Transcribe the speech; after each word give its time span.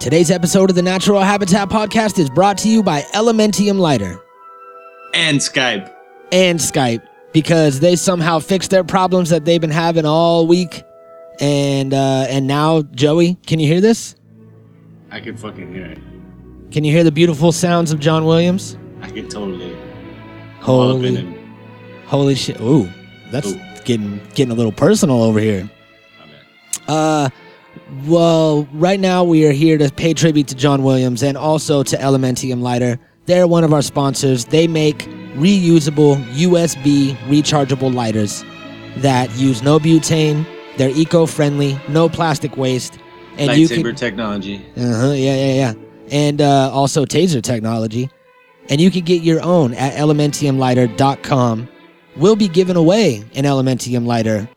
Today's 0.00 0.30
episode 0.30 0.70
of 0.70 0.76
the 0.76 0.82
Natural 0.82 1.20
Habitat 1.20 1.68
Podcast 1.68 2.18
is 2.18 2.30
brought 2.30 2.56
to 2.58 2.68
you 2.70 2.82
by 2.82 3.02
Elementium 3.14 3.78
Lighter 3.78 4.18
And 5.12 5.38
Skype. 5.38 5.92
and 6.32 6.58
Skype 6.58 7.06
because 7.32 7.80
they 7.80 7.96
somehow 7.96 8.38
fixed 8.38 8.70
their 8.70 8.82
problems 8.82 9.28
that 9.28 9.44
they've 9.44 9.60
been 9.60 9.70
having 9.70 10.06
all 10.06 10.46
week. 10.46 10.82
And 11.38 11.92
uh, 11.94 12.26
and 12.28 12.46
now, 12.46 12.82
Joey, 12.82 13.34
can 13.46 13.60
you 13.60 13.66
hear 13.66 13.80
this? 13.80 14.14
I 15.10 15.20
can 15.20 15.36
fucking 15.36 15.72
hear 15.72 15.86
it. 15.86 15.98
Can 16.70 16.84
you 16.84 16.92
hear 16.92 17.04
the 17.04 17.12
beautiful 17.12 17.52
sounds 17.52 17.92
of 17.92 18.00
John 18.00 18.24
Williams? 18.24 18.76
I 19.02 19.10
can 19.10 19.28
totally. 19.28 19.76
all 20.66 20.96
up 20.98 21.04
in 21.04 21.16
Holy, 21.16 21.44
holy 22.06 22.34
shit! 22.34 22.60
Ooh, 22.60 22.88
that's 23.30 23.52
Ooh. 23.52 23.60
getting 23.84 24.20
getting 24.34 24.50
a 24.52 24.54
little 24.54 24.72
personal 24.72 25.22
over 25.22 25.40
here. 25.40 25.70
Uh, 26.88 27.30
well, 28.06 28.68
right 28.72 29.00
now 29.00 29.24
we 29.24 29.46
are 29.46 29.52
here 29.52 29.78
to 29.78 29.90
pay 29.90 30.14
tribute 30.14 30.48
to 30.48 30.54
John 30.54 30.82
Williams 30.82 31.22
and 31.22 31.36
also 31.36 31.82
to 31.82 31.96
Elementium 31.96 32.60
Lighter. 32.62 32.98
They're 33.26 33.46
one 33.46 33.64
of 33.64 33.72
our 33.72 33.82
sponsors. 33.82 34.46
They 34.46 34.66
make 34.66 34.98
reusable 35.34 36.16
USB 36.32 37.16
rechargeable 37.28 37.94
lighters 37.94 38.44
that 38.98 39.30
use 39.36 39.62
no 39.62 39.78
butane. 39.78 40.46
They're 40.76 40.90
eco-friendly, 40.90 41.78
no 41.88 42.08
plastic 42.08 42.56
waste, 42.56 42.98
and 43.36 43.58
you 43.58 43.68
Lightsaber 43.68 43.84
can 43.84 43.94
technology. 43.94 44.56
uh-huh, 44.76 45.12
yeah, 45.12 45.34
yeah, 45.34 45.54
yeah. 45.54 45.74
And 46.10 46.40
uh, 46.40 46.70
also 46.72 47.04
taser 47.04 47.42
technology. 47.42 48.10
And 48.68 48.80
you 48.80 48.90
can 48.90 49.02
get 49.02 49.22
your 49.22 49.40
own 49.42 49.74
at 49.74 49.94
elementiumlighter.com. 49.94 51.68
We'll 52.16 52.36
be 52.36 52.48
giving 52.48 52.76
away 52.76 53.24
an 53.34 53.44
Elementium 53.44 54.06
lighter 54.06 54.48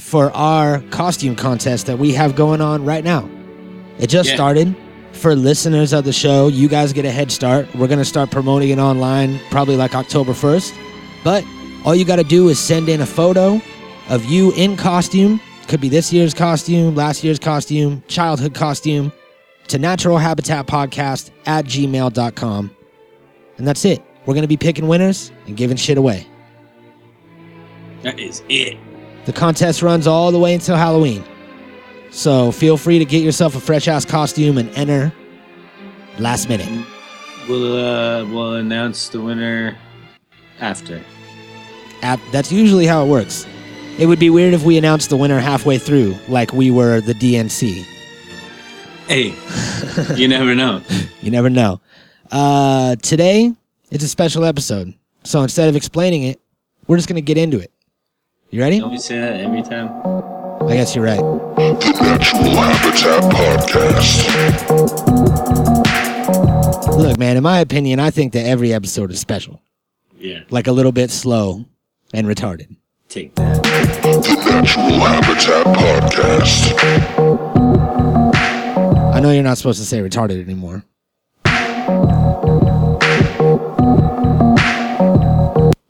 for 0.00 0.30
our 0.32 0.80
costume 0.90 1.36
contest 1.36 1.86
that 1.86 1.98
we 1.98 2.12
have 2.14 2.34
going 2.34 2.60
on 2.60 2.84
right 2.84 3.04
now. 3.04 3.28
It 3.98 4.08
just 4.08 4.30
Yeah. 4.30 4.34
started. 4.36 4.74
For 5.12 5.34
listeners 5.34 5.92
of 5.92 6.04
the 6.04 6.12
show, 6.12 6.46
you 6.48 6.68
guys 6.68 6.92
get 6.92 7.04
a 7.04 7.10
head 7.10 7.30
start. 7.30 7.68
We're 7.74 7.88
going 7.88 7.98
to 7.98 8.04
start 8.04 8.30
promoting 8.30 8.70
it 8.70 8.78
online 8.78 9.38
probably 9.50 9.76
like 9.76 9.94
October 9.94 10.32
1st. 10.32 10.72
But 11.24 11.44
all 11.84 11.94
you 11.94 12.04
got 12.04 12.16
to 12.16 12.24
do 12.24 12.48
is 12.48 12.58
send 12.58 12.88
in 12.88 13.00
a 13.00 13.06
photo 13.06 13.60
of 14.08 14.24
you 14.26 14.52
in 14.52 14.76
costume. 14.76 15.40
Could 15.68 15.80
be 15.80 15.88
this 15.88 16.12
year's 16.12 16.32
costume, 16.32 16.94
last 16.94 17.22
year's 17.22 17.38
costume, 17.38 18.02
childhood 18.08 18.54
costume 18.54 19.12
to 19.68 19.78
Natural 19.78 20.16
Habitat 20.18 20.66
Podcast 20.66 21.30
at 21.46 21.64
gmail.com. 21.66 22.70
And 23.58 23.68
that's 23.68 23.84
it. 23.84 24.02
We're 24.26 24.34
going 24.34 24.42
to 24.42 24.48
be 24.48 24.56
picking 24.56 24.88
winners 24.88 25.30
and 25.46 25.56
giving 25.56 25.76
shit 25.76 25.98
away. 25.98 26.26
That 28.02 28.18
is 28.18 28.42
it. 28.48 28.78
The 29.30 29.38
contest 29.38 29.80
runs 29.80 30.08
all 30.08 30.32
the 30.32 30.40
way 30.40 30.54
until 30.54 30.74
Halloween. 30.74 31.22
So 32.10 32.50
feel 32.50 32.76
free 32.76 32.98
to 32.98 33.04
get 33.04 33.22
yourself 33.22 33.54
a 33.54 33.60
fresh 33.60 33.86
ass 33.86 34.04
costume 34.04 34.58
and 34.58 34.68
enter 34.70 35.12
last 36.18 36.48
minute. 36.48 36.68
We'll 37.48 37.76
uh 37.76 38.24
we'll 38.24 38.54
announce 38.54 39.08
the 39.08 39.20
winner 39.20 39.78
after. 40.58 41.00
App, 42.02 42.18
that's 42.32 42.50
usually 42.50 42.86
how 42.86 43.04
it 43.04 43.08
works. 43.08 43.46
It 44.00 44.06
would 44.06 44.18
be 44.18 44.30
weird 44.30 44.52
if 44.52 44.64
we 44.64 44.76
announced 44.76 45.10
the 45.10 45.16
winner 45.16 45.38
halfway 45.38 45.78
through, 45.78 46.16
like 46.26 46.52
we 46.52 46.72
were 46.72 47.00
the 47.00 47.14
DNC. 47.14 47.86
Hey, 49.06 49.36
you 50.16 50.26
never 50.26 50.56
know. 50.56 50.82
You 51.22 51.30
never 51.30 51.50
know. 51.50 51.80
Uh, 52.32 52.96
today, 52.96 53.52
it's 53.92 54.02
a 54.02 54.08
special 54.08 54.44
episode. 54.44 54.92
So 55.22 55.42
instead 55.42 55.68
of 55.68 55.76
explaining 55.76 56.24
it, 56.24 56.40
we're 56.88 56.96
just 56.96 57.08
going 57.08 57.14
to 57.16 57.22
get 57.22 57.36
into 57.38 57.60
it. 57.60 57.70
You 58.52 58.60
ready? 58.60 58.80
Don't 58.80 58.98
say 58.98 59.16
that 59.20 59.38
every 59.38 59.62
time? 59.62 59.88
I 60.68 60.74
guess 60.74 60.96
you're 60.96 61.04
right. 61.04 61.20
The 61.20 61.96
Natural 62.02 62.50
Habitat 62.50 63.22
Podcast. 63.30 64.26
Look, 66.98 67.16
man, 67.16 67.36
in 67.36 67.44
my 67.44 67.60
opinion, 67.60 68.00
I 68.00 68.10
think 68.10 68.32
that 68.32 68.44
every 68.44 68.72
episode 68.72 69.12
is 69.12 69.20
special. 69.20 69.62
Yeah. 70.18 70.40
Like 70.50 70.66
a 70.66 70.72
little 70.72 70.90
bit 70.90 71.12
slow 71.12 71.64
and 72.12 72.26
retarded. 72.26 72.74
Take 73.08 73.36
that. 73.36 73.62
The 73.62 74.34
Natural 74.50 74.98
Habitat 74.98 75.66
Podcast. 75.76 76.74
I 79.14 79.20
know 79.20 79.30
you're 79.30 79.44
not 79.44 79.58
supposed 79.58 79.78
to 79.78 79.86
say 79.86 80.00
retarded 80.00 80.42
anymore. 80.42 80.82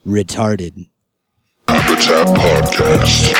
Retarded. 0.07 0.91
Habitat 1.91 2.27
Podcast. 2.37 3.35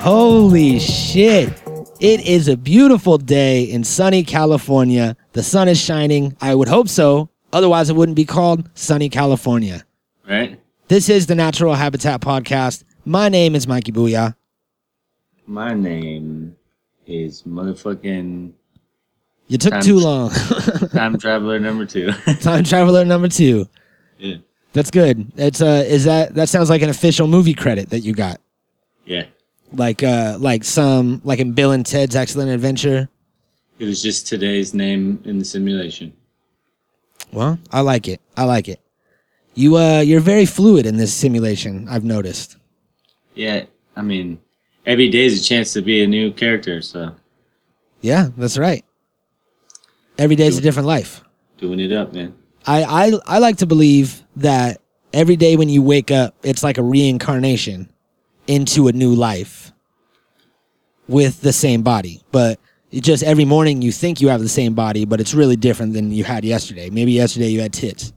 Holy 0.00 0.78
shit. 0.78 1.50
It 2.00 2.26
is 2.26 2.48
a 2.48 2.56
beautiful 2.56 3.18
day 3.18 3.64
in 3.64 3.84
sunny 3.84 4.24
California. 4.24 5.14
The 5.32 5.42
sun 5.42 5.68
is 5.68 5.78
shining. 5.78 6.34
I 6.40 6.54
would 6.54 6.68
hope 6.68 6.88
so. 6.88 7.28
Otherwise, 7.52 7.90
it 7.90 7.96
wouldn't 7.96 8.16
be 8.16 8.24
called 8.24 8.66
Sunny 8.72 9.10
California. 9.10 9.84
Right? 10.26 10.58
This 10.88 11.10
is 11.10 11.26
the 11.26 11.34
Natural 11.34 11.74
Habitat 11.74 12.22
Podcast. 12.22 12.84
My 13.04 13.28
name 13.28 13.54
is 13.54 13.68
Mikey 13.68 13.92
Booyah. 13.92 14.36
My 15.46 15.74
name 15.74 16.56
is 17.06 17.42
motherfucking 17.42 18.52
You 19.50 19.58
took 19.58 19.72
Time- 19.72 19.82
too 19.82 19.98
long. 19.98 20.30
time 20.92 21.18
traveler 21.18 21.58
number 21.58 21.84
two. 21.84 22.12
Time 22.40 22.62
Traveler 22.62 23.04
number 23.04 23.26
two. 23.26 23.68
yeah. 24.16 24.36
That's 24.72 24.92
good. 24.92 25.32
It's 25.36 25.60
uh, 25.60 25.82
is 25.88 26.04
that 26.04 26.34
that 26.36 26.48
sounds 26.48 26.70
like 26.70 26.82
an 26.82 26.88
official 26.90 27.26
movie 27.26 27.54
credit 27.54 27.90
that 27.90 28.00
you 28.00 28.12
got, 28.14 28.40
Yeah. 29.04 29.24
like 29.72 30.04
uh, 30.04 30.36
like 30.38 30.62
some 30.62 31.20
like 31.24 31.40
in 31.40 31.50
Bill 31.52 31.72
and 31.72 31.84
Ted's 31.84 32.14
Excellent 32.14 32.50
Adventure. 32.52 33.08
It 33.80 33.86
was 33.86 34.00
just 34.00 34.28
today's 34.28 34.72
name 34.72 35.20
in 35.24 35.40
the 35.40 35.44
simulation. 35.44 36.12
Well, 37.32 37.58
I 37.72 37.80
like 37.80 38.06
it. 38.06 38.20
I 38.36 38.44
like 38.44 38.68
it. 38.68 38.78
You 39.56 39.76
uh, 39.76 39.98
you're 40.00 40.20
very 40.20 40.46
fluid 40.46 40.86
in 40.86 40.96
this 40.96 41.12
simulation. 41.12 41.88
I've 41.88 42.04
noticed. 42.04 42.56
Yeah, 43.34 43.64
I 43.96 44.02
mean, 44.02 44.38
every 44.86 45.08
day 45.08 45.24
is 45.24 45.40
a 45.40 45.42
chance 45.44 45.72
to 45.72 45.82
be 45.82 46.04
a 46.04 46.06
new 46.06 46.30
character, 46.32 46.80
so 46.82 47.10
Yeah, 48.00 48.28
that's 48.36 48.56
right. 48.56 48.84
Every 50.20 50.36
day's 50.36 50.58
a 50.58 50.60
different 50.60 50.86
life. 50.86 51.24
doing 51.56 51.80
it 51.80 51.92
up, 51.92 52.12
man. 52.12 52.34
I, 52.66 52.82
I 52.84 53.12
I 53.26 53.38
like 53.38 53.56
to 53.58 53.66
believe 53.66 54.22
that 54.36 54.82
every 55.14 55.36
day 55.36 55.56
when 55.56 55.70
you 55.70 55.82
wake 55.82 56.10
up, 56.10 56.34
it's 56.42 56.62
like 56.62 56.76
a 56.76 56.82
reincarnation 56.82 57.90
into 58.46 58.88
a 58.88 58.92
new 58.92 59.14
life 59.14 59.72
with 61.08 61.40
the 61.40 61.52
same 61.54 61.82
body. 61.82 62.22
But 62.32 62.60
it 62.90 63.02
just 63.02 63.22
every 63.22 63.46
morning 63.46 63.80
you 63.80 63.92
think 63.92 64.20
you 64.20 64.28
have 64.28 64.40
the 64.40 64.48
same 64.48 64.74
body, 64.74 65.06
but 65.06 65.20
it's 65.20 65.32
really 65.32 65.56
different 65.56 65.94
than 65.94 66.12
you 66.12 66.24
had 66.24 66.44
yesterday. 66.44 66.90
Maybe 66.90 67.12
yesterday 67.12 67.48
you 67.48 67.62
had 67.62 67.72
tits. 67.72 68.12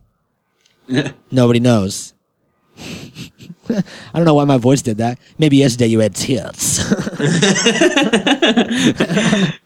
Nobody 1.31 1.61
knows. 1.61 2.12
I 3.69 3.83
don't 4.13 4.25
know 4.25 4.33
why 4.33 4.45
my 4.45 4.57
voice 4.57 4.81
did 4.81 4.97
that. 4.97 5.19
Maybe 5.37 5.57
yesterday 5.57 5.87
you 5.87 5.99
had 5.99 6.15
tits. 6.15 6.79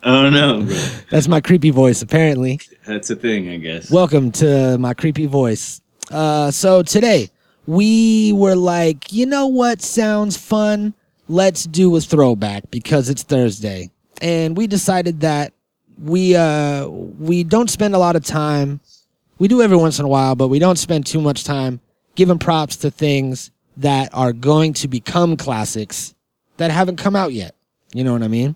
oh 0.04 0.30
no, 0.30 0.64
bro. 0.64 0.78
That's 1.10 1.28
my 1.28 1.42
creepy 1.42 1.72
voice, 1.72 2.02
apparently. 2.02 2.60
That's 2.86 3.10
a 3.10 3.16
thing, 3.16 3.50
I 3.50 3.58
guess. 3.58 3.90
Welcome 3.90 4.32
to 4.34 4.78
my 4.78 4.94
creepy 4.94 5.26
voice. 5.26 5.82
Uh, 6.12 6.52
so 6.52 6.84
today 6.84 7.30
we 7.66 8.34
were 8.34 8.56
like, 8.56 9.12
you 9.12 9.26
know 9.26 9.48
what 9.48 9.82
sounds 9.82 10.38
fun? 10.38 10.94
Let's 11.28 11.66
do 11.66 11.96
a 11.96 12.02
throwback 12.02 12.70
because 12.72 13.10
it's 13.10 13.24
Thursday, 13.24 13.90
and 14.22 14.56
we 14.56 14.68
decided 14.68 15.22
that 15.22 15.54
we 16.02 16.36
uh 16.36 16.88
we 16.88 17.44
don't 17.44 17.70
spend 17.70 17.96
a 17.96 17.98
lot 17.98 18.16
of 18.16 18.24
time. 18.24 18.80
We 19.40 19.48
do 19.48 19.62
every 19.62 19.78
once 19.78 20.00
in 20.00 20.06
a 20.06 20.08
while, 20.08 20.36
but 20.36 20.48
we 20.48 20.60
don't 20.60 20.78
spend 20.78 21.06
too 21.06 21.22
much 21.22 21.44
time 21.44 21.82
giving 22.18 22.40
props 22.40 22.76
to 22.78 22.92
things 22.92 23.52
that 23.78 24.10
are 24.14 24.34
going 24.34 24.74
to 24.74 24.90
become 24.90 25.38
classics 25.38 26.14
that 26.58 26.72
haven't 26.72 26.98
come 26.98 27.16
out 27.16 27.32
yet. 27.32 27.56
You 27.94 28.04
know 28.04 28.12
what 28.12 28.24
I 28.24 28.28
mean? 28.28 28.56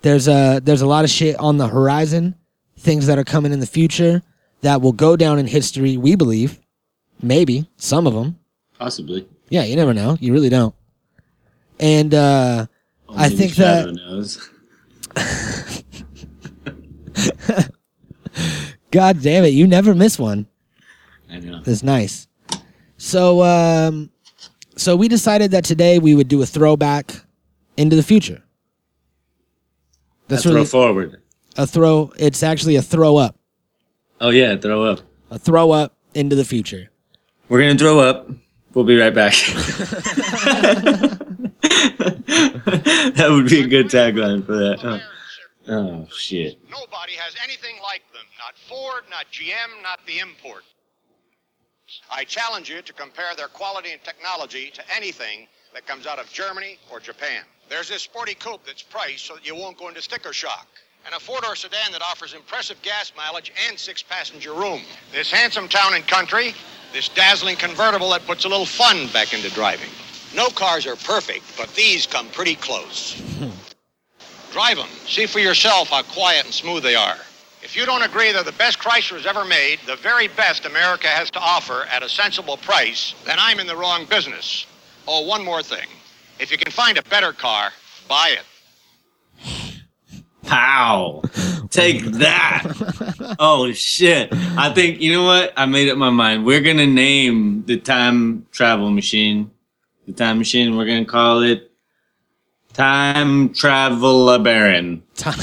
There's 0.00 0.28
a 0.28 0.60
there's 0.64 0.80
a 0.80 0.86
lot 0.86 1.04
of 1.04 1.10
shit 1.10 1.38
on 1.38 1.58
the 1.58 1.68
horizon 1.68 2.34
things 2.78 3.06
that 3.06 3.18
are 3.18 3.24
coming 3.24 3.52
in 3.52 3.60
the 3.60 3.66
future 3.66 4.22
that 4.62 4.80
will 4.80 4.92
go 4.92 5.16
down 5.16 5.38
in 5.38 5.46
history, 5.46 5.96
we 5.96 6.16
believe. 6.16 6.58
Maybe. 7.20 7.68
Some 7.76 8.06
of 8.06 8.14
them. 8.14 8.38
Possibly. 8.78 9.28
Yeah, 9.48 9.64
you 9.64 9.76
never 9.76 9.94
know. 9.94 10.16
You 10.20 10.32
really 10.32 10.48
don't. 10.48 10.74
And 11.78 12.14
uh, 12.14 12.66
I 13.08 13.12
Only 13.24 13.28
the 13.28 13.36
think 13.36 13.54
that- 13.56 13.94
knows. 13.94 14.48
God 18.90 19.22
damn 19.22 19.44
it, 19.44 19.52
you 19.52 19.66
never 19.66 19.94
miss 19.94 20.18
one. 20.18 20.46
I 21.30 21.38
know. 21.38 21.60
That's 21.62 21.82
nice. 21.82 22.28
So 23.02 23.42
um 23.42 24.10
so 24.76 24.94
we 24.94 25.08
decided 25.08 25.50
that 25.50 25.64
today 25.64 25.98
we 25.98 26.14
would 26.14 26.28
do 26.28 26.40
a 26.40 26.46
throwback 26.46 27.12
into 27.76 27.96
the 27.96 28.02
future. 28.04 28.44
That's 30.28 30.28
That's 30.28 30.42
throw 30.44 30.52
really 30.52 30.66
forward. 30.66 31.20
a 31.56 31.66
throw 31.66 32.12
it's 32.16 32.44
actually 32.44 32.76
a 32.76 32.82
throw 32.82 33.16
up. 33.16 33.34
Oh 34.20 34.30
yeah, 34.30 34.54
throw 34.54 34.84
up. 34.84 35.00
A 35.32 35.38
throw 35.38 35.72
up 35.72 35.96
into 36.14 36.36
the 36.36 36.44
future. 36.44 36.90
We're 37.48 37.62
gonna 37.62 37.76
throw 37.76 37.98
up. 37.98 38.30
We'll 38.72 38.84
be 38.84 38.96
right 38.96 39.12
back. 39.12 39.32
that 43.16 43.26
would 43.30 43.48
be 43.50 43.62
a 43.62 43.66
good 43.66 43.86
tagline 43.86 44.46
for 44.46 44.56
that. 44.56 44.78
huh? 44.78 45.00
Oh 45.66 46.06
shit. 46.16 46.56
Nobody 46.70 47.14
has 47.14 47.34
anything 47.42 47.74
like 47.82 48.02
them. 48.12 48.26
Not 48.38 48.54
Ford, 48.68 49.02
not 49.10 49.26
GM, 49.32 49.82
not 49.82 49.98
the 50.06 50.20
import. 50.20 50.62
I 52.10 52.24
challenge 52.24 52.68
you 52.68 52.82
to 52.82 52.92
compare 52.92 53.34
their 53.36 53.48
quality 53.48 53.92
and 53.92 54.02
technology 54.04 54.70
to 54.74 54.82
anything 54.94 55.46
that 55.74 55.86
comes 55.86 56.06
out 56.06 56.18
of 56.18 56.30
Germany 56.30 56.78
or 56.90 57.00
Japan. 57.00 57.42
There's 57.68 57.88
this 57.88 58.02
sporty 58.02 58.34
coupe 58.34 58.64
that's 58.66 58.82
priced 58.82 59.26
so 59.26 59.34
that 59.34 59.46
you 59.46 59.54
won't 59.54 59.78
go 59.78 59.88
into 59.88 60.02
sticker 60.02 60.32
shock. 60.32 60.66
And 61.04 61.14
a 61.14 61.20
four-door 61.20 61.56
sedan 61.56 61.90
that 61.92 62.02
offers 62.02 62.34
impressive 62.34 62.80
gas 62.82 63.12
mileage 63.16 63.52
and 63.68 63.78
six-passenger 63.78 64.52
room. 64.52 64.82
This 65.10 65.30
handsome 65.30 65.68
town 65.68 65.94
and 65.94 66.06
country, 66.06 66.54
this 66.92 67.08
dazzling 67.08 67.56
convertible 67.56 68.10
that 68.10 68.26
puts 68.26 68.44
a 68.44 68.48
little 68.48 68.66
fun 68.66 69.08
back 69.08 69.34
into 69.34 69.50
driving. 69.50 69.90
No 70.34 70.48
cars 70.48 70.86
are 70.86 70.96
perfect, 70.96 71.44
but 71.56 71.74
these 71.74 72.06
come 72.06 72.28
pretty 72.28 72.54
close. 72.54 73.20
Hmm. 73.38 73.50
Drive 74.52 74.76
them. 74.76 74.88
See 75.06 75.26
for 75.26 75.40
yourself 75.40 75.88
how 75.88 76.02
quiet 76.02 76.44
and 76.44 76.54
smooth 76.54 76.82
they 76.82 76.94
are. 76.94 77.16
If 77.62 77.76
you 77.76 77.86
don't 77.86 78.02
agree 78.02 78.32
they're 78.32 78.42
the 78.42 78.52
best 78.52 78.80
Chrysler's 78.80 79.24
ever 79.24 79.44
made, 79.44 79.78
the 79.86 79.94
very 79.94 80.26
best 80.26 80.66
America 80.66 81.06
has 81.06 81.30
to 81.30 81.38
offer 81.38 81.84
at 81.90 82.02
a 82.02 82.08
sensible 82.08 82.56
price, 82.56 83.14
then 83.24 83.36
I'm 83.38 83.60
in 83.60 83.68
the 83.68 83.76
wrong 83.76 84.04
business. 84.04 84.66
Oh, 85.06 85.20
one 85.22 85.44
more 85.44 85.62
thing. 85.62 85.86
If 86.40 86.50
you 86.50 86.58
can 86.58 86.72
find 86.72 86.98
a 86.98 87.02
better 87.04 87.32
car, 87.32 87.70
buy 88.08 88.36
it. 88.36 89.78
Pow! 90.42 91.22
Take 91.70 92.04
that! 92.04 93.36
Oh 93.38 93.72
shit! 93.72 94.28
I 94.32 94.72
think 94.74 95.00
you 95.00 95.12
know 95.12 95.24
what? 95.24 95.52
I 95.56 95.64
made 95.66 95.88
up 95.88 95.96
my 95.96 96.10
mind. 96.10 96.44
We're 96.44 96.60
gonna 96.60 96.86
name 96.86 97.64
the 97.64 97.78
time 97.78 98.44
travel 98.50 98.90
machine, 98.90 99.50
the 100.06 100.12
time 100.12 100.38
machine. 100.38 100.76
We're 100.76 100.84
gonna 100.84 101.04
call 101.04 101.42
it 101.42 101.70
Time 102.72 103.54
Travel 103.54 104.38
Baron. 104.40 105.02
Time, 105.14 105.38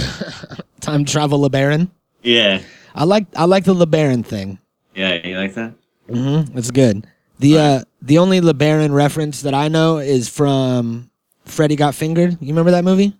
time 0.81 1.06
travel 1.06 1.39
LeBaron. 1.50 1.89
Yeah, 2.24 2.62
I 2.95 3.04
like 3.06 3.25
I 3.36 3.45
like 3.45 3.63
the 3.66 3.74
LeBaron 3.74 4.25
thing. 4.25 4.60
yeah. 4.95 5.25
You 5.25 5.38
like 5.38 5.54
that? 5.56 5.74
Mm-hmm. 6.10 6.57
It's 6.57 6.71
good. 6.71 7.06
The 7.39 7.57
uh 7.57 7.83
the 8.01 8.18
only 8.18 8.42
LeBaron 8.42 8.94
reference 8.94 9.42
that 9.44 9.54
I 9.54 9.68
know 9.68 9.98
is 10.00 10.27
from 10.27 11.10
Freddy 11.45 11.75
Got 11.75 11.95
Fingered. 11.95 12.38
You 12.42 12.48
remember 12.48 12.71
that 12.71 12.83
movie? 12.83 13.13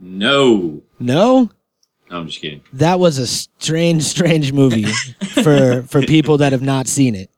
No. 0.00 0.82
No? 0.98 1.50
No, 2.10 2.18
I'm 2.18 2.26
just 2.26 2.40
kidding. 2.40 2.62
That 2.74 2.98
was 3.00 3.18
a 3.18 3.26
strange, 3.26 4.02
strange 4.16 4.52
movie 4.52 4.84
for 5.42 5.82
for 5.82 6.02
people 6.02 6.38
that 6.38 6.52
have 6.52 6.62
not 6.62 6.86
seen 6.86 7.14
it. 7.14 7.30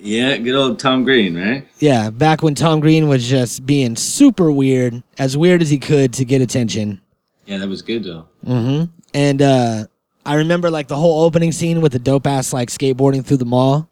Yeah, 0.00 0.36
good 0.36 0.54
old 0.54 0.78
Tom 0.78 1.02
Green, 1.02 1.36
right? 1.36 1.66
Yeah, 1.80 2.10
back 2.10 2.42
when 2.42 2.54
Tom 2.54 2.78
Green 2.80 3.08
was 3.08 3.28
just 3.28 3.66
being 3.66 3.96
super 3.96 4.52
weird, 4.52 5.02
as 5.18 5.36
weird 5.36 5.60
as 5.60 5.70
he 5.70 5.78
could 5.78 6.12
to 6.14 6.24
get 6.24 6.40
attention. 6.40 7.00
Yeah, 7.46 7.58
that 7.58 7.68
was 7.68 7.82
good 7.82 8.04
though. 8.04 8.26
Mm-hmm. 8.46 8.84
And 9.14 9.42
uh 9.42 9.86
I 10.28 10.34
remember 10.34 10.70
like 10.70 10.88
the 10.88 10.96
whole 10.96 11.24
opening 11.24 11.52
scene 11.52 11.80
with 11.80 11.92
the 11.92 11.98
dope 11.98 12.26
ass 12.26 12.52
like 12.52 12.68
skateboarding 12.68 13.24
through 13.24 13.38
the 13.38 13.46
mall. 13.46 13.88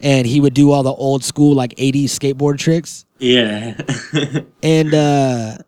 And 0.00 0.24
he 0.24 0.40
would 0.40 0.54
do 0.54 0.70
all 0.70 0.84
the 0.84 0.92
old 0.92 1.24
school 1.24 1.54
like 1.56 1.74
80s 1.74 2.04
skateboard 2.04 2.58
tricks. 2.58 3.04
Yeah. 3.18 3.80
And 4.62 4.94
uh 4.94 5.58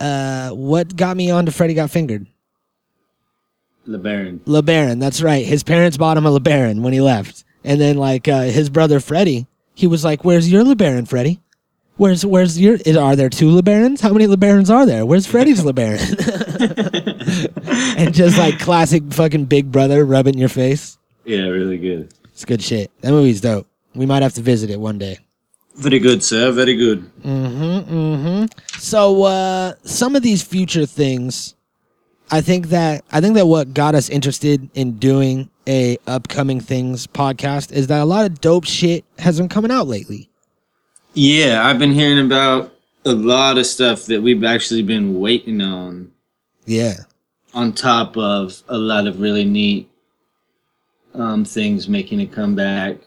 uh 0.00 0.50
what 0.50 0.96
got 0.96 1.16
me 1.16 1.30
onto 1.30 1.52
Freddy 1.52 1.74
Got 1.74 1.90
Fingered? 1.90 2.26
LeBaron. 3.86 4.40
LeBaron, 4.40 4.98
that's 4.98 5.22
right. 5.22 5.46
His 5.46 5.62
parents 5.62 5.96
bought 5.96 6.16
him 6.16 6.26
a 6.26 6.30
LeBaron 6.30 6.80
when 6.82 6.92
he 6.92 7.00
left. 7.00 7.44
And 7.62 7.80
then 7.80 7.96
like 7.98 8.26
uh, 8.26 8.42
his 8.42 8.68
brother 8.68 8.98
Freddie, 8.98 9.46
he 9.74 9.86
was 9.86 10.04
like, 10.04 10.24
"Where's 10.24 10.50
your 10.50 10.64
LeBaron, 10.64 11.06
Freddie? 11.08 11.40
Where's 11.96 12.24
where's 12.24 12.58
your 12.58 12.76
is, 12.86 12.96
are 12.96 13.14
there 13.16 13.28
two 13.28 13.50
LeBarons? 13.50 14.00
How 14.00 14.12
many 14.12 14.26
LeBarons 14.26 14.70
are 14.74 14.86
there? 14.86 15.04
Where's 15.06 15.26
Freddie's 15.26 15.62
LeBaron?" 15.68 16.00
and 17.96 18.14
just 18.14 18.38
like 18.38 18.58
classic 18.58 19.02
fucking 19.12 19.46
big 19.46 19.70
brother 19.70 20.04
rubbing 20.04 20.38
your 20.38 20.48
face. 20.48 20.98
Yeah, 21.24 21.46
really 21.46 21.78
good. 21.78 22.12
It's 22.32 22.44
good 22.44 22.62
shit. 22.62 22.90
That 23.02 23.12
movie's 23.12 23.40
dope. 23.40 23.66
We 23.94 24.06
might 24.06 24.22
have 24.22 24.34
to 24.34 24.42
visit 24.42 24.70
it 24.70 24.80
one 24.80 24.98
day. 24.98 25.18
Very 25.76 25.98
good, 25.98 26.22
sir. 26.22 26.50
Very 26.52 26.76
good. 26.76 27.02
Mm-hmm. 27.22 27.94
Mm-hmm. 27.94 28.78
So 28.78 29.22
uh, 29.24 29.74
some 29.82 30.16
of 30.16 30.22
these 30.22 30.42
future 30.42 30.86
things, 30.86 31.54
I 32.30 32.40
think 32.40 32.68
that 32.68 33.04
I 33.12 33.20
think 33.20 33.34
that 33.34 33.46
what 33.46 33.74
got 33.74 33.94
us 33.94 34.08
interested 34.08 34.68
in 34.74 34.98
doing 34.98 35.50
a 35.66 35.98
upcoming 36.06 36.60
things 36.60 37.06
podcast 37.06 37.72
is 37.72 37.86
that 37.88 38.00
a 38.00 38.04
lot 38.04 38.26
of 38.26 38.40
dope 38.40 38.64
shit 38.64 39.04
has 39.18 39.38
been 39.38 39.48
coming 39.48 39.70
out 39.70 39.86
lately. 39.86 40.28
Yeah, 41.14 41.66
I've 41.66 41.78
been 41.78 41.92
hearing 41.92 42.24
about 42.24 42.72
a 43.04 43.12
lot 43.12 43.58
of 43.58 43.66
stuff 43.66 44.06
that 44.06 44.22
we've 44.22 44.44
actually 44.44 44.82
been 44.82 45.18
waiting 45.18 45.60
on, 45.60 46.12
Yeah. 46.66 46.94
On 47.54 47.72
top 47.72 48.16
of 48.16 48.62
a 48.68 48.78
lot 48.78 49.06
of 49.06 49.20
really 49.20 49.44
neat 49.44 49.90
um, 51.14 51.44
things 51.44 51.88
making 51.88 52.20
a 52.20 52.26
comeback, 52.26 52.98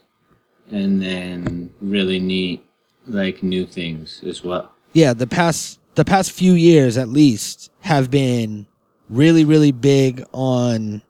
and 0.72 1.02
then 1.02 1.74
really 1.82 2.20
neat 2.20 2.66
like 3.08 3.44
new 3.44 3.66
things 3.66 4.22
as 4.26 4.44
well. 4.44 4.72
Yeah, 4.94 5.14
the 5.14 5.28
past 5.28 5.80
the 5.96 6.06
past 6.06 6.32
few 6.32 6.54
years 6.54 6.98
at 6.98 7.10
least 7.10 7.72
have 7.82 8.10
been 8.10 8.66
really 9.10 9.46
really 9.46 9.72
big 9.72 10.24
on 10.32 11.02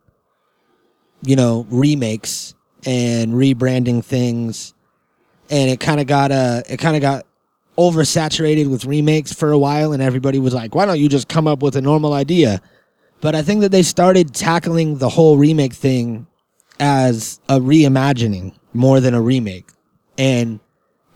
you 1.22 1.36
know 1.36 1.66
remakes 1.70 2.54
and 2.86 3.34
rebranding 3.34 4.04
things 4.04 4.74
and 5.50 5.70
it 5.70 5.80
kind 5.80 6.02
of 6.02 6.08
got 6.08 6.32
uh 6.32 6.62
it 6.68 6.78
kind 6.78 6.96
of 6.96 7.02
got 7.02 7.26
oversaturated 7.78 8.70
with 8.70 8.86
remakes 8.86 9.32
for 9.32 9.52
a 9.52 9.58
while 9.58 9.94
and 9.94 10.04
everybody 10.04 10.40
was 10.40 10.54
like 10.54 10.76
why 10.76 10.86
don't 10.86 11.00
you 11.00 11.08
just 11.08 11.28
come 11.28 11.48
up 11.48 11.62
with 11.62 11.76
a 11.76 11.82
normal 11.82 12.14
idea 12.14 12.62
but 13.24 13.34
i 13.34 13.42
think 13.42 13.62
that 13.62 13.72
they 13.72 13.82
started 13.82 14.36
tackling 14.36 15.00
the 15.00 15.10
whole 15.10 15.38
remake 15.38 15.74
thing 15.74 16.28
as 16.80 17.40
a 17.50 17.60
reimagining 17.60 18.54
more 18.74 19.00
than 19.00 19.14
a 19.14 19.22
remake. 19.22 19.70
And 20.18 20.60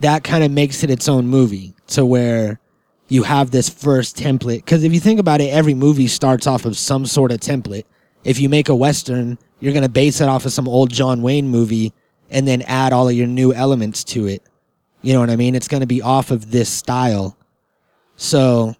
that 0.00 0.24
kind 0.24 0.44
of 0.44 0.50
makes 0.50 0.82
it 0.82 0.90
its 0.90 1.08
own 1.08 1.26
movie 1.26 1.74
to 1.88 2.06
where 2.06 2.60
you 3.08 3.22
have 3.24 3.50
this 3.50 3.68
first 3.68 4.16
template. 4.16 4.58
Because 4.58 4.84
if 4.84 4.92
you 4.92 5.00
think 5.00 5.18
about 5.18 5.40
it 5.40 5.52
every 5.52 5.74
movie 5.74 6.08
starts 6.08 6.46
off 6.46 6.64
of 6.64 6.76
some 6.76 7.06
sort 7.06 7.32
of 7.32 7.40
template. 7.40 7.84
If 8.24 8.40
you 8.40 8.48
make 8.48 8.68
a 8.68 8.74
western 8.74 9.38
you're 9.60 9.72
going 9.72 9.82
to 9.82 9.88
base 9.88 10.20
it 10.20 10.28
off 10.28 10.46
of 10.46 10.52
some 10.52 10.68
old 10.68 10.90
john 10.90 11.20
wayne 11.20 11.48
movie 11.48 11.92
and 12.30 12.46
then 12.46 12.62
add 12.62 12.92
all 12.92 13.08
of 13.08 13.14
your 13.14 13.26
new 13.26 13.52
elements 13.52 14.04
to 14.04 14.26
it. 14.26 14.42
You 15.02 15.12
know 15.12 15.20
what 15.20 15.30
i 15.30 15.36
mean? 15.36 15.54
It's 15.54 15.68
going 15.68 15.80
to 15.80 15.86
be 15.86 16.02
off 16.02 16.30
of 16.30 16.50
this 16.50 16.68
style. 16.68 17.36
So 18.16 18.74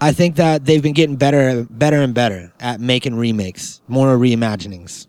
i 0.00 0.12
think 0.12 0.36
that 0.36 0.64
they've 0.64 0.82
been 0.82 0.92
getting 0.92 1.16
better 1.16 1.66
better 1.70 2.02
and 2.02 2.14
better 2.14 2.52
at 2.60 2.80
making 2.80 3.14
remakes 3.14 3.80
more 3.88 4.16
reimaginings 4.16 5.06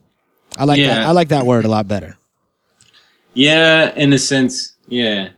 i 0.58 0.63
like 0.63 0.80
that 0.80 1.06
i 1.08 1.12
like 1.12 1.30
that 1.30 1.46
word 1.46 1.65
a 1.65 1.68
lot 1.70 1.88
better 1.88 2.18
Yeah, 3.34 3.92
in 3.96 4.13
a 4.13 4.18
sense, 4.18 4.75
yeah. 4.88 5.30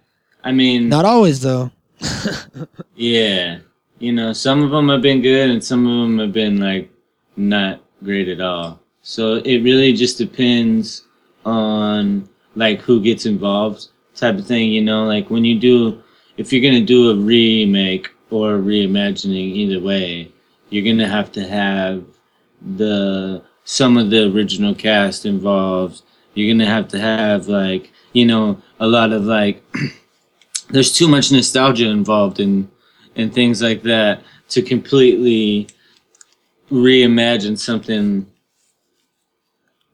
I 0.44 0.51
mean, 0.51 0.88
not 0.89 1.06
always 1.06 1.42
though 1.42 1.72
yeah. 2.96 3.60
You 4.00 4.13
know, 4.13 4.32
some 4.34 4.62
of 4.63 4.70
them 4.70 4.89
have 4.89 5.01
been 5.01 5.22
good, 5.22 5.50
and 5.50 5.63
some 5.63 5.88
of 5.88 6.08
them 6.08 6.20
have 6.20 6.32
been 6.32 6.60
like 6.60 6.92
not 7.36 7.82
great 8.04 8.27
at 8.30 8.39
all. 8.42 8.80
So 9.01 9.36
it 9.38 9.63
really 9.63 9.94
just 9.94 10.18
depends 10.20 11.06
on 11.46 12.30
like 12.56 12.82
who 12.82 13.01
gets 13.01 13.25
involved, 13.25 13.88
type 14.16 14.38
of 14.38 14.46
thing. 14.46 14.72
You 14.72 14.84
know, 14.84 15.06
like 15.06 15.30
when 15.32 15.44
you 15.44 15.60
do, 15.60 16.04
if 16.38 16.54
you're 16.54 16.62
gonna 16.62 16.86
do 16.86 17.10
a 17.10 17.16
remake 17.16 18.10
or 18.29 18.57
reimagining, 18.57 19.53
either 19.55 19.79
way, 19.79 20.31
you're 20.69 20.86
gonna 20.86 21.07
have 21.07 21.31
to 21.34 21.48
have 21.48 22.03
the 22.62 23.43
some 23.63 23.98
of 23.98 24.10
the 24.10 24.31
original 24.31 24.74
cast 24.74 25.25
involved. 25.25 26.01
You're 26.34 26.53
gonna 26.53 26.69
have 26.69 26.88
to 26.89 27.00
have 27.00 27.48
like 27.48 27.91
you 28.13 28.25
know 28.25 28.62
a 28.79 28.88
lot 28.88 29.12
of 29.12 29.25
like 29.25 29.63
there's 30.69 30.91
too 30.91 31.07
much 31.07 31.31
nostalgia 31.31 31.88
involved 31.88 32.39
in 32.39 32.69
and 33.15 33.34
things 33.34 33.62
like 33.62 33.84
that 33.84 34.22
to 34.50 34.62
completely 34.62 35.67
reimagine 36.72 37.57
something 37.57 38.25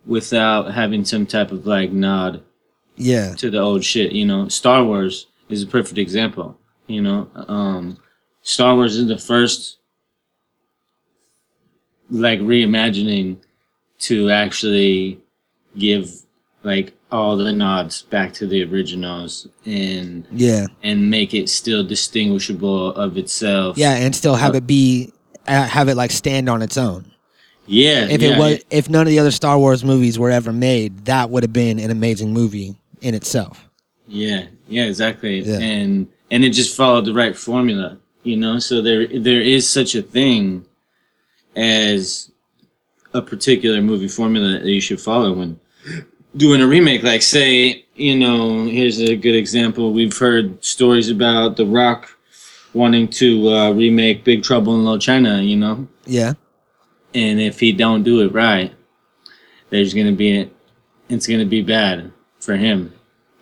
without 0.06 0.74
having 0.74 1.06
some 1.06 1.26
type 1.26 1.52
of 1.52 1.66
like 1.66 1.92
nod 1.92 2.44
yeah. 2.96 3.34
to 3.36 3.50
the 3.50 3.60
old 3.60 3.84
shit 3.84 4.12
you 4.12 4.26
know? 4.26 4.48
Star 4.50 4.84
wars 4.84 5.28
is 5.50 5.64
a 5.64 5.68
perfect 5.68 5.98
example 5.98 6.58
you 6.88 7.02
know? 7.02 7.30
Um 7.36 7.98
star 8.44 8.76
wars 8.76 8.96
is 8.96 9.08
the 9.08 9.18
first 9.18 9.80
like 12.10 12.40
reimagining 12.42 13.38
to 13.98 14.30
actually 14.30 15.20
give 15.78 16.12
like 16.64 16.94
all 17.12 17.36
the 17.38 17.52
nods 17.52 18.04
back 18.04 18.34
to 18.34 18.48
the 18.48 18.64
originals 18.64 19.48
and 19.66 20.26
yeah 20.32 20.66
and 20.84 21.10
make 21.10 21.34
it 21.34 21.50
still 21.50 21.84
distinguishable 21.84 22.94
of 22.94 23.18
itself. 23.18 23.78
Yeah, 23.78 23.94
and 23.96 24.16
still 24.16 24.36
have 24.36 24.56
it 24.56 24.68
be 24.68 25.12
uh, 25.48 25.64
have 25.68 25.90
it 25.90 25.96
like 25.96 26.12
stand 26.12 26.50
on 26.50 26.62
its 26.62 26.78
own. 26.78 27.12
yeah. 27.66 28.08
If 28.08 28.22
yeah, 28.22 28.30
it 28.30 28.40
was 28.40 28.64
if 28.70 28.90
none 28.90 29.02
of 29.02 29.08
the 29.08 29.20
other 29.20 29.32
Star 29.32 29.58
Wars 29.58 29.84
movies 29.84 30.18
were 30.20 30.32
ever 30.32 30.52
made, 30.54 31.06
that 31.06 31.30
would 31.30 31.44
have 31.44 31.54
been 31.54 31.80
an 31.80 31.92
amazing 31.92 32.34
movie 32.34 32.76
in 33.02 33.14
itself. 33.14 33.70
yeah, 34.08 34.46
yeah, 34.68 34.84
exactly. 34.86 35.42
Yeah. 35.42 35.60
And 35.60 36.08
and 36.32 36.44
it 36.44 36.50
just 36.50 36.76
followed 36.76 37.06
the 37.06 37.14
right 37.14 37.36
formula. 37.38 37.98
You 38.24 38.38
know, 38.38 38.60
so 38.60 38.82
there 38.82 39.08
there 39.08 39.42
is 39.42 39.70
such 39.70 39.96
a 39.96 40.02
thing 40.02 40.66
as 41.56 42.32
a 43.14 43.22
particular 43.22 43.82
movie 43.82 44.08
formula 44.08 44.60
that 44.60 44.66
you 44.66 44.82
should 44.82 45.00
follow 45.02 45.34
when 45.34 45.60
doing 46.36 46.62
a 46.62 46.68
remake. 46.68 47.04
Like, 47.04 47.22
say, 47.22 47.86
you 47.96 48.16
know, 48.18 48.66
here's 48.66 49.00
a 49.00 49.16
good 49.16 49.36
example. 49.36 49.92
We've 49.94 50.18
heard 50.18 50.64
stories 50.64 51.10
about 51.10 51.58
The 51.58 51.66
Rock 51.66 52.10
wanting 52.74 53.08
to 53.10 53.50
uh, 53.50 53.72
remake 53.72 54.24
Big 54.24 54.42
Trouble 54.42 54.74
in 54.76 54.84
Little 54.84 55.00
China. 55.00 55.42
You 55.42 55.58
know, 55.58 55.88
Yeah. 56.06 56.34
and 57.14 57.40
if 57.42 57.60
he 57.60 57.72
don't 57.74 58.04
do 58.04 58.22
it 58.22 58.32
right, 58.34 58.74
there's 59.70 59.94
gonna 59.94 60.12
be 60.14 60.50
it's 61.10 61.28
gonna 61.28 61.46
be 61.46 61.62
bad 61.62 62.12
for 62.40 62.56
him, 62.56 62.94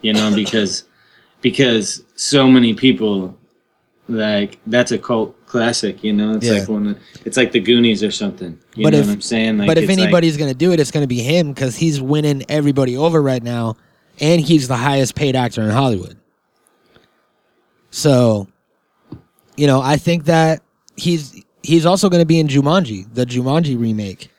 you 0.02 0.14
know, 0.14 0.34
because 0.36 0.86
because 1.42 2.04
so 2.16 2.48
many 2.48 2.74
people 2.74 3.38
like 4.12 4.60
that's 4.68 4.92
a 4.92 4.98
cult 4.98 5.36
classic, 5.46 6.04
you 6.04 6.14
know. 6.14 6.36
It's 6.36 6.46
Yeah. 6.46 6.54
like 6.60 6.70
one, 6.70 6.88
of- 6.88 6.98
it's 7.26 7.38
like 7.38 7.52
the 7.52 7.60
Goonies 7.60 8.04
or 8.04 8.12
something. 8.12 8.58
You 8.76 8.84
But 8.84 8.94
know 8.94 9.00
if- 9.00 9.08
what 9.08 9.14
I'm 9.14 9.22
saying? 9.22 9.58
Like, 9.58 9.68
but 9.68 9.78
if 9.78 9.84
it's 9.86 9.90
like- 9.98 10.00
anybody's 10.04 10.38
gonna 10.38 10.54
do 10.54 10.72
it, 10.72 10.80
it's 10.80 10.92
gonna 10.92 11.08
be 11.08 11.20
him 11.20 11.54
because 11.54 11.76
he's 11.76 12.00
winning 12.02 12.44
everybody 12.50 12.96
over 12.98 13.22
right 13.22 13.42
now, 13.44 13.76
and 14.20 14.40
he's 14.42 14.68
the 14.68 14.78
highest 14.78 15.16
paid 15.16 15.36
actor 15.36 15.62
in 15.62 15.70
Hollywood. 15.70 16.18
So, 17.90 18.48
you 19.58 19.68
know, 19.68 19.82
I 19.82 19.98
think 19.98 20.26
that 20.26 20.62
he's 20.96 21.44
he's 21.64 21.86
also 21.86 22.10
gonna 22.10 22.26
be 22.26 22.40
in 22.40 22.48
Jumanji, 22.48 23.06
the 23.14 23.26
Jumanji 23.26 23.80
remake, 23.80 24.30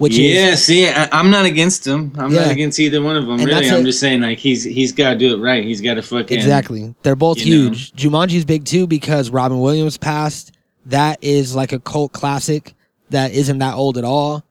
which 0.00 0.16
yeah, 0.16 0.48
is 0.52 0.64
see, 0.64 0.88
I, 0.88 1.08
I'm 1.12 1.30
not 1.30 1.44
against 1.44 1.86
him. 1.86 2.12
I'm 2.18 2.32
Yeah. 2.32 2.42
not 2.42 2.50
against 2.52 2.80
either 2.80 3.00
one 3.02 3.16
of 3.16 3.26
them. 3.26 3.34
And 3.38 3.44
really, 3.44 3.68
I'm 3.70 3.82
it. 3.82 3.84
just 3.84 4.00
saying, 4.00 4.22
like 4.22 4.38
he's 4.38 4.64
he's 4.64 4.92
got 4.92 5.10
to 5.12 5.18
do 5.18 5.34
it 5.34 5.38
right. 5.38 5.62
He's 5.62 5.80
got 5.80 5.94
to 5.94 6.02
fucking 6.02 6.36
exactly 6.36 6.94
they're 7.02 7.14
both 7.14 7.38
you 7.38 7.44
know. 7.64 7.70
huge. 7.70 7.92
Jumanji's 7.92 8.44
big 8.44 8.64
too 8.64 8.86
because 8.86 9.30
Robin 9.30 9.60
Williams 9.60 9.96
passed. 9.98 10.52
That 10.86 11.22
is 11.22 11.54
like 11.54 11.72
a 11.72 11.78
cult 11.78 12.12
classic 12.12 12.74
that 13.10 13.32
isn't 13.32 13.58
that 13.58 13.74
old 13.74 13.98
at 13.98 14.04
all, 14.04 14.42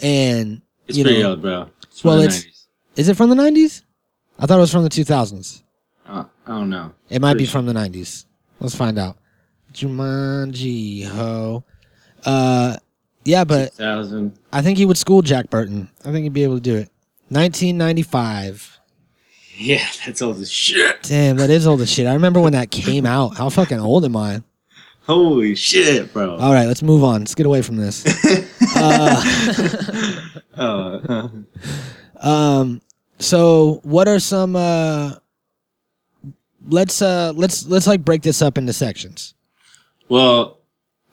and 0.00 0.60
It's 0.86 0.98
you 0.98 1.04
pretty 1.04 1.22
know, 1.22 1.30
old, 1.30 1.42
bro. 1.42 1.70
It's 1.84 2.04
well, 2.04 2.18
it's- 2.20 2.44
90s. 2.44 2.66
is 2.96 3.08
it 3.08 3.16
from 3.16 3.30
the 3.30 3.34
nineties? 3.36 3.82
I 4.38 4.46
thought 4.46 4.58
it 4.58 4.60
was 4.60 4.70
from 4.70 4.82
the 4.84 4.88
two 4.90 5.04
thousands. 5.04 5.64
Uh, 6.06 6.24
I 6.46 6.50
don't 6.52 6.70
know. 6.70 6.92
It 7.08 7.20
might 7.20 7.34
be 7.34 7.38
Pretty 7.38 7.52
from 7.52 7.66
the 7.66 7.72
nineties. 7.74 8.26
Let's 8.60 8.74
find 8.74 8.98
out. 8.98 9.16
Jumanji 9.72 11.06
ho. 11.06 11.64
Uh 12.24 12.76
yeah, 13.28 13.44
but 13.44 13.72
2000. 13.76 14.38
I 14.52 14.62
think 14.62 14.78
he 14.78 14.86
would 14.86 14.96
school 14.98 15.22
Jack 15.22 15.50
Burton. 15.50 15.90
I 16.04 16.10
think 16.12 16.24
he'd 16.24 16.32
be 16.32 16.44
able 16.44 16.54
to 16.56 16.60
do 16.60 16.76
it. 16.76 16.90
Nineteen 17.30 17.76
ninety 17.76 18.02
five. 18.02 18.78
Yeah, 19.56 19.86
that's 20.06 20.22
old 20.22 20.38
as 20.38 20.50
shit. 20.50 21.02
Damn, 21.02 21.36
that 21.36 21.50
is 21.50 21.66
old 21.66 21.80
as 21.80 21.90
shit. 21.90 22.06
I 22.06 22.14
remember 22.14 22.40
when 22.40 22.52
that 22.52 22.70
came 22.70 23.04
out. 23.04 23.36
How 23.36 23.48
fucking 23.50 23.78
old 23.80 24.04
am 24.04 24.16
I? 24.16 24.42
Holy 25.06 25.54
shit, 25.54 26.12
bro. 26.12 26.36
All 26.36 26.52
right, 26.52 26.66
let's 26.66 26.82
move 26.82 27.02
on. 27.04 27.20
Let's 27.22 27.34
get 27.34 27.46
away 27.46 27.62
from 27.62 27.76
this. 27.76 28.04
Uh, 28.76 29.22
Oh, 30.56 31.30
um 32.20 32.80
so 33.18 33.80
what 33.82 34.06
are 34.08 34.18
some 34.20 34.54
uh 34.54 35.14
let's 36.68 37.00
uh 37.02 37.32
let's 37.34 37.66
let's 37.66 37.86
like 37.86 38.04
break 38.04 38.22
this 38.22 38.42
up 38.42 38.58
into 38.58 38.72
sections. 38.72 39.34
well, 40.08 40.57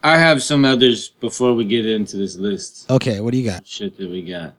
I 0.06 0.20
have 0.20 0.44
some 0.44 0.66
others 0.66 1.10
before 1.10 1.56
we 1.56 1.66
get 1.66 1.88
into 1.88 2.16
this 2.16 2.36
list. 2.36 2.92
Okay, 2.92 3.22
what 3.22 3.32
do 3.32 3.40
you 3.40 3.50
got? 3.50 3.66
Shit 3.66 3.98
that 3.98 4.08
we 4.08 4.22
got. 4.22 4.54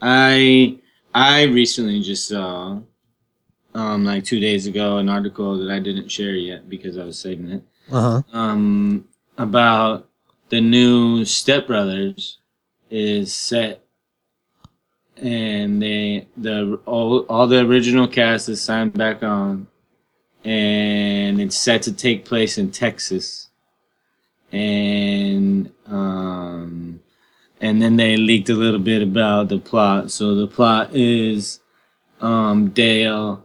I 0.00 0.78
I 1.12 1.42
recently 1.46 2.00
just 2.00 2.28
saw, 2.28 2.78
um, 3.74 4.04
like 4.04 4.24
two 4.24 4.38
days 4.38 4.68
ago, 4.68 4.98
an 4.98 5.08
article 5.08 5.58
that 5.58 5.68
I 5.68 5.80
didn't 5.80 6.12
share 6.12 6.36
yet 6.36 6.68
because 6.68 6.96
I 6.96 7.02
was 7.02 7.18
saving 7.18 7.50
it. 7.50 7.62
Uh-huh. 7.90 8.22
Um, 8.32 9.08
about 9.36 10.08
the 10.48 10.60
new 10.60 11.24
Step 11.24 11.66
Brothers 11.66 12.38
is 12.88 13.34
set, 13.34 13.84
and 15.16 15.82
they 15.82 16.28
the 16.36 16.78
all 16.86 17.22
all 17.22 17.48
the 17.48 17.66
original 17.66 18.06
cast 18.06 18.48
is 18.48 18.62
signed 18.62 18.92
back 18.92 19.24
on, 19.24 19.66
and 20.44 21.40
it's 21.40 21.56
set 21.56 21.82
to 21.82 21.92
take 21.92 22.24
place 22.24 22.58
in 22.58 22.70
Texas, 22.70 23.47
and 24.52 25.70
um, 25.86 27.00
and 27.60 27.82
then 27.82 27.96
they 27.96 28.16
leaked 28.16 28.48
a 28.48 28.54
little 28.54 28.80
bit 28.80 29.02
about 29.02 29.48
the 29.48 29.58
plot. 29.58 30.10
So 30.10 30.34
the 30.34 30.46
plot 30.46 30.94
is, 30.94 31.60
um, 32.20 32.70
Dale 32.70 33.44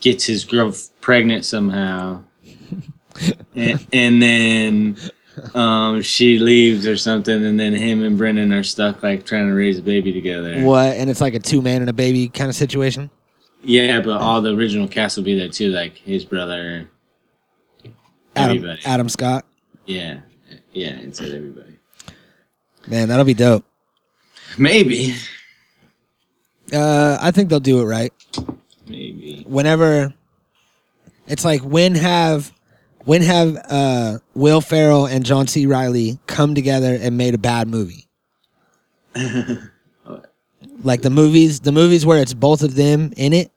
gets 0.00 0.24
his 0.24 0.44
girl 0.44 0.74
pregnant 1.00 1.44
somehow, 1.44 2.24
and, 3.54 3.86
and 3.92 4.22
then 4.22 4.96
um, 5.54 6.02
she 6.02 6.38
leaves 6.38 6.86
or 6.86 6.96
something, 6.96 7.44
and 7.44 7.58
then 7.58 7.74
him 7.74 8.02
and 8.02 8.18
Brennan 8.18 8.52
are 8.52 8.62
stuck 8.62 9.02
like 9.02 9.24
trying 9.24 9.48
to 9.48 9.54
raise 9.54 9.78
a 9.78 9.82
baby 9.82 10.12
together. 10.12 10.62
What? 10.62 10.96
And 10.96 11.10
it's 11.10 11.20
like 11.20 11.34
a 11.34 11.40
two 11.40 11.62
man 11.62 11.80
and 11.80 11.90
a 11.90 11.94
baby 11.94 12.28
kind 12.28 12.48
of 12.48 12.56
situation? 12.56 13.10
Yeah, 13.64 14.00
but 14.00 14.20
all 14.20 14.40
the 14.42 14.54
original 14.54 14.88
cast 14.88 15.16
will 15.16 15.24
be 15.24 15.38
there 15.38 15.48
too, 15.48 15.70
like 15.70 15.96
his 15.98 16.24
brother. 16.24 16.88
Adam, 18.36 18.56
Everybody. 18.56 18.82
Adam 18.84 19.08
Scott. 19.08 19.44
Yeah, 19.86 20.20
yeah, 20.72 20.90
it 20.90 21.16
said 21.16 21.32
everybody. 21.34 21.78
Man, 22.86 23.08
that'll 23.08 23.24
be 23.24 23.34
dope. 23.34 23.64
Maybe, 24.58 25.14
Uh, 26.72 27.18
I 27.20 27.30
think 27.30 27.48
they'll 27.48 27.60
do 27.60 27.80
it 27.80 27.84
right. 27.84 28.12
maybe. 28.86 29.44
Whenever 29.46 30.12
it's 31.26 31.44
like 31.44 31.62
when 31.62 31.94
have 31.94 32.52
when 33.04 33.22
have 33.22 33.56
uh, 33.68 34.18
Will 34.34 34.60
Ferrell 34.60 35.06
and 35.06 35.24
John 35.24 35.46
C. 35.46 35.66
Reilly 35.66 36.18
come 36.26 36.54
together 36.54 36.96
and 37.00 37.16
made 37.16 37.34
a 37.34 37.38
bad 37.38 37.68
movie? 37.68 38.08
like 40.82 41.02
the 41.02 41.10
movies, 41.10 41.60
the 41.60 41.72
movies 41.72 42.06
where 42.06 42.20
it's 42.20 42.34
both 42.34 42.62
of 42.62 42.74
them 42.74 43.12
in 43.16 43.32
it. 43.32 43.50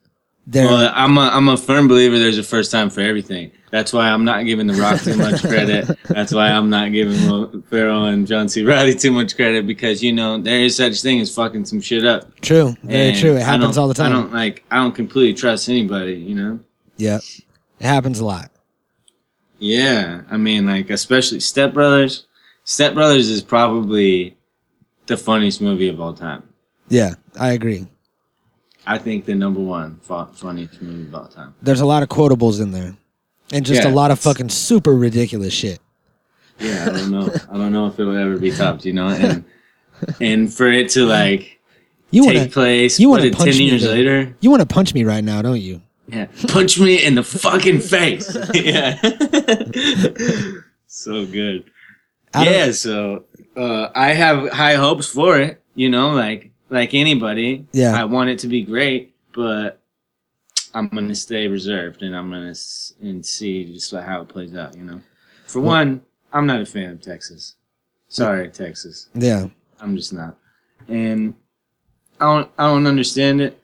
They're 0.48 0.68
Well, 0.68 0.92
I'm 0.94 1.18
a 1.18 1.22
I'm 1.22 1.48
a 1.50 1.58
firm 1.58 1.88
believer. 1.88 2.20
There's 2.20 2.38
a 2.38 2.44
first 2.44 2.72
time 2.72 2.90
for 2.90 3.02
everything. 3.02 3.52
That's 3.72 3.92
why 3.92 4.10
I'm 4.10 4.24
not 4.24 4.46
giving 4.46 4.68
The 4.68 4.76
Rock 4.76 5.02
too 5.02 5.18
much 5.18 5.42
credit. 5.42 5.90
That's 6.08 6.34
why 6.34 6.50
I'm 6.50 6.70
not 6.70 6.92
giving 6.92 7.62
Ferrell 7.64 8.06
and 8.06 8.26
John 8.28 8.48
C. 8.48 8.64
Reilly 8.64 8.94
too 8.94 9.12
much 9.12 9.36
credit 9.36 9.66
because 9.68 10.04
you 10.04 10.14
know 10.14 10.38
there 10.38 10.60
is 10.60 10.78
such 10.78 11.02
thing 11.02 11.20
as 11.20 11.34
fucking 11.34 11.66
some 11.66 11.82
shit 11.82 12.06
up. 12.06 12.40
true, 12.42 12.76
very 12.84 13.10
And 13.10 13.18
true. 13.18 13.36
It 13.36 13.42
happens 13.42 13.78
all 13.78 13.88
the 13.88 13.94
time. 13.96 14.12
I 14.12 14.16
don't 14.16 14.34
like. 14.34 14.64
I 14.70 14.78
don't 14.78 14.94
completely 14.94 15.34
trust 15.34 15.68
anybody. 15.68 16.14
You 16.14 16.36
know. 16.36 16.60
Yep, 16.98 17.22
it 17.80 17.86
happens 17.86 18.20
a 18.20 18.26
lot. 18.26 18.52
Yeah, 19.58 20.22
I 20.30 20.38
mean, 20.38 20.68
like 20.68 20.90
especially 20.90 21.40
Step 21.40 21.74
Brothers. 21.74 22.28
Step 22.66 22.94
Brothers 22.94 23.30
is 23.30 23.42
probably 23.42 24.38
the 25.08 25.18
funniest 25.18 25.60
movie 25.62 25.88
of 25.88 26.00
all 26.00 26.14
time. 26.14 26.44
Yeah, 26.88 27.16
I 27.40 27.52
agree. 27.54 27.88
I 28.88 28.98
think 28.98 29.26
the 29.26 29.36
number 29.36 29.60
one 29.60 30.00
fu- 30.04 30.26
funniest 30.34 30.82
movie 30.82 31.04
of 31.08 31.16
all 31.16 31.28
time. 31.28 31.54
There's 31.62 31.82
a 31.82 31.86
lot 31.86 32.04
of 32.04 32.10
quotables 32.10 32.62
in 32.62 32.72
there, 32.72 32.96
and 33.52 33.66
just 33.66 33.84
a 33.84 33.90
lot 33.90 34.12
of 34.12 34.20
it's- 34.20 34.24
fucking 34.34 34.50
super 34.50 34.94
ridiculous 34.96 35.54
shit. 35.54 35.80
Yeah, 36.60 36.84
I 36.90 36.98
don't 36.98 37.12
know. 37.12 37.34
I 37.52 37.58
don't 37.58 37.74
know 37.74 37.88
if 37.88 38.00
it'll 38.00 38.16
ever 38.16 38.38
be 38.38 38.52
topped. 38.52 38.86
You 38.86 38.94
know, 38.94 39.08
and 39.10 39.44
and 40.22 40.54
for 40.54 40.72
it 40.72 40.90
to 40.92 41.06
like 41.06 41.60
You 42.12 42.24
take 42.26 42.36
want 42.38 42.48
to 42.50 42.54
place, 42.54 43.00
you 43.00 43.10
wanna 43.10 43.32
punch 43.32 43.52
ten 43.52 43.58
me 43.60 43.66
years 43.70 43.84
there. 43.84 43.92
later. 43.94 44.36
you 44.40 44.50
want 44.50 44.62
to 44.62 44.66
punch 44.68 44.94
me 44.94 45.04
right 45.04 45.24
now, 45.24 45.42
don't 45.42 45.60
you? 45.62 45.82
Yeah, 46.08 46.28
punch 46.48 46.80
me 46.80 47.04
in 47.04 47.16
the 47.16 47.24
fucking 47.24 47.80
face. 47.80 48.38
yeah, 48.54 49.02
so 50.88 51.26
good. 51.26 51.66
I 52.34 52.46
don't- 52.46 52.54
yeah, 52.54 52.72
so 52.72 53.26
uh, 53.58 53.90
I 53.96 54.10
have 54.14 54.50
high 54.50 54.76
hopes 54.76 55.08
for 55.08 55.40
it. 55.40 55.62
You 55.76 55.90
know, 55.90 56.12
like 56.12 56.52
like 56.70 56.94
anybody. 56.94 57.66
Yeah. 57.72 58.00
I 58.00 58.06
want 58.06 58.30
it 58.30 58.40
to 58.40 58.48
be 58.48 58.62
great, 58.64 59.16
but 59.34 59.80
I'm 60.74 60.88
gonna 60.90 61.16
stay 61.16 61.48
reserved 61.48 62.02
and 62.02 62.16
I'm 62.16 62.30
gonna 62.30 62.50
s- 62.52 62.94
and 63.02 63.26
see 63.26 63.66
just 63.74 63.94
like 63.94 64.06
how 64.06 64.22
it 64.22 64.28
plays 64.28 64.56
out. 64.56 64.76
You 64.76 64.84
know, 64.84 65.02
for 65.48 65.62
one, 65.62 66.02
I'm 66.34 66.46
not 66.46 66.62
a 66.62 66.66
fan 66.66 66.92
of 66.92 67.02
Texas. 67.02 67.56
Sorry, 68.08 68.50
Texas. 68.50 69.10
Yeah. 69.14 69.48
I'm 69.80 69.96
just 69.96 70.14
not. 70.14 70.38
And 70.88 71.34
I 72.20 72.26
don't 72.26 72.52
I 72.58 72.68
don't 72.68 72.88
understand 72.88 73.42
it. 73.42 73.62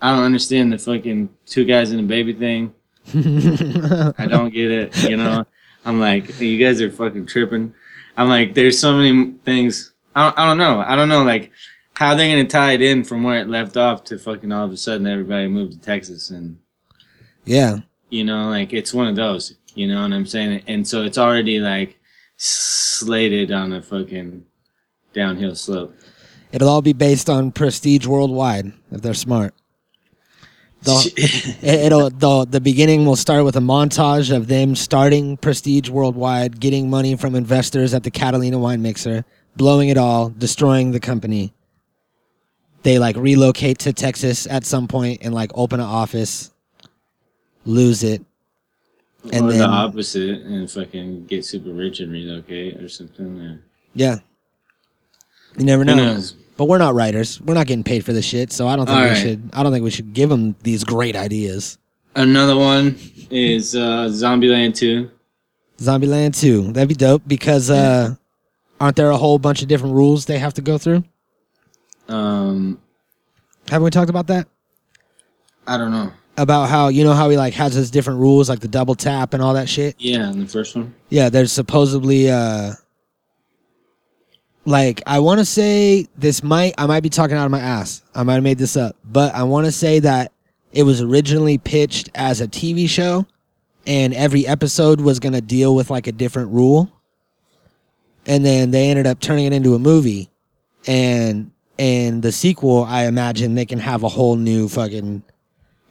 I 0.00 0.14
don't 0.14 0.24
understand 0.24 0.72
the 0.72 0.78
fucking 0.78 1.28
two 1.46 1.64
guys 1.64 1.90
and 1.90 2.00
a 2.00 2.04
baby 2.04 2.32
thing. 2.32 2.72
I 3.14 4.26
don't 4.28 4.52
get 4.52 4.70
it. 4.70 5.02
You 5.08 5.16
know, 5.16 5.44
I'm 5.84 5.98
like, 5.98 6.40
you 6.40 6.58
guys 6.64 6.80
are 6.80 6.90
fucking 6.90 7.26
tripping. 7.26 7.74
I'm 8.16 8.28
like, 8.28 8.54
there's 8.54 8.78
so 8.78 8.96
many 8.96 9.32
things. 9.44 9.92
I 10.14 10.24
don't, 10.24 10.38
I 10.38 10.46
don't 10.46 10.58
know. 10.58 10.80
I 10.86 10.94
don't 10.96 11.08
know, 11.08 11.22
like, 11.24 11.50
how 11.98 12.12
are 12.12 12.16
they're 12.16 12.30
gonna 12.30 12.46
tie 12.46 12.74
it 12.74 12.80
in 12.80 13.02
from 13.02 13.24
where 13.24 13.40
it 13.40 13.48
left 13.48 13.76
off 13.76 14.04
to 14.04 14.16
fucking 14.16 14.52
all 14.52 14.64
of 14.64 14.70
a 14.70 14.76
sudden 14.76 15.04
everybody 15.04 15.48
moved 15.48 15.72
to 15.72 15.80
Texas 15.80 16.30
and 16.30 16.56
yeah. 17.44 17.78
you 18.08 18.22
know, 18.22 18.50
like 18.50 18.72
it's 18.72 18.94
one 18.94 19.08
of 19.08 19.16
those. 19.16 19.54
You 19.74 19.88
know 19.88 20.02
what 20.02 20.12
I'm 20.12 20.24
saying? 20.24 20.62
And 20.68 20.86
so 20.86 21.02
it's 21.02 21.18
already 21.18 21.58
like 21.58 21.98
slated 22.36 23.50
on 23.50 23.72
a 23.72 23.82
fucking 23.82 24.44
downhill 25.12 25.56
slope. 25.56 25.92
It'll 26.52 26.68
all 26.68 26.82
be 26.82 26.92
based 26.92 27.28
on 27.28 27.50
prestige 27.50 28.06
worldwide 28.06 28.72
if 28.92 29.02
they're 29.02 29.12
smart. 29.12 29.52
The, 30.82 31.58
it'll 31.62 32.10
the 32.10 32.46
the 32.48 32.60
beginning 32.60 33.06
will 33.06 33.16
start 33.16 33.44
with 33.44 33.56
a 33.56 33.60
montage 33.60 34.32
of 34.34 34.46
them 34.46 34.76
starting 34.76 35.36
Prestige 35.36 35.90
Worldwide, 35.90 36.60
getting 36.60 36.88
money 36.88 37.16
from 37.16 37.34
investors 37.34 37.92
at 37.92 38.04
the 38.04 38.12
Catalina 38.12 38.56
wine 38.56 38.82
mixer, 38.82 39.24
blowing 39.56 39.88
it 39.88 39.98
all, 39.98 40.28
destroying 40.28 40.92
the 40.92 41.00
company. 41.00 41.54
They 42.88 42.98
like 42.98 43.16
relocate 43.18 43.80
to 43.80 43.92
Texas 43.92 44.46
at 44.46 44.64
some 44.64 44.88
point 44.88 45.18
and 45.20 45.34
like 45.34 45.50
open 45.54 45.78
an 45.78 45.84
office, 45.84 46.50
lose 47.66 48.02
it, 48.02 48.24
and 49.30 49.44
or 49.44 49.50
then 49.50 49.58
the 49.58 49.66
opposite, 49.66 50.40
and 50.40 50.70
fucking 50.70 51.26
get 51.26 51.44
super 51.44 51.68
rich 51.68 52.00
and 52.00 52.10
relocate 52.10 52.82
or 52.82 52.88
something. 52.88 53.42
Or, 53.42 53.60
yeah, 53.92 54.20
you 55.58 55.66
never 55.66 55.84
know. 55.84 55.96
knows? 55.96 56.32
But 56.56 56.64
we're 56.64 56.78
not 56.78 56.94
writers. 56.94 57.38
We're 57.42 57.52
not 57.52 57.66
getting 57.66 57.84
paid 57.84 58.06
for 58.06 58.14
this 58.14 58.24
shit, 58.24 58.52
so 58.52 58.66
I 58.66 58.74
don't 58.74 58.86
think 58.86 58.96
All 58.96 59.04
we 59.04 59.10
right. 59.10 59.18
should. 59.18 59.50
I 59.52 59.62
don't 59.62 59.70
think 59.70 59.84
we 59.84 59.90
should 59.90 60.14
give 60.14 60.30
them 60.30 60.56
these 60.62 60.82
great 60.82 61.14
ideas. 61.14 61.76
Another 62.16 62.56
one 62.56 62.96
is 63.30 63.76
uh, 63.76 64.08
Zombieland 64.08 64.76
2. 64.76 65.10
Zombieland 65.76 66.40
2. 66.40 66.72
That'd 66.72 66.88
be 66.88 66.94
dope 66.94 67.20
because 67.26 67.68
uh 67.68 68.14
aren't 68.80 68.96
there 68.96 69.10
a 69.10 69.18
whole 69.18 69.38
bunch 69.38 69.60
of 69.60 69.68
different 69.68 69.94
rules 69.94 70.24
they 70.24 70.38
have 70.38 70.54
to 70.54 70.62
go 70.62 70.78
through? 70.78 71.04
Um, 72.08 72.80
Haven't 73.68 73.84
we 73.84 73.90
talked 73.90 74.10
about 74.10 74.26
that? 74.28 74.48
I 75.66 75.76
don't 75.76 75.90
know. 75.90 76.12
About 76.36 76.68
how 76.68 76.88
you 76.88 77.04
know 77.04 77.14
how 77.14 77.28
he 77.30 77.36
like 77.36 77.52
has 77.54 77.74
his 77.74 77.90
different 77.90 78.20
rules 78.20 78.48
like 78.48 78.60
the 78.60 78.68
double 78.68 78.94
tap 78.94 79.34
and 79.34 79.42
all 79.42 79.54
that 79.54 79.68
shit? 79.68 79.96
Yeah, 79.98 80.30
in 80.30 80.40
the 80.40 80.46
first 80.46 80.76
one. 80.76 80.94
Yeah, 81.08 81.28
there's 81.28 81.52
supposedly 81.52 82.30
uh 82.30 82.72
like 84.64 85.02
I 85.06 85.18
want 85.18 85.40
to 85.40 85.44
say 85.44 86.06
this 86.16 86.42
might 86.42 86.74
I 86.78 86.86
might 86.86 87.02
be 87.02 87.08
talking 87.08 87.36
out 87.36 87.44
of 87.44 87.50
my 87.50 87.58
ass. 87.60 88.02
I 88.14 88.22
might 88.22 88.34
have 88.34 88.42
made 88.44 88.58
this 88.58 88.76
up, 88.76 88.96
but 89.04 89.34
I 89.34 89.42
want 89.42 89.66
to 89.66 89.72
say 89.72 89.98
that 89.98 90.32
it 90.72 90.84
was 90.84 91.00
originally 91.00 91.58
pitched 91.58 92.10
as 92.14 92.40
a 92.40 92.46
TV 92.46 92.88
show 92.88 93.26
and 93.86 94.14
every 94.14 94.46
episode 94.46 95.00
was 95.00 95.18
going 95.18 95.32
to 95.32 95.40
deal 95.40 95.74
with 95.74 95.90
like 95.90 96.06
a 96.06 96.12
different 96.12 96.50
rule. 96.50 96.92
And 98.26 98.44
then 98.44 98.70
they 98.70 98.90
ended 98.90 99.06
up 99.06 99.20
turning 99.20 99.46
it 99.46 99.54
into 99.54 99.74
a 99.74 99.78
movie 99.78 100.30
and 100.86 101.50
and 101.78 102.22
the 102.22 102.32
sequel 102.32 102.84
I 102.84 103.04
imagine 103.04 103.54
they 103.54 103.66
can 103.66 103.78
have 103.78 104.02
a 104.02 104.08
whole 104.08 104.36
new 104.36 104.68
fucking 104.68 105.22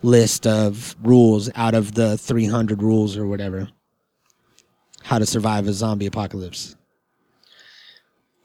list 0.04 0.46
of 0.46 0.96
rules 1.02 1.50
out 1.56 1.74
of 1.74 1.94
the 1.94 2.18
300 2.18 2.84
rules 2.84 3.18
or 3.18 3.26
whatever 3.26 3.70
how 5.04 5.18
to 5.18 5.26
survive 5.26 5.68
a 5.68 5.74
zombie 5.74 6.06
apocalypse. 6.06 6.76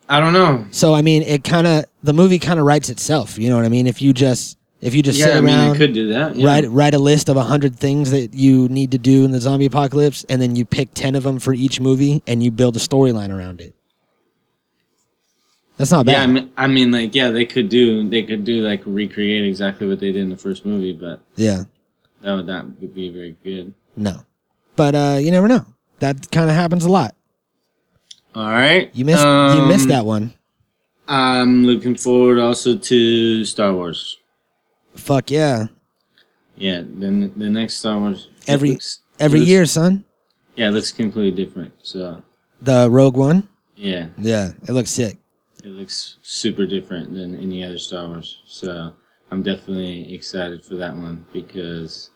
I 0.08 0.20
don't 0.20 0.32
know. 0.32 0.66
So 0.70 0.94
I 0.94 1.02
mean, 1.02 1.22
it 1.22 1.42
kind 1.42 1.66
of 1.66 1.84
the 2.02 2.12
movie 2.12 2.38
kind 2.38 2.60
of 2.60 2.66
writes 2.66 2.88
itself. 2.88 3.38
You 3.38 3.50
know 3.50 3.56
what 3.56 3.64
I 3.64 3.68
mean? 3.68 3.86
If 3.86 4.00
you 4.00 4.12
just 4.12 4.58
if 4.80 4.94
you 4.94 5.02
just 5.02 5.18
yeah, 5.18 5.26
sit 5.26 5.36
I 5.36 5.40
mean, 5.40 5.54
around, 5.54 5.76
could 5.76 5.92
do 5.92 6.08
that. 6.08 6.36
Yeah. 6.36 6.46
write 6.46 6.70
write 6.70 6.94
a 6.94 6.98
list 6.98 7.28
of 7.28 7.36
a 7.36 7.42
hundred 7.42 7.76
things 7.76 8.10
that 8.10 8.34
you 8.34 8.68
need 8.68 8.90
to 8.92 8.98
do 8.98 9.24
in 9.24 9.30
the 9.30 9.40
zombie 9.40 9.66
apocalypse, 9.66 10.24
and 10.28 10.40
then 10.40 10.54
you 10.54 10.64
pick 10.64 10.92
ten 10.94 11.14
of 11.14 11.22
them 11.22 11.38
for 11.38 11.54
each 11.54 11.80
movie, 11.80 12.22
and 12.26 12.42
you 12.42 12.50
build 12.50 12.76
a 12.76 12.80
storyline 12.80 13.36
around 13.36 13.60
it. 13.60 13.74
That's 15.82 15.90
not 15.90 16.06
bad. 16.06 16.12
Yeah, 16.12 16.22
I 16.22 16.26
mean, 16.28 16.52
I 16.56 16.66
mean, 16.68 16.92
like, 16.92 17.12
yeah, 17.12 17.30
they 17.30 17.44
could 17.44 17.68
do, 17.68 18.08
they 18.08 18.22
could 18.22 18.44
do 18.44 18.62
like 18.62 18.82
recreate 18.86 19.44
exactly 19.44 19.88
what 19.88 19.98
they 19.98 20.12
did 20.12 20.22
in 20.22 20.30
the 20.30 20.36
first 20.36 20.64
movie, 20.64 20.92
but 20.92 21.18
yeah, 21.34 21.64
that 22.20 22.34
would 22.36 22.46
not 22.46 22.78
be 22.94 23.08
very 23.08 23.34
good. 23.42 23.74
no, 23.96 24.22
but 24.76 24.94
uh, 24.94 25.18
you 25.20 25.32
never 25.32 25.48
know. 25.48 25.66
That 25.98 26.30
kind 26.30 26.48
of 26.48 26.54
happens 26.54 26.84
a 26.84 26.88
lot. 26.88 27.16
All 28.36 28.46
right, 28.46 28.90
You 28.94 29.04
missed 29.04 29.24
you 29.24 29.66
missed 29.66 29.86
um, 29.86 29.88
that 29.88 30.06
one. 30.06 30.34
I'm 31.08 31.64
looking 31.66 31.96
forward 31.96 32.38
also 32.38 32.76
to 32.78 33.44
Star 33.44 33.72
Wars. 33.74 34.18
Fuck 34.94 35.32
yeah! 35.32 35.66
Yeah, 36.56 36.82
then 36.86 37.32
the 37.36 37.50
next 37.50 37.78
Star 37.78 37.98
Wars 37.98 38.28
Every- 38.46 38.70
looks- 38.78 39.00
Every 39.18 39.40
looks- 39.40 39.50
year, 39.50 39.66
son. 39.66 40.04
Yeah, 40.54 40.68
it 40.68 40.74
looks 40.74 40.92
completely 40.92 41.44
different. 41.44 41.72
So 41.82 42.22
The 42.60 42.88
Rogue 42.88 43.16
One. 43.16 43.48
yeah, 43.74 44.10
Yeah, 44.16 44.52
it 44.62 44.70
looks 44.70 44.92
sick. 44.92 45.18
It 45.62 45.68
looks 45.68 46.18
super 46.22 46.66
different 46.66 47.14
than 47.14 47.36
any 47.40 47.64
other 47.64 47.78
Star 47.78 48.08
Wars. 48.08 48.42
So 48.46 48.92
I'm 49.30 49.42
definitely 49.42 50.12
excited 50.14 50.64
for 50.64 50.74
that 50.76 50.94
one 50.96 51.26
because 51.32 52.10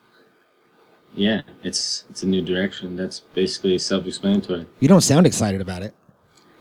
yeah, 1.15 1.43
it's 1.63 2.05
it's 2.11 2.23
a 2.23 2.27
new 2.27 2.43
direction. 2.43 2.97
That's 2.97 3.21
basically 3.21 3.79
self-explanatory. 3.79 4.67
You 4.81 4.89
don't 4.89 5.01
sound 5.01 5.27
excited 5.27 5.61
about 5.61 5.83
it. 5.83 5.95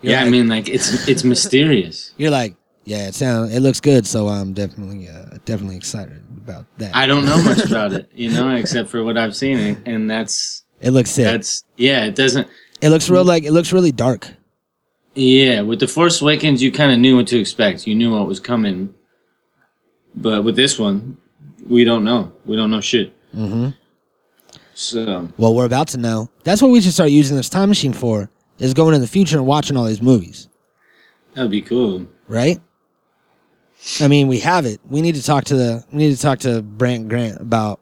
You're 0.02 0.14
yeah, 0.14 0.24
I 0.24 0.30
mean, 0.30 0.48
like 0.48 0.70
it's 0.70 1.08
it's 1.08 1.24
mysterious. 1.34 2.14
You're 2.18 2.32
like, 2.32 2.56
yeah, 2.86 3.08
it 3.08 3.16
sounds, 3.16 3.54
it 3.54 3.60
looks 3.62 3.82
good, 3.82 4.06
so 4.06 4.28
I'm 4.28 4.54
definitely, 4.54 5.10
uh, 5.10 5.38
definitely 5.46 5.76
excited 5.78 6.22
about 6.38 6.66
that. 6.78 6.96
I 6.96 7.08
don't 7.08 7.26
know 7.26 7.42
much 7.44 7.66
about 7.66 7.94
it, 7.94 8.10
you 8.14 8.30
know, 8.32 8.56
except 8.56 8.90
for 8.90 9.04
what 9.04 9.18
I've 9.18 9.36
seen, 9.36 9.58
and- 9.58 9.88
and 9.88 10.10
that's 10.10 10.64
it 10.82 10.92
looks 10.92 11.10
sick. 11.12 11.26
that's 11.26 11.64
yeah, 11.78 12.06
it 12.06 12.16
doesn't. 12.16 12.48
it 12.82 12.90
looks 12.90 13.10
real 13.10 13.26
like 13.26 13.44
it 13.44 13.52
looks 13.52 13.74
really 13.74 13.92
dark. 13.92 14.30
Yeah, 15.16 15.62
with 15.62 15.80
the 15.80 15.88
Force 15.88 16.22
Awakens, 16.22 16.62
you 16.62 16.72
kind 16.72 16.92
of 16.92 17.00
knew 17.00 17.16
what 17.16 17.28
to 17.28 17.40
expect. 17.40 17.88
You 17.88 17.96
knew 17.96 18.12
what 18.14 18.28
was 18.28 18.40
coming, 18.40 18.94
but 20.14 20.44
with 20.44 20.56
this 20.56 20.78
one, 20.78 21.18
we 21.68 21.84
don't 21.86 22.04
know. 22.04 22.34
We 22.46 22.56
don't 22.56 22.70
know 22.70 22.82
shit. 22.82 23.14
Mm-hmm. 23.34 23.70
So 24.74 25.30
Well, 25.38 25.56
we're 25.56 25.66
about 25.66 25.88
to 25.90 25.98
know. 25.98 26.30
That's 26.44 26.62
what 26.62 26.70
we 26.72 26.82
should 26.82 26.92
start 26.92 27.10
using 27.12 27.38
this 27.38 27.50
time 27.50 27.70
machine 27.70 27.94
for. 27.94 28.30
Is 28.60 28.74
going 28.74 28.96
in 28.96 29.02
the 29.02 29.08
future 29.08 29.38
and 29.38 29.46
watching 29.46 29.76
all 29.76 29.84
these 29.84 30.02
movies, 30.02 30.48
that'd 31.34 31.52
be 31.52 31.62
cool. 31.62 32.08
right? 32.30 32.60
I 34.00 34.08
mean, 34.08 34.28
we 34.30 34.40
have 34.40 34.66
it. 34.66 34.80
We 34.90 35.02
need 35.02 35.16
to 35.16 35.24
talk 35.24 35.44
to 35.46 35.56
the. 35.56 35.84
We 35.92 35.98
need 36.00 36.16
to 36.16 36.22
talk 36.22 36.40
to 36.40 36.62
Brant 36.62 37.10
Grant 37.10 37.42
about 37.42 37.82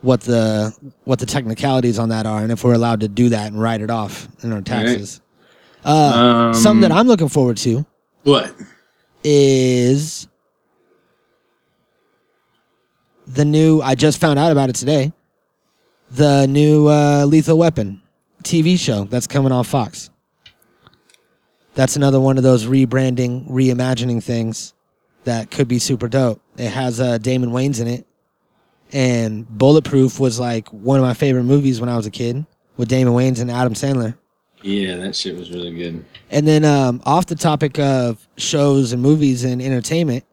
what 0.00 0.22
the 0.22 0.74
what 1.04 1.18
the 1.18 1.26
technicalities 1.26 1.98
on 1.98 2.08
that 2.08 2.24
are, 2.24 2.42
and 2.42 2.50
if 2.50 2.64
we're 2.64 2.72
allowed 2.74 3.00
to 3.00 3.08
do 3.08 3.28
that 3.28 3.48
and 3.52 3.60
write 3.60 3.82
it 3.82 3.90
off 3.90 4.26
in 4.42 4.52
our 4.52 4.62
taxes. 4.62 5.20
Uh, 5.84 6.50
Um, 6.52 6.54
something 6.54 6.82
that 6.82 6.92
I'm 6.92 7.06
looking 7.08 7.28
forward 7.28 7.56
to 7.58 7.84
What? 8.24 8.54
is 9.24 10.26
the 13.26 13.44
new 13.44 13.80
I 13.80 13.94
just 13.94 14.20
found 14.20 14.38
out 14.38 14.52
about 14.52 14.68
it 14.70 14.74
today. 14.76 15.12
The 16.10 16.46
new 16.46 16.88
uh, 16.88 17.24
Lethal 17.26 17.56
Weapon 17.58 18.02
TV 18.42 18.78
show 18.78 19.04
that's 19.04 19.26
coming 19.26 19.52
on 19.52 19.64
Fox. 19.64 20.10
That's 21.74 21.94
another 21.96 22.18
one 22.18 22.36
of 22.36 22.42
those 22.42 22.66
rebranding, 22.66 23.48
reimagining 23.48 24.22
things 24.22 24.74
that 25.24 25.50
could 25.52 25.68
be 25.68 25.78
super 25.78 26.08
dope. 26.08 26.40
It 26.56 26.70
has 26.70 27.00
uh, 27.00 27.18
Damon 27.18 27.50
Wayans 27.50 27.80
in 27.80 27.86
it, 27.86 28.06
and 28.92 29.48
Bulletproof 29.48 30.18
was 30.18 30.40
like 30.40 30.68
one 30.70 30.98
of 30.98 31.04
my 31.04 31.14
favorite 31.14 31.44
movies 31.44 31.80
when 31.80 31.88
I 31.88 31.96
was 31.96 32.06
a 32.06 32.10
kid 32.10 32.44
with 32.76 32.88
Damon 32.88 33.14
Wayans 33.14 33.40
and 33.40 33.50
Adam 33.50 33.74
Sandler. 33.74 34.16
Yeah, 34.62 34.96
that 34.96 35.16
shit 35.16 35.36
was 35.36 35.50
really 35.50 35.74
good. 35.74 36.04
And 36.30 36.46
then 36.46 36.64
um, 36.64 37.02
off 37.06 37.26
the 37.26 37.34
topic 37.34 37.78
of 37.78 38.26
shows 38.36 38.92
and 38.92 39.02
movies 39.02 39.44
and 39.44 39.62
entertainment, 39.62 40.24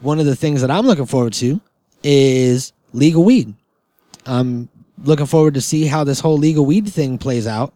one 0.00 0.18
of 0.18 0.26
the 0.26 0.36
things 0.36 0.60
that 0.60 0.70
I'm 0.70 0.86
looking 0.86 1.06
forward 1.06 1.32
to 1.34 1.60
is 2.02 2.72
legal 2.92 3.24
weed. 3.24 3.54
I'm 4.26 4.68
looking 5.02 5.26
forward 5.26 5.54
to 5.54 5.60
see 5.60 5.86
how 5.86 6.04
this 6.04 6.20
whole 6.20 6.36
legal 6.36 6.66
weed 6.66 6.88
thing 6.88 7.18
plays 7.18 7.46
out. 7.46 7.74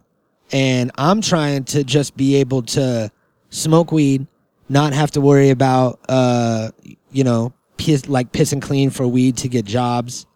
And 0.53 0.91
I'm 0.97 1.21
trying 1.21 1.65
to 1.65 1.85
just 1.85 2.17
be 2.17 2.37
able 2.37 2.63
to 2.63 3.11
smoke 3.51 3.93
weed, 3.93 4.27
not 4.69 4.93
have 4.93 5.11
to 5.13 5.21
worry 5.21 5.51
about, 5.51 6.01
uh, 6.09 6.71
you 7.11 7.25
know, 7.25 7.53
piss, 7.77 8.09
like 8.09 8.31
pissing 8.33 8.61
clean 8.61 8.91
for 8.91 9.07
weed 9.07 9.39
to 9.39 9.49
get 9.49 9.65
jobs, 9.65 10.27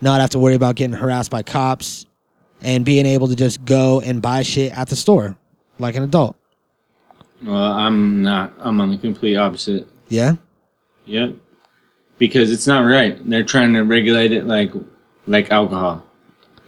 not 0.00 0.20
have 0.20 0.30
to 0.30 0.38
worry 0.38 0.54
about 0.54 0.76
getting 0.76 0.96
harassed 0.96 1.30
by 1.30 1.42
cops, 1.42 2.06
and 2.62 2.84
being 2.84 3.06
able 3.06 3.28
to 3.28 3.36
just 3.36 3.64
go 3.64 4.00
and 4.00 4.20
buy 4.22 4.42
shit 4.42 4.76
at 4.76 4.88
the 4.88 4.96
store 4.96 5.36
like 5.78 5.94
an 5.94 6.02
adult. 6.02 6.36
Well, 7.42 7.54
I'm 7.54 8.22
not. 8.22 8.52
I'm 8.58 8.80
on 8.80 8.90
the 8.90 8.98
complete 8.98 9.36
opposite. 9.36 9.86
Yeah. 10.08 10.36
Yep. 11.04 11.34
Because 12.18 12.50
it's 12.50 12.66
not 12.66 12.80
right. 12.80 13.18
They're 13.28 13.44
trying 13.44 13.74
to 13.74 13.82
regulate 13.82 14.32
it 14.32 14.46
like 14.46 14.72
like 15.26 15.50
alcohol. 15.50 16.02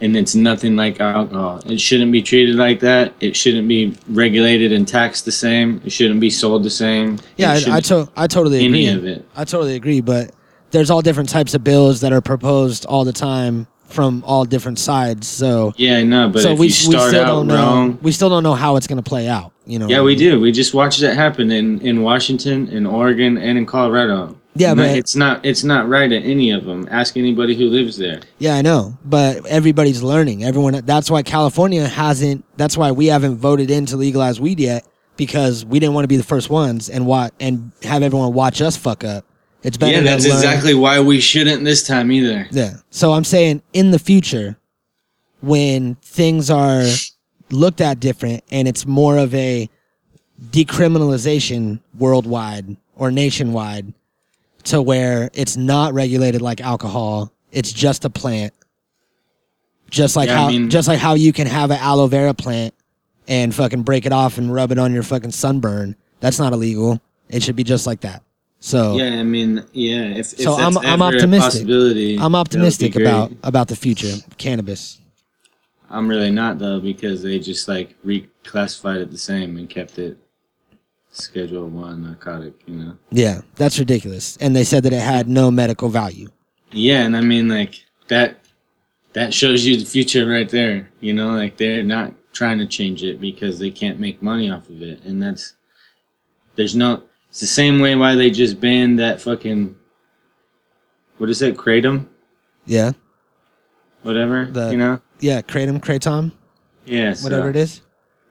And 0.01 0.17
it's 0.17 0.37
nothing 0.37 0.77
like 0.77 1.01
alcohol. 1.01 1.61
It 1.67 1.81
shouldn't 1.81 2.13
be 2.13 2.23
treated 2.23 2.55
like 2.55 2.79
that. 2.81 3.15
It 3.19 3.35
shouldn't 3.35 3.67
be 3.67 3.97
regulated 4.09 4.73
and 4.73 4.87
taxed 4.87 5.25
the 5.25 5.33
same. 5.33 5.83
It 5.85 5.91
shouldn't 5.91 6.21
be 6.21 6.31
sold 6.31 6.63
the 6.63 6.71
same. 6.71 7.19
Yeah, 7.37 7.59
I, 7.67 7.77
I, 7.77 7.81
to, 7.81 8.09
I 8.17 8.29
totally 8.29 8.65
any 8.65 8.87
agree. 8.87 9.11
of 9.11 9.19
it. 9.19 9.29
I 9.35 9.45
totally 9.45 9.75
agree, 9.75 10.01
but 10.01 10.31
there's 10.71 10.91
all 10.91 11.03
different 11.03 11.31
types 11.31 11.55
of 11.55 11.65
bills 11.65 12.01
that 12.03 12.13
are 12.13 12.21
proposed 12.21 12.87
all 12.87 13.05
the 13.05 13.13
time 13.13 13.67
from 13.89 14.23
all 14.27 14.45
different 14.45 14.79
sides. 14.79 15.27
So, 15.27 15.73
Yeah, 15.77 15.97
I 15.99 16.03
know, 16.05 16.29
but 16.29 16.43
so 16.43 16.53
we, 16.53 16.59
we 16.67 16.69
still 16.71 17.11
don't 17.11 17.47
know. 17.47 17.55
wrong, 17.57 17.99
We 18.03 18.13
still 18.13 18.29
don't 18.29 18.43
know 18.43 18.55
how 18.55 18.77
it's 18.77 18.87
going 18.87 19.03
to 19.03 19.09
play 19.09 19.29
out. 19.29 19.53
You 19.67 19.79
know. 19.79 19.89
yeah, 19.89 20.01
we 20.03 20.15
do. 20.17 20.41
We 20.41 20.51
just 20.53 20.73
watched 20.73 21.03
it 21.03 21.15
happen 21.15 21.51
in 21.51 21.81
in 21.83 22.03
Washington, 22.03 22.69
in 22.69 22.87
Oregon, 22.87 23.37
and 23.37 23.59
in 23.59 23.67
Colorado. 23.67 24.35
Yeah, 24.55 24.73
No, 24.75 24.83
but- 24.83 24.97
it's 24.97 25.15
not 25.15 25.45
it's 25.45 25.63
not 25.63 25.89
right 25.89 26.11
at 26.11 26.23
any 26.25 26.51
of 26.53 26.65
them. 26.65 26.89
Ask 26.91 27.17
anybody 27.17 27.55
who 27.55 27.67
lives 27.69 27.97
there. 27.99 28.21
Yeah, 28.39 28.55
I 28.57 28.63
know, 28.63 28.97
but 29.05 29.45
everybody's 29.47 30.03
learning. 30.03 30.43
Everyone. 30.45 30.73
That's 30.87 31.11
why 31.11 31.23
California 31.23 31.87
hasn't. 31.87 32.45
That's 32.57 32.77
why 32.77 32.93
we 32.93 33.07
haven't 33.07 33.37
voted 33.37 33.71
in 33.71 33.87
to 33.87 33.97
legalize 33.97 34.41
weed 34.41 34.59
yet 34.59 34.87
because 35.19 35.65
we 35.67 35.79
didn't 35.79 35.95
want 35.95 36.05
to 36.05 36.09
be 36.09 36.17
the 36.17 36.25
first 36.25 36.49
ones 36.49 36.89
and 36.89 37.07
what 37.07 37.35
and 37.39 37.71
have 37.83 38.03
everyone 38.03 38.33
watch 38.33 38.63
us 38.63 38.77
fuck 38.77 39.05
up. 39.05 39.25
It's 39.63 39.77
better. 39.77 39.93
yeah, 39.97 40.01
that's 40.03 40.25
exactly 40.25 40.73
why 40.75 41.01
we 41.01 41.21
shouldn't 41.21 41.65
this 41.65 41.83
time 41.87 42.13
either. 42.13 42.47
Yeah. 42.51 42.77
So 42.91 43.13
I'm 43.13 43.25
saying 43.25 43.63
in 43.73 43.91
the 43.91 43.99
future, 43.99 44.57
when 45.41 45.97
things 45.97 46.49
are 46.51 46.85
looked 47.51 47.81
at 47.81 47.99
different 48.01 48.45
and 48.51 48.69
it's 48.69 48.87
more 48.87 49.17
of 49.19 49.35
a 49.35 49.69
decriminalization 50.51 51.81
worldwide 51.99 52.77
or 52.97 53.11
nationwide 53.11 53.93
to 54.65 54.81
where 54.83 55.31
it's 55.33 55.57
not 55.57 55.95
regulated 55.95 56.43
like 56.43 56.61
alcohol, 56.61 57.33
it's 57.53 57.73
just 57.73 58.05
a 58.05 58.11
plant. 58.11 58.53
Just 59.91 60.17
like 60.17 60.29
Yeah, 60.29 60.35
I 60.35 60.37
how 60.43 60.49
mean- 60.51 60.71
just 60.71 60.87
like 60.89 60.99
how 60.99 61.15
you 61.15 61.33
can 61.33 61.47
have 61.47 61.71
an 61.71 61.79
aloe 61.79 62.07
vera 62.07 62.35
plant 62.35 62.75
and 63.27 63.55
fucking 63.55 63.83
break 63.83 64.05
it 64.07 64.13
off 64.13 64.39
and 64.39 64.53
rub 64.53 64.71
it 64.73 64.79
on 64.79 64.93
your 64.93 65.03
fucking 65.03 65.33
sunburn. 65.33 65.97
That's 66.21 66.39
not 66.39 66.53
illegal. 66.53 67.01
It 67.29 67.43
should 67.43 67.57
be 67.57 67.65
just 67.65 67.87
like 67.87 68.01
that. 68.01 68.23
So 68.61 68.97
Yeah, 68.97 69.21
I 69.21 69.23
mean, 69.23 69.65
yeah. 69.73 70.03
If, 70.03 70.33
if 70.35 70.41
So 70.41 70.57
that's 70.57 70.77
I'm- 70.77 70.87
I'm 70.87 71.03
optimistic. 71.03 71.69
I'm 72.21 72.35
optimistic 72.35 72.97
about 72.97 73.33
about 73.43 73.69
the 73.69 73.77
future 73.77 74.15
cannabis. 74.37 74.99
I'm 75.91 76.09
really 76.09 76.31
not 76.31 76.59
though 76.59 76.81
because 76.81 77.23
they 77.23 77.39
just 77.39 77.69
like 77.69 77.97
reclassified 78.05 79.01
it 79.01 79.11
the 79.11 79.19
same 79.19 79.57
and 79.57 79.69
kept 79.71 79.99
it 79.99 80.19
Schedule 81.11 81.69
One 81.69 82.03
narcotic. 82.03 82.55
You 82.67 82.77
know. 82.77 82.99
Yeah, 83.11 83.41
that's 83.57 83.79
ridiculous. 83.79 84.37
And 84.41 84.55
they 84.55 84.65
said 84.65 84.83
that 84.85 84.93
it 84.93 85.01
had 85.01 85.29
no 85.29 85.51
medical 85.51 85.89
value. 85.89 86.29
Yeah, 86.73 87.03
and 87.05 87.17
I 87.17 87.21
mean 87.21 87.49
like 87.49 87.85
that. 88.09 88.41
That 89.15 89.33
shows 89.33 89.65
you 89.65 89.79
the 89.79 89.87
future 89.87 90.29
right 90.29 90.49
there. 90.49 90.91
You 91.01 91.15
know, 91.15 91.31
like 91.31 91.57
they're 91.57 91.83
not 91.83 92.13
trying 92.33 92.59
to 92.59 92.67
change 92.67 93.03
it 93.03 93.21
because 93.21 93.59
they 93.59 93.71
can't 93.71 93.99
make 93.99 94.23
money 94.23 94.51
off 94.51 94.69
of 94.69 94.83
it, 94.83 95.03
and 95.05 95.21
that's 95.23 95.55
there's 96.57 96.77
no. 96.77 97.03
It's 97.31 97.41
the 97.41 97.47
same 97.47 97.79
way 97.81 97.95
why 97.95 98.15
they 98.15 98.31
just 98.31 98.61
banned 98.61 98.99
that 98.99 99.21
fucking. 99.21 99.77
What 101.19 101.31
is 101.31 101.43
it, 101.43 101.57
kratom? 101.57 102.07
Yeah, 102.67 102.93
Whatever. 104.03 104.47
The- 104.47 104.71
you 104.71 104.77
know. 104.77 105.01
yeah, 105.21 105.43
kratom, 105.43 105.81
kratom, 105.81 106.33
Yeah. 106.87 107.15
so- 107.15 107.25
whatever 107.25 107.51
it 107.51 107.57
is. 107.57 107.81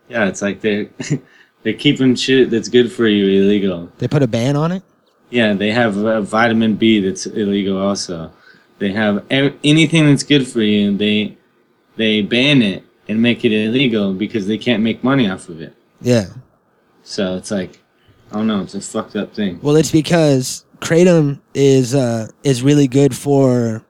Yeah, 0.10 0.28
it's 0.28 0.42
like 0.42 0.62
they're 0.62 0.90
they're 1.64 1.74
keeping 1.74 2.16
shit 2.16 2.50
that's 2.50 2.70
good 2.70 2.92
for 2.92 3.08
you 3.08 3.26
illegal. 3.44 3.92
They 3.98 4.08
put 4.08 4.24
a 4.24 4.28
ban 4.28 4.56
on 4.56 4.72
it. 4.72 4.84
Yeah, 5.30 5.54
they 5.54 5.72
have 5.72 5.98
uh, 5.98 6.22
vitamin 6.22 6.76
B 6.76 7.02
that's 7.02 7.26
illegal 7.26 7.78
also. 7.78 8.32
They 8.80 8.94
have 8.94 9.26
ev- 9.30 9.58
anything 9.64 10.06
that's 10.06 10.24
good 10.24 10.48
for 10.48 10.62
you. 10.62 10.96
They 10.96 11.36
they 11.98 12.22
ban 12.22 12.62
it 12.62 12.84
and 13.10 13.22
make 13.22 13.44
it 13.44 13.52
illegal 13.52 14.14
because 14.14 14.48
they 14.48 14.58
can't 14.58 14.82
make 14.82 15.04
money 15.04 15.30
off 15.30 15.50
of 15.50 15.60
it. 15.60 15.74
Yeah. 16.02 16.28
So 17.04 17.36
it's 17.36 17.52
like 17.52 17.82
I 18.32 18.36
don't 18.38 18.48
know. 18.48 18.62
It's 18.62 18.76
a 18.76 18.82
fucked 18.82 19.16
up 19.16 19.34
thing. 19.34 19.60
Well, 19.62 19.76
it's 19.76 19.92
because 19.92 20.66
kratom 20.80 21.40
is 21.54 21.96
uh 21.96 22.28
is 22.44 22.62
really 22.62 22.88
good 22.88 23.16
for 23.16 23.84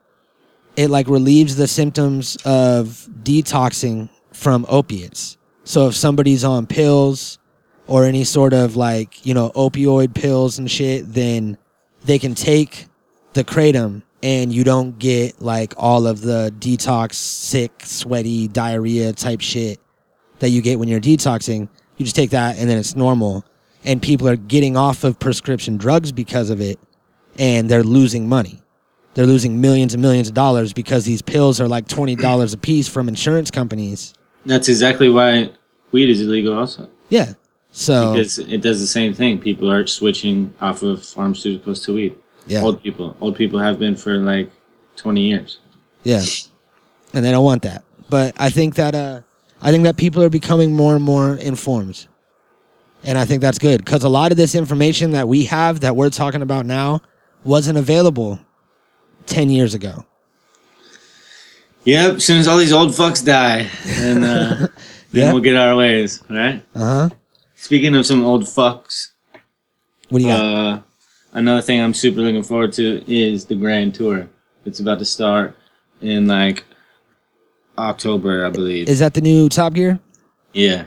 it 0.78 0.90
like 0.90 1.08
relieves 1.08 1.56
the 1.56 1.68
symptoms 1.68 2.38
of 2.46 3.10
detoxing 3.24 4.10
from 4.32 4.66
opiates. 4.70 5.38
So 5.64 5.88
if 5.88 5.96
somebody's 5.96 6.44
on 6.44 6.68
pills 6.68 7.40
or 7.88 8.06
any 8.06 8.24
sort 8.24 8.54
of 8.54 8.76
like, 8.76 9.26
you 9.26 9.34
know, 9.34 9.50
opioid 9.50 10.14
pills 10.14 10.60
and 10.60 10.70
shit, 10.70 11.12
then 11.14 11.58
they 12.06 12.20
can 12.20 12.36
take 12.36 12.86
the 13.34 13.44
kratom 13.44 14.04
and 14.22 14.54
you 14.54 14.64
don't 14.64 14.98
get 15.00 15.42
like 15.42 15.74
all 15.78 16.06
of 16.08 16.22
the 16.22 16.54
detox 16.60 17.16
sick, 17.16 17.72
sweaty, 17.84 18.48
diarrhea 18.48 19.14
type 19.14 19.42
shit 19.42 19.80
that 20.40 20.50
you 20.50 20.62
get 20.62 20.78
when 20.78 20.88
you're 20.88 21.02
detoxing. 21.02 21.68
You 21.98 22.06
just 22.06 22.16
take 22.16 22.30
that 22.30 22.58
and 22.58 22.70
then 22.70 22.78
it's 22.78 22.96
normal. 22.96 23.44
And 23.88 24.02
people 24.02 24.28
are 24.28 24.36
getting 24.36 24.76
off 24.76 25.04
of 25.04 25.18
prescription 25.18 25.78
drugs 25.78 26.12
because 26.12 26.50
of 26.50 26.60
it 26.60 26.78
and 27.40 27.70
they're 27.70 27.84
losing 27.84 28.28
money. 28.28 28.62
They're 29.14 29.26
losing 29.26 29.62
millions 29.62 29.94
and 29.94 30.02
millions 30.02 30.28
of 30.28 30.34
dollars 30.34 30.74
because 30.74 31.06
these 31.06 31.22
pills 31.22 31.60
are 31.62 31.68
like 31.68 31.88
$20 31.88 32.54
a 32.54 32.58
piece 32.58 32.88
from 32.88 33.08
insurance 33.08 33.50
companies. 33.50 34.14
That's 34.46 34.68
exactly 34.70 35.10
why 35.10 35.52
weed 35.92 36.10
is 36.10 36.22
illegal 36.22 36.58
also 36.58 36.90
Yeah. 37.10 37.34
So, 37.72 38.14
because 38.14 38.40
it 38.40 38.62
does 38.62 38.80
the 38.80 38.88
same 38.88 39.14
thing. 39.14 39.40
People 39.40 39.72
are 39.72 39.86
switching 39.88 40.54
off 40.62 40.84
of 40.84 41.00
pharmaceuticals 41.00 41.84
to 41.86 41.94
weed. 41.94 42.16
yeah. 42.48 42.62
Old 42.62 42.82
people, 42.82 43.16
old 43.22 43.36
people 43.36 43.60
have 43.60 43.78
been 43.78 43.96
for 43.96 44.18
like 44.18 44.50
twenty 44.96 45.22
years. 45.30 45.60
Yeah. 46.04 46.24
And 47.14 47.24
they 47.24 47.32
don't 47.32 47.44
want 47.44 47.62
that. 47.64 47.84
But 48.10 48.34
I 48.38 48.50
think 48.50 48.76
that 48.76 48.96
uh 48.96 49.22
I 49.62 49.72
think 49.72 49.84
that 49.84 49.98
people 49.98 50.24
are 50.24 50.30
becoming 50.30 50.76
more 50.76 50.96
and 50.96 51.04
more 51.04 51.36
informed. 51.36 52.08
And 53.04 53.18
I 53.18 53.26
think 53.26 53.42
that's 53.42 53.60
good 53.60 53.86
cuz 53.86 54.04
a 54.04 54.10
lot 54.10 54.32
of 54.32 54.38
this 54.38 54.56
information 54.56 55.12
that 55.12 55.28
we 55.28 55.46
have 55.46 55.80
that 55.82 55.96
we're 55.96 56.10
talking 56.10 56.42
about 56.42 56.66
now 56.66 57.02
wasn't 57.44 57.78
available 57.78 58.40
10 59.28 59.50
years 59.50 59.74
ago. 59.74 60.06
Yep. 61.86 62.16
As 62.16 62.26
soon 62.26 62.40
as 62.40 62.48
all 62.48 62.58
these 62.58 62.74
old 62.74 62.90
fucks 62.92 63.24
die, 63.24 63.70
and 63.88 64.24
uh, 64.26 64.56
then 65.12 65.28
Yeah. 65.28 65.32
we'll 65.34 65.42
get 65.42 65.56
our 65.56 65.76
ways, 65.76 66.22
right? 66.30 66.62
Uh-huh. 66.76 67.10
Speaking 67.56 67.96
of 67.96 68.06
some 68.06 68.26
old 68.26 68.44
fucks, 68.44 69.10
What 70.10 70.20
do 70.20 70.26
you 70.26 70.32
got? 70.32 70.44
uh, 70.44 70.80
another 71.34 71.62
thing 71.62 71.82
I'm 71.82 71.94
super 71.94 72.20
looking 72.22 72.44
forward 72.44 72.74
to 72.74 73.04
is 73.08 73.46
the 73.46 73.56
Grand 73.56 73.96
Tour. 73.96 74.28
It's 74.66 74.80
about 74.82 75.00
to 75.00 75.06
start 75.06 75.56
in 76.02 76.28
like 76.28 76.66
October, 77.78 78.46
I 78.46 78.50
believe. 78.50 78.90
Is 78.90 79.00
that 79.00 79.14
the 79.14 79.22
new 79.22 79.48
Top 79.50 79.74
Gear? 79.74 80.00
yeah. 80.54 80.86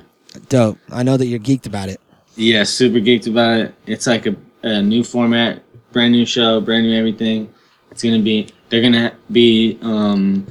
Dope. 0.49 0.79
I 0.91 1.03
know 1.03 1.17
that 1.17 1.27
you're 1.27 1.39
geeked 1.41 1.67
about 1.67 1.89
it. 1.89 2.01
Yeah, 2.37 2.63
super 2.65 2.99
geeked 2.99 3.27
about 3.27 3.59
it. 3.61 3.75
It's 3.87 4.07
like 4.07 4.27
a, 4.27 4.37
a 4.63 4.83
new 4.83 5.03
format, 5.05 5.63
brand 5.93 6.13
new 6.13 6.25
show, 6.25 6.61
brand 6.61 6.87
new 6.87 6.97
everything. 6.97 7.53
It's 7.91 8.03
gonna 8.03 8.21
be 8.21 8.49
they're 8.69 8.83
gonna 8.83 9.13
be 9.33 9.79
um, 9.83 10.47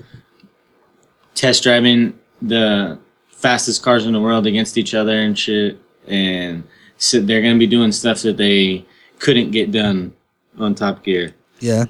test 1.35 1.63
driving 1.63 2.17
the 2.41 2.99
fastest 3.29 3.81
cars 3.81 4.05
in 4.05 4.13
the 4.13 4.19
world 4.19 4.45
against 4.45 4.77
each 4.77 4.93
other 4.93 5.17
and 5.19 5.37
shit, 5.37 5.79
and 6.07 6.63
so 6.97 7.21
they're 7.21 7.41
gonna 7.41 7.57
be 7.57 7.67
doing 7.67 7.91
stuff 7.91 8.21
that 8.23 8.37
they 8.37 8.85
couldn't 9.19 9.51
get 9.51 9.71
done 9.71 10.13
on 10.57 10.75
Top 10.75 11.03
Gear. 11.03 11.33
Yeah. 11.59 11.85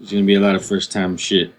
It's 0.00 0.12
gonna 0.12 0.24
be 0.24 0.34
a 0.34 0.40
lot 0.40 0.54
of 0.54 0.64
first 0.64 0.92
time 0.92 1.16
shit. 1.16 1.52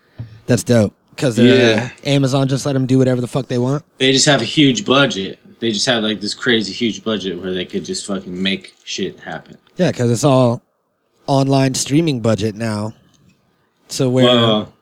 That's 0.46 0.64
dope. 0.64 0.94
Cuz 1.18 1.38
Yeah. 1.38 1.92
Amazon 2.06 2.48
just 2.48 2.66
let 2.66 2.74
them 2.74 2.86
do 2.86 2.98
whatever 2.98 3.22
the 3.22 3.28
fuck 3.28 3.48
they 3.48 3.58
want. 3.58 3.84
They 3.98 4.12
just 4.12 4.26
have 4.26 4.42
a 4.42 4.46
huge 4.46 4.86
budget. 4.86 5.40
They 5.64 5.72
just 5.72 5.86
have 5.86 6.04
like 6.04 6.20
this 6.20 6.34
crazy 6.34 6.74
huge 6.74 7.06
budget 7.06 7.42
where 7.42 7.54
they 7.54 7.64
could 7.64 7.86
just 7.86 8.06
fucking 8.06 8.44
make 8.44 8.76
shit 8.84 9.18
happen. 9.18 9.58
Yeah, 9.78 9.94
cuz 9.94 10.12
it's 10.12 10.26
all 10.26 10.62
online 11.26 11.74
streaming 11.74 12.20
budget 12.20 12.54
now. 12.54 12.94
So 13.88 14.10
where 14.10 14.26
Well, 14.26 14.74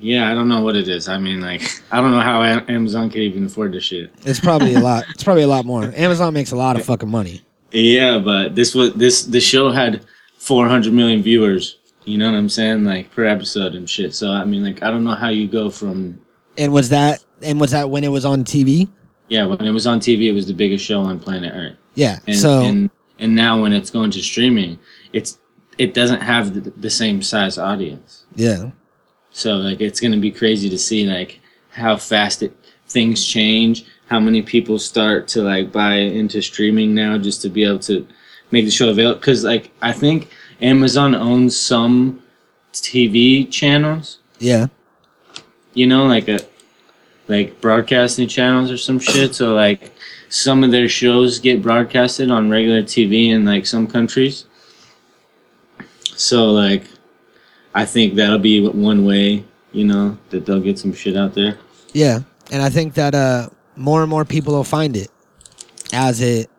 yeah, 0.00 0.32
I 0.32 0.34
don't 0.34 0.48
know 0.48 0.62
what 0.62 0.74
it 0.74 0.88
is. 0.88 1.06
I 1.06 1.18
mean, 1.18 1.40
like, 1.40 1.62
I 1.92 2.00
don't 2.00 2.10
know 2.10 2.18
how 2.18 2.42
Amazon 2.42 3.08
could 3.08 3.20
even 3.20 3.46
afford 3.46 3.72
this 3.72 3.84
shit. 3.84 4.12
It's 4.24 4.40
probably 4.40 4.74
a 4.74 4.80
lot. 4.80 5.04
It's 5.10 5.22
probably 5.22 5.44
a 5.44 5.46
lot 5.46 5.64
more. 5.64 5.92
Amazon 5.94 6.34
makes 6.34 6.50
a 6.50 6.56
lot 6.56 6.74
of 6.74 6.84
fucking 6.84 7.08
money. 7.08 7.42
Yeah, 7.70 8.18
but 8.18 8.56
this 8.56 8.74
was 8.74 8.94
this 8.94 9.26
the 9.26 9.38
show 9.40 9.70
had 9.70 10.04
400 10.38 10.92
million 10.92 11.22
viewers. 11.22 11.76
You 12.04 12.18
know 12.18 12.28
what 12.32 12.36
I'm 12.36 12.48
saying? 12.48 12.82
Like 12.82 13.12
per 13.12 13.26
episode 13.26 13.76
and 13.76 13.88
shit. 13.88 14.12
So 14.12 14.32
I 14.32 14.44
mean, 14.44 14.64
like, 14.64 14.82
I 14.82 14.90
don't 14.90 15.04
know 15.04 15.14
how 15.14 15.28
you 15.28 15.46
go 15.46 15.70
from 15.70 16.18
And 16.56 16.72
was 16.72 16.88
that 16.88 17.22
and 17.42 17.60
was 17.60 17.70
that 17.70 17.88
when 17.88 18.02
it 18.02 18.08
was 18.08 18.24
on 18.24 18.42
TV? 18.42 18.88
Yeah 19.28 19.44
when 19.46 19.60
it 19.64 19.70
was 19.70 19.86
on 19.86 20.00
TV, 20.00 20.24
it 20.28 20.32
was 20.32 20.46
the 20.46 20.54
biggest 20.54 20.84
show 20.84 21.00
on 21.00 21.18
planet 21.20 21.52
Earth. 21.54 21.76
Yeah. 21.94 22.18
And 22.26 22.36
so 22.36 22.62
and 22.62 22.90
and 23.18 23.34
now 23.34 23.60
when 23.60 23.72
it's 23.72 23.90
going 23.90 24.10
to 24.12 24.22
streaming, 24.22 24.78
it's 25.12 25.38
it 25.78 25.94
doesn't 25.94 26.20
have 26.20 26.54
the, 26.54 26.70
the 26.70 26.90
same 26.90 27.22
size 27.22 27.58
audience. 27.58 28.24
yeah. 28.34 28.70
So 29.30 29.56
like 29.56 29.80
it's 29.80 30.00
gonna 30.00 30.16
be 30.18 30.30
crazy 30.30 30.68
to 30.70 30.78
see 30.78 31.06
like 31.06 31.40
how 31.70 31.96
fast 31.96 32.42
it 32.42 32.52
things 32.88 33.24
change, 33.24 33.84
how 34.06 34.18
many 34.18 34.42
people 34.42 34.78
start 34.78 35.28
to 35.28 35.42
like 35.42 35.70
buy 35.70 35.94
into 35.96 36.40
streaming 36.42 36.94
now 36.94 37.18
just 37.18 37.42
to 37.42 37.48
be 37.48 37.62
able 37.64 37.78
to 37.80 38.06
make 38.50 38.64
the 38.64 38.70
show 38.70 38.88
available. 38.88 39.20
Because 39.20 39.44
like 39.44 39.70
I 39.82 39.92
think 39.92 40.30
Amazon 40.60 41.14
owns 41.14 41.56
some 41.56 42.22
TV 42.72 43.48
channels, 43.50 44.18
Yeah. 44.40 44.66
you 45.74 45.86
know, 45.86 46.06
like 46.06 46.28
a 46.28 46.40
like 47.28 47.60
broadcasting 47.60 48.26
channels 48.26 48.70
or 48.70 48.76
some 48.76 48.98
shit. 48.98 49.34
So 49.34 49.54
like 49.54 49.92
some 50.28 50.64
of 50.64 50.70
their 50.70 50.88
shows 50.88 51.38
get 51.38 51.62
broadcasted 51.62 52.30
on 52.30 52.50
regular 52.50 52.82
TV 52.82 53.30
in 53.30 53.44
like 53.44 53.66
some 53.66 53.86
countries. 53.86 54.46
So 56.16 56.50
like 56.50 56.84
I 57.74 57.84
think 57.84 58.14
that'll 58.14 58.38
be 58.38 58.66
one 58.66 59.04
way, 59.04 59.44
you 59.72 59.84
know, 59.84 60.18
that 60.30 60.46
they'll 60.46 60.60
get 60.60 60.78
some 60.78 60.92
shit 60.92 61.16
out 61.16 61.34
there. 61.34 61.58
Yeah. 61.92 62.20
And 62.50 62.62
I 62.62 62.70
think 62.70 62.94
that 62.94 63.14
uh 63.14 63.50
more 63.76 64.00
and 64.02 64.10
more 64.10 64.24
people 64.24 64.54
will 64.54 64.64
find 64.64 64.96
it 64.96 65.10
as 65.92 66.20
it 66.20 66.50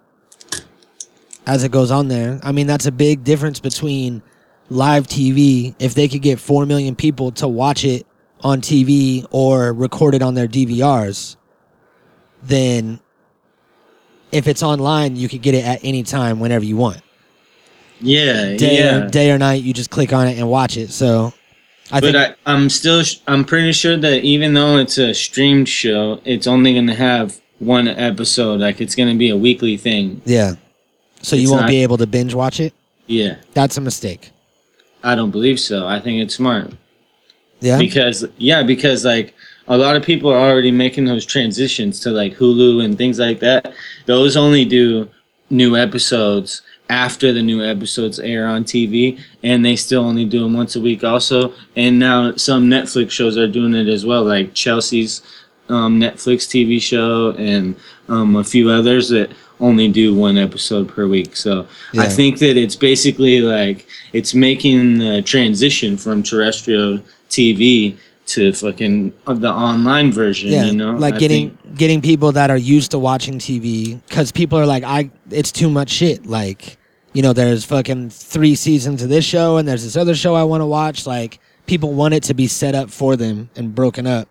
as 1.46 1.64
it 1.64 1.72
goes 1.72 1.90
on 1.90 2.08
there. 2.08 2.40
I 2.44 2.52
mean, 2.52 2.68
that's 2.68 2.86
a 2.86 2.92
big 2.92 3.24
difference 3.24 3.60
between 3.60 4.22
live 4.70 5.08
TV 5.08 5.74
if 5.80 5.96
they 5.96 6.08
could 6.08 6.22
get 6.22 6.40
4 6.40 6.68
million 6.68 6.96
people 6.96 7.32
to 7.34 7.48
watch 7.48 7.84
it 7.84 8.06
on 8.42 8.62
TV 8.62 9.26
or 9.32 9.74
recorded 9.74 10.22
on 10.22 10.34
their 10.34 10.48
DVRs, 10.48 11.36
then 12.44 13.00
if 14.32 14.48
it's 14.48 14.64
online, 14.64 15.16
you 15.16 15.28
could 15.28 15.42
get 15.42 15.56
it 15.56 15.66
at 15.66 15.80
any 15.84 16.04
time 16.04 16.40
whenever 16.40 16.64
you 16.64 16.78
want. 16.78 17.02
Yeah, 18.02 18.56
day 18.56 18.78
yeah. 18.80 19.06
or, 19.06 19.10
day 19.10 19.32
or 19.32 19.38
night. 19.38 19.62
You 19.64 19.74
just 19.74 19.90
click 19.90 20.14
on 20.14 20.28
it 20.28 20.38
and 20.38 20.50
watch 20.50 20.78
it. 20.78 20.90
So, 20.92 21.34
I 21.92 22.00
but 22.00 22.14
think 22.14 22.16
I, 22.16 22.36
I'm 22.46 22.70
still, 22.70 23.04
sh- 23.04 23.18
I'm 23.28 23.44
pretty 23.44 23.74
sure 23.74 23.98
that 23.98 24.24
even 24.24 24.54
though 24.54 24.78
it's 24.78 24.98
a 24.98 25.14
streamed 25.14 25.68
show, 25.68 26.22
it's 26.24 26.48
only 26.48 26.74
gonna 26.74 26.96
have 26.96 27.42
one 27.60 27.90
episode. 27.90 28.62
Like 28.62 28.80
it's 28.80 28.96
gonna 28.96 29.16
be 29.16 29.30
a 29.30 29.38
weekly 29.38 29.76
thing. 29.76 30.22
yeah. 30.26 30.56
So 31.22 31.36
you 31.36 31.50
won't 31.50 31.64
not- 31.64 31.70
be 31.70 31.84
able 31.84 31.98
to 31.98 32.08
binge 32.08 32.34
watch 32.34 32.62
it. 32.62 32.74
Yeah, 33.06 33.38
That's 33.54 33.76
a 33.76 33.82
mistake. 33.82 34.30
I 35.04 35.16
don't 35.16 35.32
believe 35.32 35.60
so. 35.60 35.88
I 35.88 36.00
think 36.00 36.22
it's 36.22 36.36
smart 36.36 36.72
Yeah. 37.62 37.78
because 37.78 38.26
yeah, 38.38 38.64
because 38.64 39.04
like 39.06 39.34
a 39.68 39.78
lot 39.78 39.96
of 39.96 40.04
people 40.04 40.32
are 40.32 40.50
already 40.50 40.72
making 40.72 41.06
those 41.06 41.26
transitions 41.26 42.00
to 42.02 42.12
like 42.12 42.36
Hulu 42.36 42.84
and 42.84 42.98
things 42.98 43.20
like 43.20 43.40
that. 43.42 43.74
Those 44.06 44.36
only 44.38 44.66
do 44.66 45.10
new 45.50 45.76
episodes 45.76 46.62
after 46.90 47.32
the 47.32 47.42
new 47.42 47.64
episodes 47.64 48.20
air 48.20 48.48
on 48.48 48.64
TV, 48.64 49.20
and 49.44 49.64
they 49.64 49.76
still 49.76 50.04
only 50.04 50.26
do 50.26 50.42
them 50.42 50.54
once 50.56 50.76
a 50.76 50.82
week 50.82 51.04
also. 51.04 51.54
And 51.76 52.00
now 52.00 52.36
some 52.36 52.68
Netflix 52.68 53.12
shows 53.12 53.38
are 53.38 53.48
doing 53.48 53.76
it 53.76 53.88
as 53.88 54.06
well, 54.06 54.24
like 54.24 54.54
Chelsea's 54.56 55.22
um, 55.70 56.00
Netflix 56.00 56.48
TV 56.48 56.82
show 56.82 57.32
and 57.38 57.76
um, 58.08 58.36
a 58.38 58.44
few 58.44 58.72
others 58.72 59.10
that 59.10 59.32
only 59.60 59.88
do 59.88 60.16
one 60.16 60.38
episode 60.38 60.88
per 60.88 61.08
week. 61.08 61.36
So 61.36 61.68
Yeah. 61.94 62.04
I 62.04 62.08
think 62.08 62.40
that 62.40 62.58
it's 62.58 62.76
basically 62.76 63.42
like 63.42 63.86
it's 64.14 64.34
making 64.34 64.98
the 64.98 65.22
transition 65.22 65.96
from 65.98 66.24
terrestrial 66.24 67.02
TV 67.30 67.98
to 68.28 68.54
fucking 68.54 69.12
uh, 69.26 69.34
the 69.34 69.50
online 69.52 70.12
version. 70.12 70.52
yeah. 70.52 70.66
you 70.66 70.74
know, 70.74 70.92
like 70.92 71.16
I 71.16 71.18
getting 71.20 71.50
think- 71.52 71.78
getting 71.78 72.02
people 72.02 72.32
that 72.34 72.50
are 72.52 72.58
used 72.58 72.92
to 72.92 73.00
watching 73.00 73.40
TV 73.40 74.00
because 74.08 74.32
people 74.32 74.60
are 74.60 74.66
like, 74.66 74.84
I 74.84 75.10
it's 75.32 75.52
too 75.52 75.70
much 75.70 75.90
shit. 75.90 76.26
Like, 76.26 76.78
you 77.14 77.22
know, 77.22 77.34
there's 77.34 77.66
fucking 77.66 78.10
three 78.12 78.54
seasons 78.56 79.02
of 79.02 79.10
this 79.10 79.26
show 79.26 79.58
and 79.58 79.68
there's 79.68 79.84
this 79.84 79.96
other 79.98 80.14
show 80.16 80.36
I 80.36 80.44
want 80.44 80.62
to 80.62 80.66
watch. 80.68 81.08
Like, 81.08 81.40
people 81.66 81.94
want 81.94 82.14
it 82.14 82.24
to 82.24 82.34
be 82.34 82.48
set 82.48 82.76
up 82.76 82.90
for 82.92 83.16
them 83.16 83.50
and 83.56 83.74
broken 83.74 84.06
up. 84.06 84.28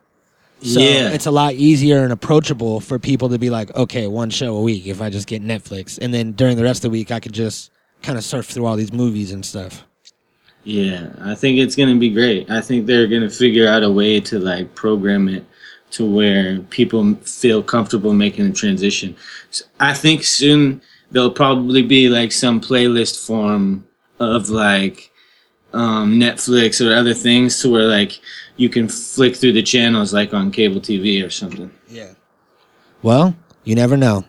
So 0.63 0.81
Yeah. 0.81 1.11
it's 1.11 1.27
a 1.27 1.31
lot 1.31 1.55
easier 1.55 2.03
and 2.03 2.13
approachable 2.13 2.81
for 2.81 2.99
people 2.99 3.29
to 3.31 3.39
be 3.39 3.49
like, 3.51 3.75
okay, 3.77 4.07
one 4.09 4.31
show 4.31 4.57
a 4.57 4.61
week 4.63 4.87
if 4.87 5.01
I 5.01 5.09
just 5.11 5.27
get 5.29 5.43
Netflix. 5.43 5.99
And 6.01 6.13
then 6.13 6.33
during 6.33 6.57
the 6.57 6.65
rest 6.65 6.79
of 6.85 6.91
the 6.91 6.91
week, 6.91 7.11
I 7.13 7.21
could 7.21 7.33
just 7.33 7.71
kind 8.03 8.19
of 8.19 8.25
surf 8.25 8.47
through 8.47 8.67
all 8.67 8.77
these 8.77 8.93
movies 8.93 9.31
and 9.33 9.45
stuff. 9.47 9.85
Yeah, 10.69 11.09
I 11.23 11.35
think 11.35 11.59
it's 11.59 11.75
gonna 11.75 11.97
be 11.97 12.11
great. 12.11 12.51
I 12.51 12.61
think 12.61 12.85
they're 12.85 13.07
gonna 13.07 13.31
figure 13.31 13.67
out 13.67 13.83
a 13.83 13.91
way 13.91 14.21
to 14.21 14.39
like 14.39 14.75
program 14.75 15.27
it 15.27 15.47
to 15.93 16.05
where 16.05 16.61
people 16.69 17.15
feel 17.23 17.63
comfortable 17.63 18.13
making 18.13 18.47
the 18.47 18.53
transition. 18.53 19.17
So 19.49 19.65
I 19.81 19.95
think 19.95 20.25
soon 20.25 20.83
there'll 21.11 21.31
probably 21.31 21.81
be 21.81 22.11
like 22.11 22.33
some 22.33 22.61
playlist 22.61 23.27
form 23.27 23.87
of 24.21 24.51
like 24.51 25.11
um, 25.73 26.21
Netflix 26.21 26.87
or 26.87 26.95
other 26.95 27.15
things 27.15 27.59
to 27.63 27.71
where 27.71 27.87
like 27.87 28.21
you 28.59 28.69
can 28.69 28.91
flick 28.91 29.37
through 29.37 29.53
the 29.53 29.63
channels 29.63 30.13
like 30.13 30.35
on 30.35 30.51
cable 30.51 30.83
TV 30.83 31.25
or 31.27 31.31
something. 31.31 31.71
Yeah. 31.89 32.13
Well, 33.03 33.35
you 33.65 33.75
never 33.75 33.97
know. 33.97 34.27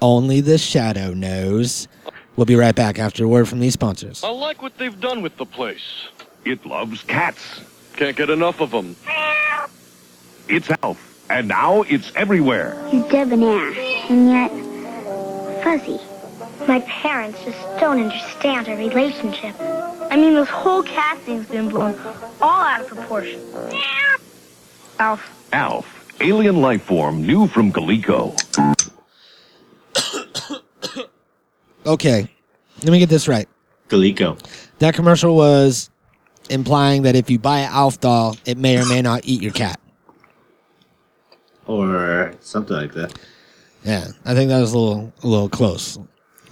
Only 0.00 0.40
the 0.40 0.58
shadow 0.58 1.12
knows. 1.12 1.88
We'll 2.36 2.46
be 2.46 2.56
right 2.56 2.74
back 2.74 2.98
after 2.98 3.24
a 3.24 3.28
word 3.28 3.48
from 3.48 3.60
these 3.60 3.74
sponsors. 3.74 4.24
I 4.24 4.30
like 4.30 4.62
what 4.62 4.78
they've 4.78 4.98
done 4.98 5.22
with 5.22 5.36
the 5.36 5.44
place. 5.44 6.08
It 6.44 6.64
loves 6.64 7.02
cats. 7.02 7.60
Can't 7.96 8.16
get 8.16 8.30
enough 8.30 8.60
of 8.60 8.70
them. 8.70 8.96
It's 10.48 10.70
Alf, 10.82 11.26
and 11.30 11.48
now 11.48 11.82
it's 11.82 12.10
everywhere. 12.16 12.82
You're 12.92 13.08
debonair, 13.08 13.72
and 14.08 14.30
yet 14.30 14.50
fuzzy. 15.62 16.00
My 16.66 16.80
parents 16.80 17.42
just 17.44 17.58
don't 17.78 18.00
understand 18.00 18.68
our 18.68 18.76
relationship. 18.76 19.54
I 19.60 20.16
mean, 20.16 20.34
this 20.34 20.48
whole 20.48 20.82
casting's 20.82 21.46
been 21.46 21.68
blown 21.68 21.98
all 22.40 22.62
out 22.62 22.80
of 22.80 22.88
proportion. 22.88 23.40
Alf, 24.98 25.48
Alf, 25.52 26.14
alien 26.20 26.60
life 26.60 26.82
form 26.82 27.26
new 27.26 27.46
from 27.46 27.72
Coleco. 27.72 28.34
Okay, 31.86 32.28
let 32.82 32.92
me 32.92 32.98
get 32.98 33.08
this 33.08 33.28
right. 33.28 33.48
Galico. 33.88 34.38
That 34.78 34.94
commercial 34.94 35.36
was 35.36 35.90
implying 36.50 37.02
that 37.02 37.16
if 37.16 37.30
you 37.30 37.38
buy 37.38 37.60
an 37.60 37.72
Alf 37.72 38.00
doll, 38.00 38.36
it 38.44 38.58
may 38.58 38.78
or 38.80 38.86
may 38.86 39.02
not 39.02 39.22
eat 39.24 39.42
your 39.42 39.52
cat. 39.52 39.80
Or 41.66 42.34
something 42.40 42.76
like 42.76 42.92
that. 42.94 43.18
Yeah, 43.84 44.08
I 44.24 44.34
think 44.34 44.48
that 44.48 44.60
was 44.60 44.72
a 44.72 44.78
little 44.78 45.12
a 45.22 45.26
little 45.26 45.48
close. 45.48 45.98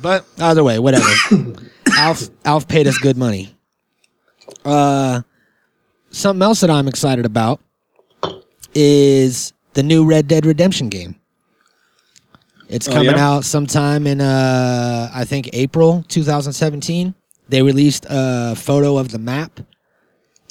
But 0.00 0.24
either 0.38 0.64
way, 0.64 0.78
whatever. 0.78 1.06
Alf 1.96 2.28
Alf 2.44 2.66
paid 2.68 2.86
us 2.86 2.98
good 2.98 3.16
money. 3.16 3.54
Uh 4.64 5.22
something 6.10 6.42
else 6.42 6.60
that 6.60 6.70
I'm 6.70 6.88
excited 6.88 7.24
about 7.24 7.60
is 8.74 9.52
the 9.74 9.82
new 9.82 10.04
Red 10.04 10.28
Dead 10.28 10.46
Redemption 10.46 10.88
game. 10.88 11.19
It's 12.70 12.88
Oh, 12.88 12.92
coming 12.92 13.16
yeah? 13.16 13.28
out 13.28 13.44
sometime 13.44 14.06
in 14.06 14.20
uh 14.20 15.10
I 15.12 15.24
think 15.24 15.50
April 15.52 16.04
2017. 16.08 17.14
They 17.48 17.62
released 17.62 18.06
a 18.08 18.54
photo 18.54 18.96
of 18.96 19.10
the 19.10 19.18
map 19.18 19.58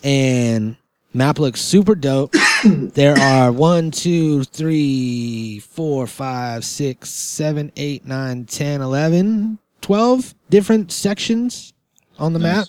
and 0.03 0.75
map 1.13 1.39
looks 1.39 1.61
super 1.61 1.95
dope. 1.95 2.33
there 2.65 3.17
are 3.17 3.51
one, 3.53 3.89
two, 3.91 4.43
three, 4.43 5.59
four, 5.59 6.07
five, 6.07 6.65
six, 6.65 7.09
seven, 7.09 7.71
eight, 7.77 8.05
nine, 8.05 8.45
ten, 8.45 8.81
eleven, 8.81 9.59
twelve 9.81 10.35
different 10.49 10.91
sections 10.91 11.73
on 12.17 12.33
the 12.33 12.39
map. 12.39 12.67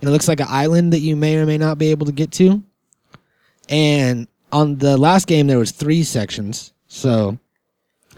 And 0.00 0.08
it 0.08 0.12
looks 0.12 0.28
like 0.28 0.40
an 0.40 0.46
island 0.48 0.94
that 0.94 1.00
you 1.00 1.14
may 1.14 1.36
or 1.36 1.44
may 1.46 1.58
not 1.58 1.76
be 1.78 1.90
able 1.90 2.06
to 2.06 2.12
get 2.12 2.32
to. 2.32 2.62
And 3.68 4.26
on 4.50 4.78
the 4.78 4.96
last 4.96 5.26
game 5.26 5.46
there 5.46 5.58
was 5.58 5.72
three 5.72 6.02
sections. 6.04 6.72
So 6.88 7.38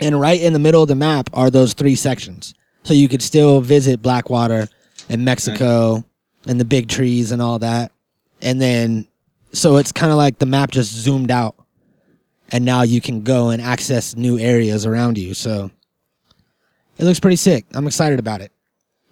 and 0.00 0.20
right 0.20 0.40
in 0.40 0.52
the 0.52 0.58
middle 0.58 0.82
of 0.82 0.88
the 0.88 0.94
map 0.94 1.30
are 1.32 1.50
those 1.50 1.74
three 1.74 1.94
sections. 1.94 2.54
So 2.82 2.94
you 2.94 3.08
could 3.08 3.22
still 3.22 3.60
visit 3.60 4.02
Blackwater 4.02 4.68
and 5.08 5.24
Mexico 5.24 6.04
and 6.46 6.60
the 6.60 6.64
big 6.64 6.88
trees 6.88 7.32
and 7.32 7.40
all 7.40 7.58
that. 7.60 7.92
And 8.42 8.60
then 8.60 9.08
so 9.52 9.76
it's 9.76 9.92
kind 9.92 10.10
of 10.10 10.18
like 10.18 10.38
the 10.38 10.46
map 10.46 10.70
just 10.70 10.92
zoomed 10.92 11.30
out. 11.30 11.54
And 12.50 12.64
now 12.64 12.82
you 12.82 13.00
can 13.00 13.22
go 13.22 13.50
and 13.50 13.62
access 13.62 14.16
new 14.16 14.38
areas 14.38 14.84
around 14.84 15.16
you. 15.16 15.32
So 15.34 15.70
it 16.98 17.04
looks 17.04 17.20
pretty 17.20 17.36
sick. 17.36 17.64
I'm 17.74 17.86
excited 17.86 18.18
about 18.18 18.40
it. 18.40 18.52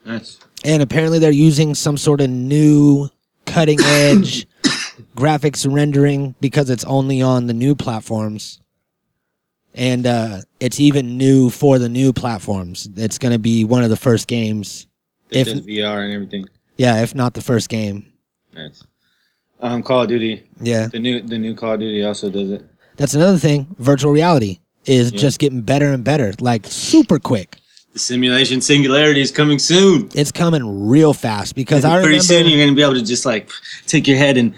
Nice. 0.05 0.38
And 0.64 0.83
apparently 0.83 1.18
they're 1.18 1.31
using 1.31 1.75
some 1.75 1.97
sort 1.97 2.21
of 2.21 2.29
new 2.31 3.09
cutting 3.47 3.81
edge 3.81 4.47
graphics 5.16 5.66
rendering 5.73 6.35
because 6.40 6.71
it's 6.71 6.85
only 6.85 7.23
on 7.23 7.47
the 7.47 7.55
new 7.55 7.75
platforms. 7.75 8.61
And 9.75 10.07
uh, 10.07 10.39
it's 10.61 10.79
even 10.81 11.17
new 11.17 11.49
for 11.51 11.79
the 11.79 11.89
new 11.89 12.13
platforms. 12.13 12.89
It's 12.97 13.19
going 13.19 13.33
to 13.33 13.39
be 13.39 13.65
one 13.65 13.83
of 13.85 13.91
the 13.91 13.97
first 13.97 14.29
games. 14.29 14.87
It 15.31 15.49
If- 15.49 15.65
VR 15.65 16.05
and 16.05 16.13
everything. 16.13 16.45
Yeah, 16.77 17.03
if 17.03 17.15
not 17.15 17.35
the 17.35 17.41
first 17.43 17.69
game. 17.69 18.13
Nice. 18.55 18.83
Um, 19.61 19.83
Call 19.83 20.03
of 20.03 20.09
Duty. 20.09 20.43
Yeah. 20.61 20.89
The 20.89 20.99
new 20.99 21.23
the 21.23 21.39
new 21.39 21.55
Call 21.55 21.75
of 21.75 21.81
Duty 21.81 22.03
also 22.05 22.29
does 22.31 22.51
it. 22.51 22.65
That's 22.97 23.15
another 23.15 23.39
thing. 23.39 23.75
Virtual 23.79 24.11
reality 24.13 24.59
is 24.85 25.13
Yeah. 25.13 25.19
just 25.19 25.39
getting 25.39 25.61
better 25.63 25.93
and 25.93 26.03
better, 26.03 26.33
like 26.41 26.67
super 26.67 27.19
quick. 27.19 27.59
The 27.93 27.99
simulation 27.99 28.61
singularity 28.61 29.21
is 29.21 29.31
coming 29.31 29.59
soon. 29.59 30.09
It's 30.15 30.33
coming 30.33 30.87
real 30.89 31.13
fast 31.15 31.55
because 31.55 31.85
I 31.85 31.91
Pretty 32.01 32.07
remember. 32.07 32.25
soon 32.25 32.47
you're 32.47 32.59
gonna 32.67 32.75
be 32.77 32.83
able 32.83 32.95
to 32.95 33.03
just 33.05 33.25
like 33.25 33.51
take 33.87 34.09
your 34.09 34.17
head 34.17 34.37
and 34.37 34.55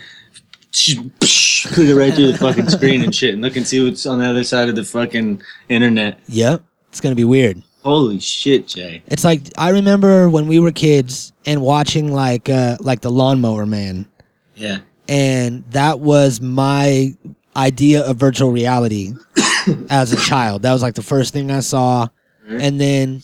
it 1.79 1.95
right 1.95 2.15
through 2.15 2.33
the 2.33 2.39
fucking 2.39 2.69
screen 2.69 3.03
and 3.03 3.15
shit, 3.15 3.35
and 3.35 3.43
look 3.43 3.57
and 3.57 3.67
see 3.67 3.83
what's 3.83 4.07
on 4.07 4.19
the 4.19 4.27
other 4.27 4.45
side 4.45 4.69
of 4.69 4.77
the 4.77 4.85
fucking 4.85 5.43
internet. 5.69 6.19
Yep, 6.29 6.63
it's 6.89 7.01
gonna 7.01 7.15
be 7.15 7.25
weird. 7.25 7.63
Holy 7.83 8.19
shit, 8.19 8.67
Jay! 8.67 9.03
It's 9.07 9.25
like 9.25 9.43
I 9.59 9.71
remember 9.71 10.31
when 10.31 10.47
we 10.47 10.59
were 10.59 10.73
kids 10.73 11.33
and 11.45 11.61
watching 11.61 12.13
like 12.13 12.49
uh 12.49 12.77
like 12.81 13.01
the 13.01 13.11
Lawnmower 13.11 13.67
Man, 13.67 14.07
Yeah, 14.55 14.79
and 15.09 15.65
that 15.71 16.01
was 16.01 16.41
my 16.41 17.15
idea 17.57 18.03
of 18.05 18.17
virtual 18.17 18.51
reality 18.51 19.13
as 19.91 20.13
a 20.13 20.17
child. 20.17 20.63
That 20.63 20.73
was 20.73 20.83
like 20.83 20.95
the 20.95 21.03
first 21.03 21.33
thing 21.33 21.51
I 21.51 21.61
saw, 21.61 22.09
and 22.49 22.81
then 22.81 23.23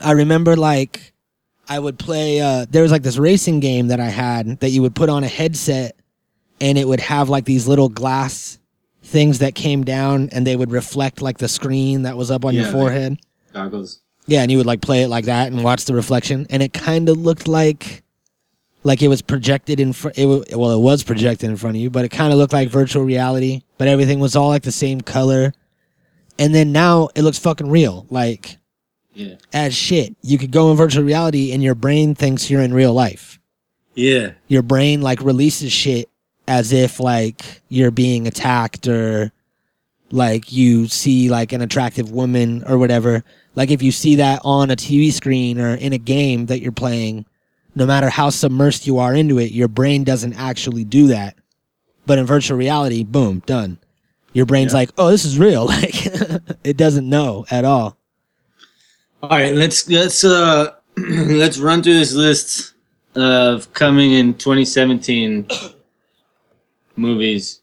I 0.00 0.12
remember 0.12 0.56
like 0.56 1.12
I 1.68 1.78
would 1.78 1.98
play. 1.98 2.40
Uh, 2.40 2.66
there 2.68 2.82
was 2.82 2.90
like 2.92 3.02
this 3.02 3.18
racing 3.18 3.60
game 3.60 3.88
that 3.88 4.00
I 4.00 4.08
had 4.08 4.60
that 4.60 4.70
you 4.70 4.82
would 4.82 4.94
put 4.94 5.08
on 5.08 5.22
a 5.22 5.28
headset, 5.28 5.96
and 6.60 6.76
it 6.78 6.86
would 6.88 7.00
have 7.00 7.28
like 7.28 7.44
these 7.44 7.66
little 7.68 7.88
glass 7.88 8.58
things 9.02 9.38
that 9.38 9.54
came 9.54 9.84
down, 9.84 10.28
and 10.32 10.46
they 10.46 10.56
would 10.56 10.70
reflect 10.70 11.22
like 11.22 11.38
the 11.38 11.48
screen 11.48 12.02
that 12.02 12.16
was 12.16 12.30
up 12.30 12.44
on 12.44 12.54
Yeah, 12.54 12.62
your 12.62 12.72
forehead. 12.72 13.18
goggles. 13.52 14.00
Yeah, 14.26 14.42
and 14.42 14.50
you 14.50 14.58
would 14.58 14.66
like 14.66 14.82
play 14.82 15.02
it 15.02 15.08
like 15.08 15.24
that 15.24 15.50
and 15.50 15.64
watch 15.64 15.84
the 15.86 15.94
reflection, 15.94 16.46
and 16.50 16.62
it 16.62 16.72
kind 16.74 17.08
of 17.08 17.16
looked 17.16 17.48
like, 17.48 18.02
like 18.84 19.00
it 19.02 19.08
was 19.08 19.22
projected 19.22 19.80
in 19.80 19.92
front. 19.94 20.18
It 20.18 20.26
wa- 20.26 20.44
well, 20.54 20.72
it 20.72 20.82
was 20.82 21.02
projected 21.02 21.48
in 21.48 21.56
front 21.56 21.76
of 21.76 21.80
you, 21.82 21.88
but 21.88 22.04
it 22.04 22.10
kind 22.10 22.32
of 22.32 22.38
looked 22.38 22.52
like 22.52 22.68
virtual 22.68 23.02
reality. 23.04 23.62
But 23.78 23.88
everything 23.88 24.18
was 24.20 24.36
all 24.36 24.48
like 24.48 24.62
the 24.64 24.72
same 24.72 25.00
color, 25.00 25.54
and 26.38 26.54
then 26.54 26.72
now 26.72 27.08
it 27.14 27.22
looks 27.22 27.38
fucking 27.38 27.70
real. 27.70 28.06
Like 28.10 28.58
Yeah. 29.14 29.36
as 29.52 29.74
shit. 29.74 30.14
You 30.22 30.36
could 30.36 30.50
go 30.52 30.70
in 30.70 30.76
virtual 30.76 31.04
reality 31.04 31.52
and 31.52 31.62
your 31.62 31.74
brain 31.74 32.14
thinks 32.14 32.50
you're 32.50 32.60
in 32.62 32.74
real 32.74 32.92
life. 32.92 33.40
Yeah. 33.94 34.32
Your 34.46 34.62
brain 34.62 35.00
like 35.00 35.20
releases 35.22 35.72
shit 35.72 36.07
as 36.48 36.72
if 36.72 36.98
like 36.98 37.60
you're 37.68 37.90
being 37.90 38.26
attacked 38.26 38.88
or 38.88 39.30
like 40.10 40.50
you 40.50 40.88
see 40.88 41.28
like 41.28 41.52
an 41.52 41.60
attractive 41.60 42.10
woman 42.10 42.64
or 42.66 42.78
whatever. 42.78 43.22
Like 43.54 43.70
if 43.70 43.82
you 43.82 43.92
see 43.92 44.16
that 44.16 44.40
on 44.44 44.70
a 44.70 44.76
TV 44.76 45.12
screen 45.12 45.60
or 45.60 45.74
in 45.74 45.92
a 45.92 45.98
game 45.98 46.46
that 46.46 46.60
you're 46.60 46.72
playing, 46.72 47.26
no 47.74 47.84
matter 47.86 48.08
how 48.08 48.30
submersed 48.30 48.86
you 48.86 48.98
are 48.98 49.14
into 49.14 49.38
it, 49.38 49.52
your 49.52 49.68
brain 49.68 50.02
doesn't 50.04 50.32
actually 50.34 50.84
do 50.84 51.08
that. 51.08 51.36
But 52.06 52.18
in 52.18 52.24
virtual 52.26 52.56
reality, 52.56 53.04
boom, 53.04 53.42
done. 53.44 53.78
Your 54.32 54.46
brain's 54.46 54.72
Yeah. 54.72 54.78
like, 54.78 54.90
"Oh, 54.96 55.10
this 55.10 55.24
is 55.24 55.38
real." 55.38 55.66
Like 55.82 56.06
it 56.64 56.76
doesn't 56.76 57.08
know 57.08 57.44
at 57.50 57.64
all. 57.64 57.96
All 59.22 59.30
right, 59.30 59.54
let's 59.54 59.88
let's 59.88 60.24
uh 60.24 60.72
let's 60.96 61.58
run 61.58 61.82
through 61.82 61.94
this 61.98 62.14
list 62.14 62.72
of 63.14 63.70
coming 63.74 64.12
in 64.12 64.34
2017 64.34 65.46
movies. 66.98 67.60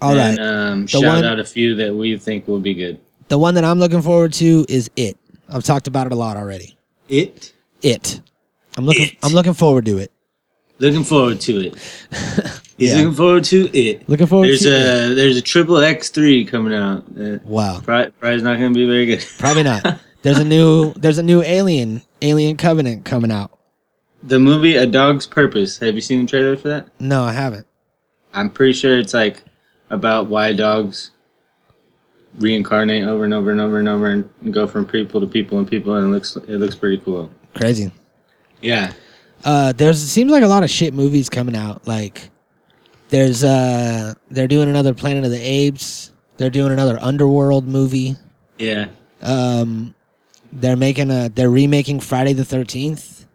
All 0.00 0.14
right. 0.16 0.38
and, 0.38 0.40
um, 0.40 0.82
The 0.82 0.88
shout 0.88 1.02
one- 1.04 1.24
out 1.24 1.38
a 1.38 1.44
few 1.44 1.74
that 1.76 1.94
we 1.94 2.16
think 2.18 2.48
will 2.48 2.58
be 2.60 2.74
good. 2.74 2.98
The 3.28 3.38
one 3.38 3.54
that 3.54 3.64
I'm 3.64 3.78
looking 3.78 4.02
forward 4.02 4.32
to 4.34 4.66
is 4.68 4.90
It. 4.96 5.16
I've 5.48 5.64
talked 5.64 5.86
about 5.86 6.06
it 6.06 6.12
a 6.12 6.16
lot 6.16 6.36
already. 6.36 6.76
It. 7.08 7.52
It. 7.82 8.20
I'm 8.76 8.84
looking. 8.86 9.04
It. 9.08 9.16
I'm 9.22 9.32
looking 9.32 9.54
forward 9.54 9.84
to 9.86 9.98
it. 9.98 10.10
Looking 10.78 11.04
forward 11.04 11.40
to 11.42 11.60
it. 11.66 11.74
He's 12.78 12.90
Yeah. 12.90 12.96
looking 12.98 13.14
forward 13.14 13.44
to 13.44 13.76
it. 13.78 14.08
Looking 14.08 14.26
forward 14.26 14.48
There's 14.48 14.62
to 14.62 14.68
a 15.12 15.14
there's 15.14 15.36
a 15.36 15.42
triple 15.42 15.76
X 15.78 16.08
three 16.08 16.44
coming 16.44 16.72
out. 16.74 17.04
Uh, 17.18 17.38
Wow. 17.44 17.80
probably, 17.84 18.10
probably 18.18 18.42
not 18.42 18.58
going 18.58 18.72
to 18.72 18.78
be 18.78 18.86
very 18.86 19.06
good. 19.06 19.24
Probably 19.38 19.62
not. 19.62 20.00
There's 20.22 20.38
a 20.38 20.44
new. 20.44 20.92
There's 20.94 21.18
a 21.18 21.22
new 21.22 21.42
Alien. 21.42 22.02
Alien 22.22 22.56
Covenant 22.56 23.04
coming 23.04 23.30
out. 23.32 23.50
the 24.22 24.38
movie 24.38 24.76
A 24.76 24.86
Dog's 24.86 25.26
Purpose. 25.26 25.78
Have 25.78 25.94
you 25.96 26.00
seen 26.00 26.22
the 26.22 26.26
trailer 26.28 26.56
for 26.56 26.68
that? 26.68 26.88
No, 27.00 27.24
I 27.24 27.32
haven't. 27.32 27.66
I'm 28.34 28.50
pretty 28.50 28.72
sure 28.72 28.98
it's 28.98 29.14
like 29.14 29.42
about 29.90 30.26
why 30.26 30.52
dogs 30.52 31.10
reincarnate 32.38 33.04
over 33.04 33.24
and 33.24 33.34
over 33.34 33.50
and 33.50 33.60
over 33.60 33.78
and 33.78 33.88
over 33.88 34.06
and 34.08 34.52
go 34.54 34.66
from 34.66 34.86
people 34.86 35.20
to 35.20 35.26
people 35.26 35.58
and 35.58 35.68
people 35.68 35.94
and 35.96 36.06
it 36.06 36.10
looks 36.10 36.36
it 36.36 36.56
looks 36.56 36.74
pretty 36.74 36.98
cool. 36.98 37.30
Crazy. 37.54 37.92
Yeah. 38.62 38.92
Uh, 39.44 39.72
there's 39.72 40.00
seems 40.00 40.30
like 40.30 40.42
a 40.42 40.48
lot 40.48 40.62
of 40.62 40.70
shit 40.70 40.94
movies 40.94 41.28
coming 41.28 41.56
out. 41.56 41.86
Like, 41.86 42.30
there's 43.08 43.42
uh, 43.44 44.14
they're 44.30 44.48
doing 44.48 44.68
another 44.68 44.94
Planet 44.94 45.24
of 45.24 45.30
the 45.30 45.40
Apes. 45.40 46.12
They're 46.36 46.50
doing 46.50 46.72
another 46.72 46.98
Underworld 47.00 47.66
movie. 47.66 48.16
Yeah. 48.58 48.86
Um, 49.20 49.94
they're 50.52 50.76
making 50.76 51.10
a. 51.10 51.28
They're 51.28 51.50
remaking 51.50 52.00
Friday 52.00 52.32
the 52.34 52.44
Thirteenth, 52.44 53.26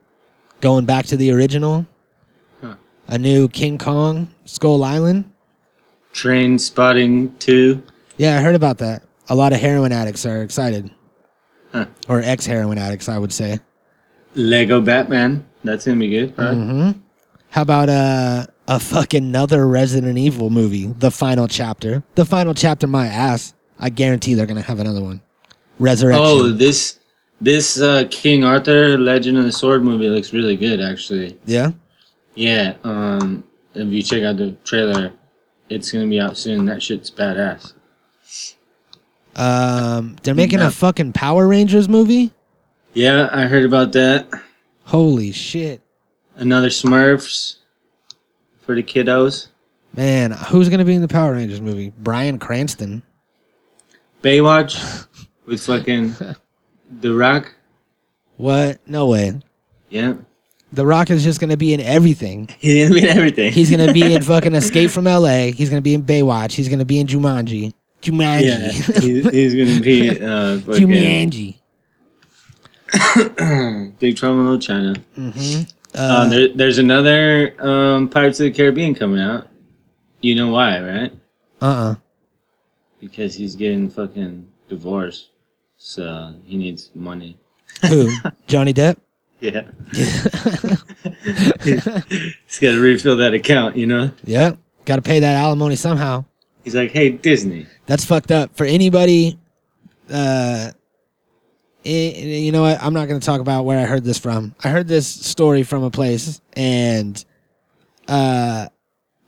going 0.61 0.85
back 0.85 1.05
to 1.07 1.17
the 1.17 1.31
original. 1.31 1.85
A 3.07 3.17
new 3.17 3.47
King 3.47 3.77
Kong 3.77 4.27
Skull 4.45 4.83
Island. 4.83 5.31
Trainspotting 6.13 7.37
two. 7.39 7.81
Yeah, 8.17 8.37
I 8.37 8.41
heard 8.41 8.55
about 8.55 8.79
that. 8.79 9.03
A 9.29 9.35
lot 9.35 9.53
of 9.53 9.59
heroin 9.59 9.91
addicts 9.91 10.25
are 10.25 10.41
excited, 10.41 10.89
Huh. 11.71 11.85
or 12.09 12.21
ex 12.21 12.45
heroin 12.45 12.77
addicts, 12.77 13.07
I 13.09 13.17
would 13.17 13.31
say. 13.33 13.59
Lego 14.35 14.81
Batman. 14.81 15.45
That's 15.63 15.85
gonna 15.85 15.99
be 15.99 16.09
good. 16.09 16.37
Right? 16.37 16.53
hmm 16.53 16.91
How 17.49 17.61
about 17.61 17.89
uh, 17.89 18.47
a 18.67 18.79
fucking 18.79 19.23
another 19.23 19.67
Resident 19.67 20.17
Evil 20.17 20.49
movie? 20.49 20.87
The 20.87 21.11
final 21.11 21.47
chapter. 21.47 22.03
The 22.15 22.25
final 22.25 22.53
chapter, 22.53 22.87
my 22.87 23.07
ass. 23.07 23.53
I 23.79 23.89
guarantee 23.89 24.33
they're 24.33 24.45
gonna 24.45 24.61
have 24.61 24.79
another 24.79 25.01
one. 25.03 25.21
Resurrection. 25.79 26.23
Oh, 26.25 26.49
this 26.49 26.99
this 27.39 27.79
uh, 27.79 28.05
King 28.09 28.43
Arthur 28.43 28.97
Legend 28.97 29.37
of 29.37 29.43
the 29.43 29.51
Sword 29.51 29.83
movie 29.83 30.09
looks 30.09 30.33
really 30.33 30.55
good 30.57 30.81
actually. 30.81 31.37
yeah. 31.45 31.71
Yeah. 32.37 32.75
Um 32.83 33.43
if 33.73 33.87
you 33.89 34.01
check 34.01 34.23
out 34.23 34.37
the 34.37 34.51
trailer, 34.63 35.11
it's 35.69 35.91
gonna 35.91 36.07
be 36.07 36.19
out 36.19 36.37
soon. 36.37 36.65
That 36.65 36.81
shit's 36.81 37.11
badass. 37.11 37.73
Um, 39.35 40.15
they're 40.23 40.33
making 40.33 40.61
a 40.61 40.71
fucking 40.71 41.13
Power 41.13 41.47
Rangers 41.47 41.87
movie. 41.87 42.31
Yeah, 42.93 43.29
I 43.31 43.43
heard 43.43 43.65
about 43.65 43.91
that. 43.91 44.27
Holy 44.85 45.31
shit, 45.31 45.81
Another 46.35 46.69
Smurfs 46.69 47.57
for 48.61 48.73
the 48.73 48.81
kiddos. 48.81 49.47
man! 49.93 50.31
Who's 50.31 50.69
gonna 50.69 50.85
be 50.85 50.95
in 50.95 51.01
the 51.01 51.07
Power 51.07 51.33
Rangers 51.33 51.61
movie? 51.61 51.91
Bryan 51.99 52.39
Cranston. 52.39 53.03
Baywatch 54.23 55.05
with 55.45 55.61
fucking 55.63 56.15
The 57.01 57.13
Rock. 57.13 57.53
What? 58.37 58.79
No 58.87 59.07
way. 59.07 59.39
Yeah. 59.89 60.15
The 60.73 60.85
Rock 60.85 61.09
is 61.09 61.23
just 61.23 61.39
gonna 61.39 61.57
be 61.57 61.73
in 61.73 61.79
everything. 61.81 62.49
He's 62.59 62.89
gonna 62.89 62.99
be 63.01 63.07
in 63.09 63.17
everything. 63.17 63.51
He's 63.53 63.71
gonna 63.71 63.93
be 63.93 64.13
in 64.13 64.21
fucking 64.33 64.53
Escape 64.53 64.91
from 64.91 65.07
L.A. 65.07 65.51
He's 65.51 65.69
gonna 65.69 65.81
be 65.81 65.93
in 65.93 66.03
Baywatch. 66.03 66.51
He's 66.51 66.67
gonna 66.69 66.85
be 66.85 66.99
in 66.99 67.07
Jumanji. 67.07 67.73
Jumanji. 68.01 68.43
yeah. 68.43 68.71
He's, 69.01 69.29
he's 69.29 69.55
gonna 69.55 69.81
be 69.81 70.09
uh, 70.09 70.57
Jumanji. 70.77 71.55
Big 73.99 74.15
Trouble 74.17 74.39
in 74.39 74.43
Little 74.45 74.59
China. 74.59 74.95
Mm-hmm. 75.17 75.63
Uh, 75.95 75.99
Uh, 75.99 76.29
there, 76.29 76.47
there's 76.49 76.77
another 76.77 77.55
um, 77.65 78.07
Pirates 78.09 78.39
of 78.39 78.45
the 78.45 78.51
Caribbean 78.51 78.93
coming 78.93 79.19
out. 79.19 79.47
You 80.21 80.35
know 80.35 80.49
why, 80.51 80.79
right? 80.81 81.13
uh-uh. 81.61 81.95
Because 82.99 83.35
he's 83.35 83.55
getting 83.55 83.89
fucking 83.89 84.47
divorced, 84.69 85.29
so 85.77 86.33
he 86.45 86.57
needs 86.57 86.89
money. 86.95 87.37
Who? 87.87 88.11
Johnny 88.47 88.73
Depp? 88.73 88.97
Yeah. 89.39 89.61
he's 91.63 92.59
got 92.59 92.71
to 92.71 92.79
refill 92.79 93.17
that 93.17 93.33
account, 93.33 93.75
you 93.75 93.85
know. 93.85 94.11
yeah. 94.23 94.55
Got 94.85 94.95
to 94.97 95.01
pay 95.01 95.19
that 95.19 95.35
alimony 95.35 95.75
somehow. 95.75 96.23
He's 96.63 96.73
like, 96.75 96.91
"Hey, 96.91 97.09
Disney, 97.11 97.67
That's 97.85 98.05
fucked 98.05 98.31
up 98.31 98.55
for 98.55 98.65
anybody. 98.65 99.37
Uh, 100.09 100.71
eh, 101.85 102.39
you 102.39 102.51
know 102.51 102.61
what? 102.61 102.81
I'm 102.81 102.93
not 102.93 103.07
going 103.07 103.19
to 103.19 103.25
talk 103.25 103.41
about 103.41 103.65
where 103.65 103.79
I 103.79 103.83
heard 103.83 104.03
this 104.03 104.17
from. 104.17 104.55
I 104.63 104.69
heard 104.69 104.87
this 104.87 105.07
story 105.07 105.63
from 105.63 105.83
a 105.83 105.91
place, 105.91 106.41
and 106.53 107.23
uh, 108.07 108.67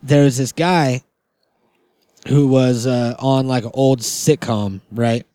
there 0.02 0.24
was 0.24 0.38
this 0.38 0.54
guy 0.54 1.02
who 2.28 2.48
was 2.48 2.88
uh, 2.88 3.16
on 3.20 3.48
like 3.48 3.66
an 3.66 3.72
old 3.74 4.00
sitcom, 4.00 4.82
right? 4.92 5.26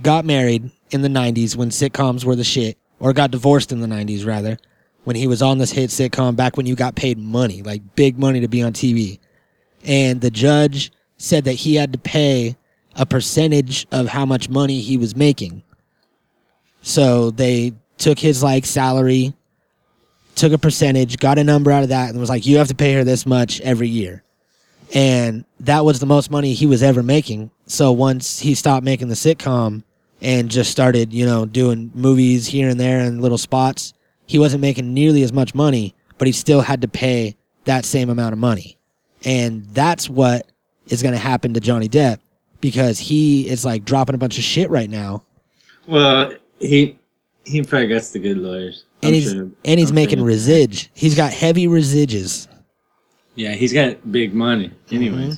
Got 0.00 0.24
married 0.24 0.70
in 0.90 1.02
the 1.02 1.08
90s 1.08 1.56
when 1.56 1.70
sitcoms 1.70 2.24
were 2.24 2.36
the 2.36 2.44
shit, 2.44 2.78
or 3.02 3.12
got 3.12 3.30
divorced 3.32 3.72
in 3.72 3.80
the 3.80 3.86
90s 3.86 4.24
rather, 4.24 4.56
when 5.04 5.16
he 5.16 5.26
was 5.26 5.42
on 5.42 5.58
this 5.58 5.72
hit 5.72 5.90
sitcom 5.90 6.36
back 6.36 6.56
when 6.56 6.64
you 6.64 6.76
got 6.76 6.94
paid 6.94 7.18
money, 7.18 7.60
like 7.60 7.82
big 7.96 8.18
money 8.18 8.40
to 8.40 8.48
be 8.48 8.62
on 8.62 8.72
TV 8.72 9.18
and 9.84 10.20
the 10.20 10.30
judge 10.30 10.92
said 11.16 11.44
that 11.44 11.52
he 11.52 11.74
had 11.74 11.92
to 11.92 11.98
pay 11.98 12.56
a 12.94 13.06
percentage 13.06 13.86
of 13.90 14.08
how 14.08 14.26
much 14.26 14.48
money 14.48 14.80
he 14.80 14.96
was 14.96 15.16
making. 15.16 15.62
So 16.82 17.30
they 17.30 17.72
took 17.98 18.18
his 18.18 18.42
like 18.42 18.66
salary, 18.66 19.34
took 20.34 20.52
a 20.52 20.58
percentage, 20.58 21.18
got 21.18 21.38
a 21.38 21.44
number 21.44 21.70
out 21.70 21.82
of 21.82 21.88
that, 21.90 22.10
and 22.10 22.18
was 22.18 22.28
like, 22.28 22.46
"You 22.46 22.58
have 22.58 22.68
to 22.68 22.74
pay 22.74 22.92
her 22.94 23.04
this 23.04 23.24
much 23.24 23.60
every 23.60 23.88
year." 23.88 24.22
And 24.94 25.44
that 25.60 25.84
was 25.84 26.00
the 26.00 26.06
most 26.06 26.30
money 26.30 26.52
he 26.52 26.66
was 26.66 26.82
ever 26.82 27.02
making. 27.02 27.50
So 27.66 27.92
once 27.92 28.40
he 28.40 28.54
stopped 28.54 28.84
making 28.84 29.08
the 29.08 29.14
sitcom 29.14 29.84
and 30.22 30.48
just 30.50 30.70
started, 30.70 31.12
you 31.12 31.26
know, 31.26 31.44
doing 31.44 31.90
movies 31.94 32.46
here 32.46 32.68
and 32.70 32.80
there 32.80 33.00
and 33.00 33.20
little 33.20 33.36
spots, 33.36 33.92
he 34.26 34.38
wasn't 34.38 34.62
making 34.62 34.94
nearly 34.94 35.22
as 35.22 35.32
much 35.32 35.54
money, 35.54 35.94
but 36.16 36.26
he 36.26 36.32
still 36.32 36.62
had 36.62 36.80
to 36.80 36.88
pay 36.88 37.36
that 37.64 37.84
same 37.84 38.08
amount 38.08 38.32
of 38.32 38.38
money. 38.38 38.78
And 39.24 39.66
that's 39.74 40.08
what 40.08 40.46
is 40.86 41.02
going 41.02 41.12
to 41.12 41.18
happen 41.18 41.52
to 41.54 41.60
Johnny 41.60 41.88
Depp 41.88 42.18
because 42.60 42.98
he 42.98 43.48
is 43.48 43.64
like 43.64 43.84
dropping 43.84 44.14
a 44.14 44.18
bunch 44.18 44.38
of 44.38 44.44
shit 44.44 44.70
right 44.70 44.88
now. 44.88 45.24
Well, 45.86 46.32
he 46.60 46.98
he 47.44 47.62
probably 47.62 47.88
got 47.88 48.02
the 48.04 48.20
good 48.20 48.38
lawyers. 48.38 48.84
And 49.02 49.08
I'm 49.08 49.14
he's 49.14 49.32
sure- 49.32 49.50
and 49.64 49.80
he's 49.80 49.90
I'm 49.90 49.94
making 49.96 50.18
sure. 50.20 50.26
residge. 50.28 50.90
He's 50.94 51.16
got 51.16 51.32
heavy 51.32 51.66
residues. 51.66 52.46
Yeah, 53.34 53.52
he's 53.54 53.72
got 53.72 54.12
big 54.12 54.32
money. 54.34 54.70
Mm-hmm. 54.88 54.94
Anyway, 54.94 55.36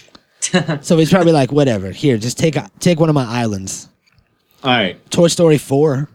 So 0.83 0.99
he's 0.99 1.11
probably 1.11 1.33
like, 1.33 1.51
whatever. 1.53 1.91
Here, 1.91 2.19
just 2.19 2.37
take 2.39 2.57
a, 2.57 2.71
take 2.81 3.01
one 3.01 3.09
of 3.09 3.15
my 3.15 3.25
islands. 3.25 3.89
All 4.65 4.71
right. 4.73 5.11
Toy 5.11 5.29
Story 5.29 5.59
four. 5.59 6.09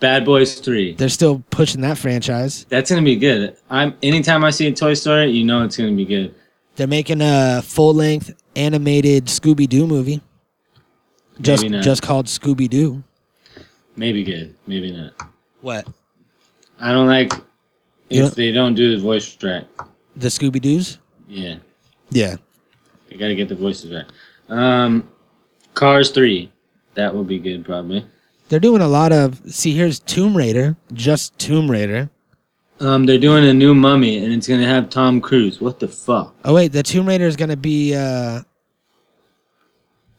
Bad 0.00 0.24
Boys 0.26 0.58
Three. 0.60 0.92
They're 0.94 1.08
still 1.08 1.42
pushing 1.50 1.80
that 1.82 1.96
franchise. 1.98 2.66
That's 2.68 2.90
gonna 2.90 3.02
be 3.02 3.16
good. 3.16 3.56
I'm 3.70 3.94
anytime 4.02 4.44
I 4.44 4.50
see 4.50 4.66
a 4.66 4.72
Toy 4.72 4.94
Story, 4.94 5.30
you 5.30 5.44
know 5.44 5.62
it's 5.62 5.76
gonna 5.76 5.92
be 5.92 6.04
good. 6.04 6.34
They're 6.76 6.86
making 6.86 7.20
a 7.22 7.62
full 7.62 7.94
length 7.94 8.34
animated 8.54 9.26
Scooby 9.26 9.66
Doo 9.68 9.86
movie. 9.86 10.20
Just 11.40 11.62
Maybe 11.62 11.76
not. 11.76 11.84
just 11.84 12.02
called 12.02 12.26
Scooby 12.26 12.68
Doo. 12.68 13.02
Maybe 13.96 14.22
good. 14.22 14.54
Maybe 14.66 14.92
not. 14.92 15.12
What? 15.62 15.86
I 16.78 16.92
don't 16.92 17.06
like 17.06 17.32
if 18.10 18.34
they 18.34 18.52
don't 18.52 18.74
do 18.74 18.94
the 18.94 19.02
voice 19.02 19.34
track. 19.34 19.64
The 20.16 20.28
Scooby 20.28 20.60
Doos? 20.60 20.98
Yeah, 21.28 21.56
Yeah. 22.10 22.36
they 23.08 23.16
gotta 23.16 23.34
get 23.34 23.48
the 23.48 23.54
voices 23.54 23.92
right. 23.92 24.04
Um, 24.50 25.08
Cars 25.74 26.10
Three. 26.10 26.52
That 26.96 27.14
will 27.14 27.24
be 27.24 27.38
good, 27.38 27.64
probably. 27.64 28.04
They're 28.48 28.58
doing 28.60 28.82
a 28.82 28.88
lot 28.88 29.12
of. 29.12 29.40
See, 29.52 29.72
here's 29.74 30.00
Tomb 30.00 30.36
Raider, 30.36 30.76
just 30.92 31.38
Tomb 31.38 31.70
Raider. 31.70 32.10
Um, 32.80 33.06
they're 33.06 33.18
doing 33.18 33.44
a 33.46 33.54
new 33.54 33.74
Mummy, 33.74 34.22
and 34.22 34.32
it's 34.34 34.46
gonna 34.48 34.66
have 34.66 34.90
Tom 34.90 35.20
Cruise. 35.20 35.60
What 35.60 35.78
the 35.80 35.88
fuck? 35.88 36.34
Oh 36.44 36.54
wait, 36.54 36.72
the 36.72 36.82
Tomb 36.82 37.06
Raider 37.08 37.26
is 37.26 37.36
gonna 37.36 37.56
be. 37.56 37.94
uh 37.94 38.42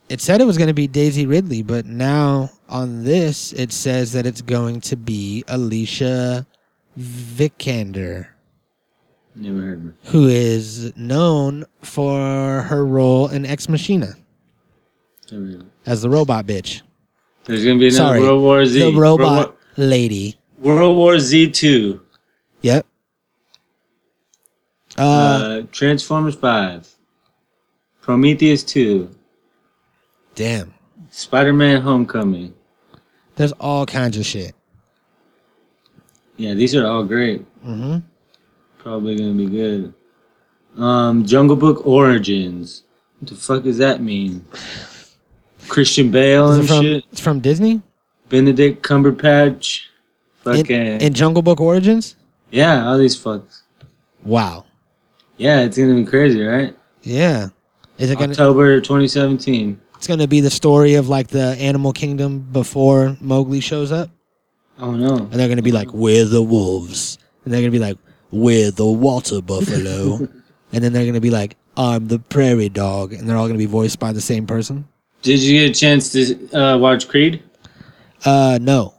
It 0.10 0.22
said 0.22 0.42
it 0.42 0.46
was 0.46 0.58
gonna 0.58 0.74
be 0.74 0.88
Daisy 0.88 1.26
Ridley, 1.26 1.62
but 1.62 1.86
now 1.86 2.50
on 2.70 3.04
this 3.04 3.54
it 3.54 3.72
says 3.72 4.12
that 4.14 4.26
it's 4.26 4.42
going 4.42 4.82
to 4.82 4.96
be 4.96 5.44
Alicia 5.48 6.46
Vikander, 7.00 8.28
Never 9.36 9.62
heard 9.62 9.78
of 9.80 9.84
her. 9.86 9.94
who 10.12 10.28
is 10.28 10.96
known 10.98 11.66
for 11.84 12.64
her 12.64 12.84
role 12.86 13.28
in 13.30 13.46
Ex 13.46 13.70
Machina 13.70 14.16
Never 15.32 15.46
heard 15.46 15.54
of 15.56 15.62
her. 15.62 15.68
As 15.88 16.04
the 16.04 16.10
robot 16.10 16.46
bitch. 16.46 16.82
There's 17.46 17.64
gonna 17.64 17.80
be 17.80 17.88
another 17.88 17.98
Sorry, 17.98 18.22
World 18.22 18.42
War 18.44 18.66
Z. 18.66 18.80
the 18.92 18.98
robot 19.00 19.48
World 19.48 19.54
lady. 19.78 20.36
War, 20.60 20.76
World 20.76 20.98
War 20.98 21.18
Z 21.20 21.52
two. 21.52 22.02
Yep. 22.62 22.86
Uh, 24.98 25.02
Uh, 25.02 25.62
Transformers 25.72 26.36
five. 26.36 26.88
Prometheus 28.02 28.64
two. 28.64 29.10
damn. 30.36 30.74
Spider 31.10 31.54
Man 31.54 31.82
Homecoming. 31.82 32.54
There's 33.36 33.54
all 33.54 33.86
kinds 33.86 34.18
of 34.18 34.26
shit. 34.26 34.54
Yeah, 36.38 36.54
these 36.54 36.76
are 36.76 36.86
all 36.86 37.04
great. 37.04 37.42
Mm-hmm. 37.66 38.00
Probably 38.78 39.16
gonna 39.18 39.34
be 39.34 39.48
good. 39.48 39.94
Um, 40.78 41.26
Jungle 41.26 41.56
Book 41.56 41.86
Origins. 41.88 42.84
What 43.20 43.30
the 43.30 43.36
fuck 43.36 43.64
does 43.64 43.78
that 43.80 44.02
mean? 44.02 44.46
Christian 45.68 46.12
Bale 46.12 46.52
Is 46.52 46.58
it 46.58 46.60
and 46.62 46.68
from, 46.70 46.82
shit. 46.84 47.04
it's 47.12 47.22
from 47.22 47.40
Disney? 47.40 47.82
Benedict 48.30 48.84
Cumberbatch. 48.84 49.82
In, 50.46 50.54
Fucking 50.56 51.02
in 51.02 51.14
Jungle 51.14 51.42
Book 51.42 51.60
Origins? 51.60 52.16
yeah, 52.52 52.88
all 52.88 52.98
these 52.98 53.18
fucks. 53.22 53.62
Wow. 54.24 54.66
Yeah, 55.38 55.62
it's 55.62 55.78
gonna 55.78 55.94
be 55.96 56.06
crazy, 56.06 56.42
right? 56.42 56.76
Yeah. 57.04 57.50
Is 57.98 58.10
it 58.12 58.18
gonna? 58.18 58.32
October 58.32 58.80
2017. 58.80 59.80
It's 59.98 60.08
gonna 60.08 60.28
be 60.28 60.40
the 60.40 60.50
story 60.50 60.94
of 60.96 61.10
like 61.10 61.28
the 61.28 61.56
animal 61.60 61.92
kingdom 61.92 62.48
before 62.52 63.18
Mowgli 63.20 63.60
shows 63.60 63.92
up, 63.92 64.10
Oh 64.80 64.92
no. 64.92 65.16
and 65.18 65.34
they're 65.34 65.50
gonna 65.50 65.62
be 65.62 65.72
like, 65.72 65.94
"We're 65.94 66.26
the 66.26 66.42
wolves," 66.42 67.18
and 67.44 67.54
they're 67.54 67.62
gonna 67.62 67.72
be 67.72 67.80
like, 67.80 67.98
"We're 68.32 68.72
the 68.72 68.86
water 68.86 69.42
buffalo," 69.42 70.16
and 70.72 70.84
then 70.84 70.94
they're 70.94 71.06
gonna 71.06 71.20
be 71.20 71.32
like, 71.32 71.58
"I'm 71.76 72.08
the 72.08 72.20
prairie 72.20 72.70
dog," 72.70 73.12
and 73.14 73.28
they're 73.28 73.36
all 73.38 73.48
gonna 73.48 73.58
be 73.58 73.66
voiced 73.66 74.00
by 74.00 74.12
the 74.14 74.22
same 74.22 74.46
person. 74.48 74.88
Did 75.28 75.42
you 75.42 75.60
get 75.60 75.76
a 75.76 75.78
chance 75.78 76.10
to 76.14 76.58
uh, 76.58 76.78
watch 76.78 77.10
Creed? 77.10 77.44
Uh, 78.24 78.58
no, 78.62 78.94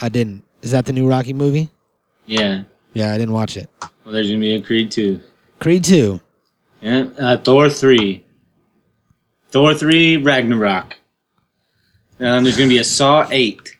I 0.00 0.08
didn't. 0.08 0.44
Is 0.62 0.70
that 0.70 0.86
the 0.86 0.92
new 0.92 1.08
Rocky 1.08 1.32
movie? 1.32 1.68
Yeah. 2.26 2.62
Yeah, 2.92 3.12
I 3.12 3.18
didn't 3.18 3.34
watch 3.34 3.56
it. 3.56 3.68
Well, 3.80 4.14
there's 4.14 4.28
gonna 4.28 4.38
be 4.38 4.54
a 4.54 4.62
Creed 4.62 4.92
2. 4.92 5.20
Creed 5.58 5.82
two. 5.82 6.20
Yeah. 6.80 7.06
Uh, 7.18 7.38
Thor 7.38 7.68
3. 7.68 8.24
Thor 9.48 9.74
3 9.74 10.18
Ragnarok. 10.18 10.96
Um, 12.20 12.44
there's 12.44 12.56
gonna 12.56 12.68
be 12.68 12.78
a 12.78 12.84
Saw 12.84 13.26
8. 13.28 13.76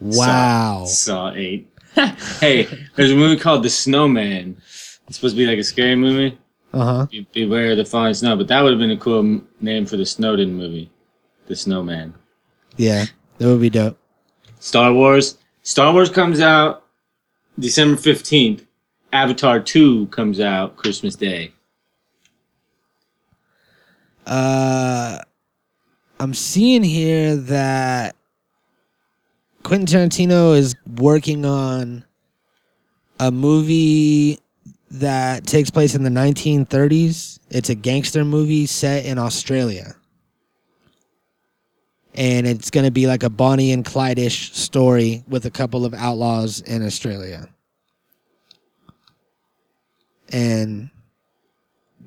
Wow. 0.00 0.86
Saw 0.86 1.30
8. 1.34 1.70
hey, 2.40 2.66
there's 2.96 3.12
a 3.12 3.16
movie 3.16 3.38
called 3.38 3.64
The 3.64 3.68
Snowman. 3.68 4.56
It's 5.08 5.16
supposed 5.16 5.34
to 5.34 5.36
be 5.36 5.46
like 5.46 5.58
a 5.58 5.62
scary 5.62 5.94
movie. 5.94 6.38
Uh 6.72 7.06
huh. 7.06 7.06
Beware 7.34 7.72
of 7.72 7.76
the 7.76 7.84
falling 7.84 8.14
snow, 8.14 8.34
but 8.34 8.48
that 8.48 8.62
would 8.62 8.72
have 8.72 8.80
been 8.80 8.92
a 8.92 8.96
cool 8.96 9.42
name 9.60 9.84
for 9.84 9.98
the 9.98 10.06
Snowden 10.06 10.54
movie. 10.54 10.90
The 11.52 11.56
Snowman. 11.56 12.14
Yeah, 12.78 13.04
that 13.36 13.46
would 13.46 13.60
be 13.60 13.68
dope. 13.68 13.98
Star 14.58 14.90
Wars. 14.90 15.36
Star 15.62 15.92
Wars 15.92 16.08
comes 16.08 16.40
out 16.40 16.86
December 17.58 18.00
15th. 18.00 18.64
Avatar 19.12 19.60
2 19.60 20.06
comes 20.06 20.40
out 20.40 20.76
Christmas 20.76 21.14
Day. 21.14 21.52
Uh, 24.24 25.18
I'm 26.18 26.32
seeing 26.32 26.82
here 26.82 27.36
that 27.36 28.16
Quentin 29.62 30.08
Tarantino 30.08 30.56
is 30.56 30.74
working 30.96 31.44
on 31.44 32.02
a 33.20 33.30
movie 33.30 34.38
that 34.90 35.46
takes 35.46 35.68
place 35.68 35.94
in 35.94 36.02
the 36.02 36.08
1930s. 36.08 37.40
It's 37.50 37.68
a 37.68 37.74
gangster 37.74 38.24
movie 38.24 38.64
set 38.64 39.04
in 39.04 39.18
Australia. 39.18 39.96
And 42.14 42.46
it's 42.46 42.70
going 42.70 42.84
to 42.84 42.90
be 42.90 43.06
like 43.06 43.22
a 43.22 43.30
Bonnie 43.30 43.72
and 43.72 43.84
Clyde 43.84 44.18
ish 44.18 44.52
story 44.54 45.24
with 45.28 45.46
a 45.46 45.50
couple 45.50 45.86
of 45.86 45.94
outlaws 45.94 46.60
in 46.60 46.84
Australia. 46.84 47.48
And 50.30 50.90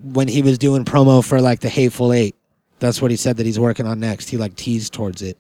when 0.04 0.28
he 0.28 0.42
was 0.42 0.58
doing 0.58 0.86
promo 0.86 1.26
for 1.26 1.42
like 1.42 1.60
the 1.62 1.70
Hateful 1.70 2.14
Eight, 2.14 2.36
that's 2.80 3.02
what 3.02 3.10
he 3.12 3.18
said 3.18 3.38
that 3.38 3.46
he's 3.46 3.60
working 3.60 3.88
on 3.88 4.00
next. 4.00 4.30
He 4.30 4.38
like 4.38 4.56
teased 4.56 4.94
towards 4.94 5.22
it. 5.22 5.38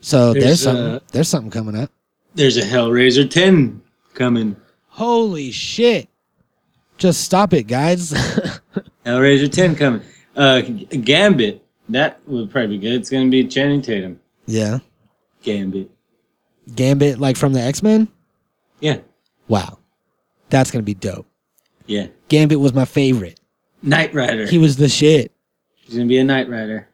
So 0.00 0.32
there's, 0.32 0.44
There's, 0.44 0.60
something. 0.62 0.84
uh, 0.84 1.00
there's 1.12 1.28
something 1.28 1.50
coming 1.50 1.76
up. 1.76 1.90
There's 2.34 2.56
a 2.58 2.62
Hellraiser 2.62 3.28
10 3.28 3.82
coming. 4.14 4.56
Holy 4.88 5.50
shit! 5.50 6.08
Just 6.96 7.22
stop 7.24 7.52
it, 7.52 7.64
guys. 7.64 8.12
Hellraiser 9.06 9.50
10 9.50 9.74
coming. 9.76 10.02
Uh, 10.34 10.60
Gambit. 10.60 11.65
That 11.88 12.20
would 12.26 12.50
probably 12.50 12.78
be 12.78 12.78
good. 12.78 12.94
It's 13.00 13.10
going 13.10 13.26
to 13.26 13.30
be 13.30 13.46
Channing 13.46 13.80
Tatum. 13.82 14.20
yeah, 14.46 14.78
Gambit. 15.42 15.90
Gambit, 16.74 17.18
like 17.20 17.36
from 17.36 17.52
the 17.52 17.60
X 17.60 17.82
Men. 17.82 18.08
Yeah. 18.80 18.98
Wow, 19.48 19.78
that's 20.50 20.70
gonna 20.72 20.82
be 20.82 20.94
dope. 20.94 21.26
Yeah. 21.86 22.08
Gambit 22.28 22.58
was 22.58 22.74
my 22.74 22.84
favorite. 22.84 23.38
Knight 23.82 24.12
Rider. 24.12 24.46
He 24.46 24.58
was 24.58 24.76
the 24.76 24.88
shit, 24.88 25.30
He's 25.76 25.94
going 25.94 26.08
to 26.08 26.12
be 26.12 26.18
a 26.18 26.24
Knight 26.24 26.48
Rider. 26.48 26.88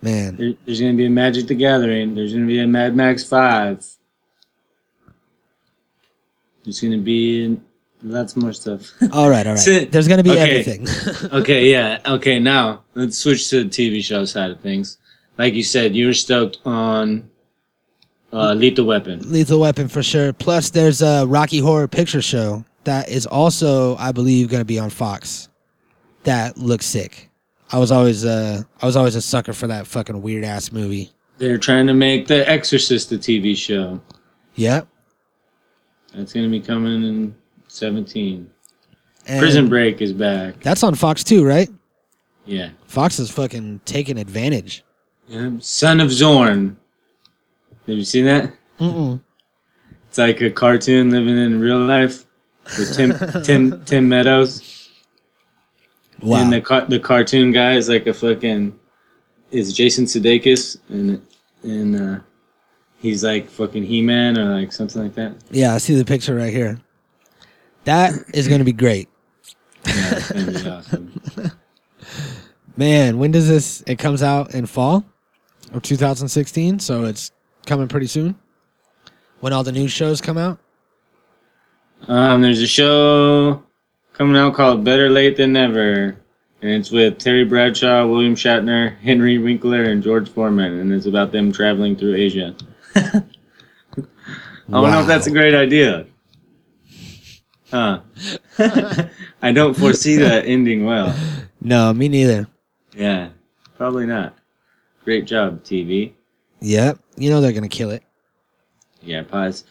man. 0.00 0.34
There, 0.36 0.54
there's 0.66 0.80
going 0.80 0.92
to 0.92 0.96
be 0.96 1.06
a 1.06 1.10
Magic 1.10 1.46
the 1.46 1.54
Gathering. 1.54 2.16
There's 2.16 2.32
going 2.32 2.44
to 2.44 2.48
be 2.52 2.58
a 2.58 2.66
Mad 2.66 2.96
Max 2.96 3.22
5. 3.22 3.86
There's 6.64 6.80
going 6.80 6.92
to 6.92 6.98
be 6.98 7.60
lots 8.02 8.36
more 8.36 8.52
stuff. 8.52 8.90
All 9.12 9.28
right, 9.30 9.46
all 9.46 9.54
right. 9.54 9.90
There's 9.90 10.08
gonna 10.08 10.22
be 10.22 10.30
Okay. 10.30 10.60
everything. 10.60 10.86
okay, 11.32 11.70
yeah. 11.70 11.98
Okay, 12.06 12.38
now 12.38 12.82
let's 12.94 13.18
switch 13.18 13.48
to 13.50 13.64
the 13.64 13.70
TV 13.70 14.02
show 14.02 14.24
side 14.24 14.50
of 14.50 14.60
things. 14.60 14.98
Like 15.38 15.54
you 15.54 15.62
said, 15.62 15.94
you 15.94 16.06
were 16.06 16.14
stoked 16.14 16.58
on 16.64 17.28
uh, 18.32 18.54
Lethal 18.54 18.84
Weapon. 18.86 19.20
Lethal 19.30 19.60
Weapon 19.60 19.88
for 19.88 20.02
sure. 20.02 20.32
Plus, 20.32 20.70
there's 20.70 21.02
a 21.02 21.26
Rocky 21.26 21.58
Horror 21.58 21.88
Picture 21.88 22.22
Show 22.22 22.64
that 22.84 23.08
is 23.08 23.26
also, 23.26 23.96
I 23.96 24.12
believe, 24.12 24.48
going 24.48 24.60
to 24.60 24.64
be 24.66 24.78
on 24.78 24.90
Fox. 24.90 25.48
That 26.24 26.58
looks 26.58 26.86
sick. 26.86 27.30
I 27.70 27.78
was 27.78 27.90
always, 27.90 28.24
uh, 28.24 28.62
I 28.80 28.86
was 28.86 28.96
always 28.96 29.14
a 29.14 29.22
sucker 29.22 29.52
for 29.52 29.66
that 29.68 29.86
fucking 29.86 30.20
weird 30.20 30.44
ass 30.44 30.70
movie. 30.72 31.10
They're 31.38 31.58
trying 31.58 31.86
to 31.86 31.94
make 31.94 32.26
The 32.26 32.48
Exorcist 32.48 33.10
a 33.12 33.16
TV 33.16 33.56
show. 33.56 34.00
Yep. 34.56 34.86
That's 36.14 36.32
going 36.32 36.44
to 36.44 36.50
be 36.50 36.60
coming 36.60 37.02
in 37.04 37.34
17. 37.76 38.50
And 39.26 39.40
Prison 39.40 39.68
Break 39.68 40.00
is 40.02 40.12
back. 40.12 40.60
That's 40.60 40.82
on 40.82 40.94
Fox 40.94 41.24
too, 41.24 41.44
right? 41.46 41.68
Yeah. 42.44 42.70
Fox 42.86 43.18
is 43.18 43.30
fucking 43.30 43.80
taking 43.84 44.18
advantage. 44.18 44.84
yeah. 45.28 45.50
Son 45.60 46.00
of 46.00 46.10
Zorn. 46.10 46.76
Have 47.86 47.96
you 47.96 48.04
seen 48.04 48.24
that? 48.26 48.52
Mm-mm. 48.78 49.20
It's 50.08 50.18
like 50.18 50.40
a 50.40 50.50
cartoon 50.50 51.10
living 51.10 51.36
in 51.38 51.60
real 51.60 51.78
life 51.78 52.24
with 52.78 52.94
Tim 52.94 53.42
Tim 53.44 53.84
Tim 53.84 54.08
Meadows. 54.08 54.90
Wow. 56.20 56.42
And 56.42 56.52
the 56.52 56.60
car- 56.60 56.86
the 56.86 57.00
cartoon 57.00 57.52
guy 57.52 57.74
is 57.74 57.88
like 57.88 58.06
a 58.06 58.14
fucking 58.14 58.78
is 59.50 59.72
Jason 59.72 60.04
Sudeikis 60.04 60.78
and 60.88 61.22
and 61.62 61.96
uh, 61.96 62.20
he's 62.98 63.24
like 63.24 63.48
fucking 63.48 63.84
He 63.84 64.02
Man 64.02 64.36
or 64.38 64.60
like 64.60 64.72
something 64.72 65.02
like 65.02 65.14
that. 65.14 65.34
yeah, 65.50 65.74
I 65.74 65.78
see 65.78 65.94
the 65.94 66.04
picture 66.04 66.34
right 66.34 66.52
here. 66.52 66.78
That 67.84 68.12
is 68.32 68.48
going 68.48 68.60
to 68.60 68.64
be 68.64 68.72
great. 68.72 69.08
Yeah, 69.86 70.14
it's 70.16 70.32
gonna 70.32 70.52
be 70.52 70.68
awesome. 70.68 71.20
Man, 72.76 73.18
when 73.18 73.30
does 73.30 73.48
this? 73.48 73.82
It 73.86 73.98
comes 73.98 74.22
out 74.22 74.54
in 74.54 74.66
fall 74.66 75.04
of 75.72 75.82
2016, 75.82 76.78
so 76.78 77.04
it's 77.04 77.32
coming 77.66 77.88
pretty 77.88 78.06
soon. 78.06 78.36
When 79.40 79.52
all 79.52 79.64
the 79.64 79.72
new 79.72 79.88
shows 79.88 80.20
come 80.20 80.38
out. 80.38 80.58
Um, 82.08 82.42
there's 82.42 82.60
a 82.60 82.66
show 82.66 83.62
coming 84.12 84.36
out 84.36 84.54
called 84.54 84.84
Better 84.84 85.08
Late 85.08 85.36
Than 85.36 85.52
Never, 85.52 86.16
and 86.60 86.70
it's 86.70 86.90
with 86.90 87.18
Terry 87.18 87.44
Bradshaw, 87.44 88.06
William 88.06 88.34
Shatner, 88.34 88.96
Henry 88.98 89.38
Winkler, 89.38 89.84
and 89.84 90.02
George 90.02 90.28
Foreman, 90.28 90.78
and 90.78 90.92
it's 90.92 91.06
about 91.06 91.32
them 91.32 91.52
traveling 91.52 91.96
through 91.96 92.14
Asia. 92.14 92.54
I 92.96 93.22
don't 94.70 94.90
know 94.90 95.00
if 95.00 95.06
that's 95.06 95.26
a 95.26 95.30
great 95.30 95.54
idea. 95.54 96.06
Huh. 97.72 98.00
I 99.40 99.50
don't 99.50 99.72
foresee 99.72 100.16
that 100.16 100.44
ending 100.44 100.84
well. 100.84 101.16
No, 101.62 101.94
me 101.94 102.06
neither. 102.06 102.46
Yeah, 102.94 103.30
probably 103.78 104.04
not. 104.04 104.36
Great 105.04 105.24
job, 105.24 105.64
TV. 105.64 106.12
Yep. 106.60 106.98
You 107.16 107.30
know 107.30 107.40
they're 107.40 107.52
gonna 107.52 107.70
kill 107.70 107.90
it. 107.90 108.02
Yeah, 109.00 109.22
pilots 109.22 109.64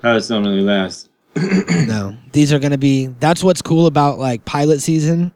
pilots 0.00 0.28
don't 0.28 0.44
really 0.44 0.60
last. 0.60 1.10
no, 1.36 2.16
these 2.30 2.52
are 2.52 2.60
gonna 2.60 2.78
be. 2.78 3.06
That's 3.06 3.42
what's 3.42 3.60
cool 3.60 3.86
about 3.86 4.20
like 4.20 4.44
pilot 4.44 4.80
season, 4.80 5.32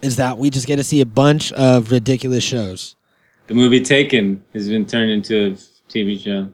is 0.00 0.16
that 0.16 0.38
we 0.38 0.48
just 0.48 0.68
get 0.68 0.76
to 0.76 0.84
see 0.84 1.00
a 1.00 1.06
bunch 1.06 1.52
of 1.54 1.90
ridiculous 1.90 2.44
shows. 2.44 2.94
The 3.48 3.54
movie 3.54 3.82
Taken 3.82 4.44
has 4.54 4.68
been 4.68 4.86
turned 4.86 5.10
into 5.10 5.46
a 5.46 5.50
TV 5.90 6.20
show. 6.22 6.52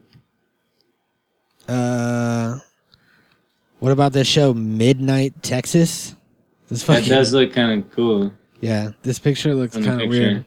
Uh, 1.71 2.59
what 3.79 3.93
about 3.93 4.13
this 4.13 4.27
show 4.27 4.53
Midnight 4.55 5.43
Texas? 5.43 6.15
This 6.69 6.83
That 6.85 6.97
fucking 6.97 7.09
does 7.09 7.33
look 7.33 7.53
kind 7.53 7.83
of 7.83 7.91
cool. 7.93 8.33
yeah. 8.61 8.91
This 9.03 9.19
picture 9.19 9.55
looks 9.55 9.75
kind 9.77 10.03
of 10.03 10.09
weird. 10.09 10.45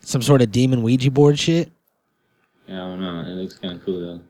Some 0.00 0.22
sort 0.22 0.42
of 0.42 0.52
demon 0.52 0.82
Ouija 0.82 1.10
board 1.10 1.38
shit. 1.38 1.70
Yeah, 2.68 2.84
I 2.84 2.88
don't 2.88 3.00
know. 3.00 3.20
It 3.20 3.34
looks 3.34 3.58
kind 3.58 3.74
of 3.76 3.84
cool 3.84 4.00
though. 4.00 4.20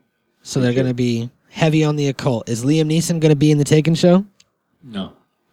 So 0.42 0.60
they're 0.60 0.72
gonna 0.74 0.94
be 0.94 1.30
heavy 1.50 1.84
on 1.84 1.96
the 1.96 2.08
occult. 2.08 2.48
Is 2.48 2.64
Liam 2.64 2.86
Neeson 2.90 3.20
gonna 3.20 3.34
be 3.36 3.50
in 3.50 3.58
the 3.58 3.64
Taken 3.64 3.94
show? 3.94 4.24
No. 4.82 5.12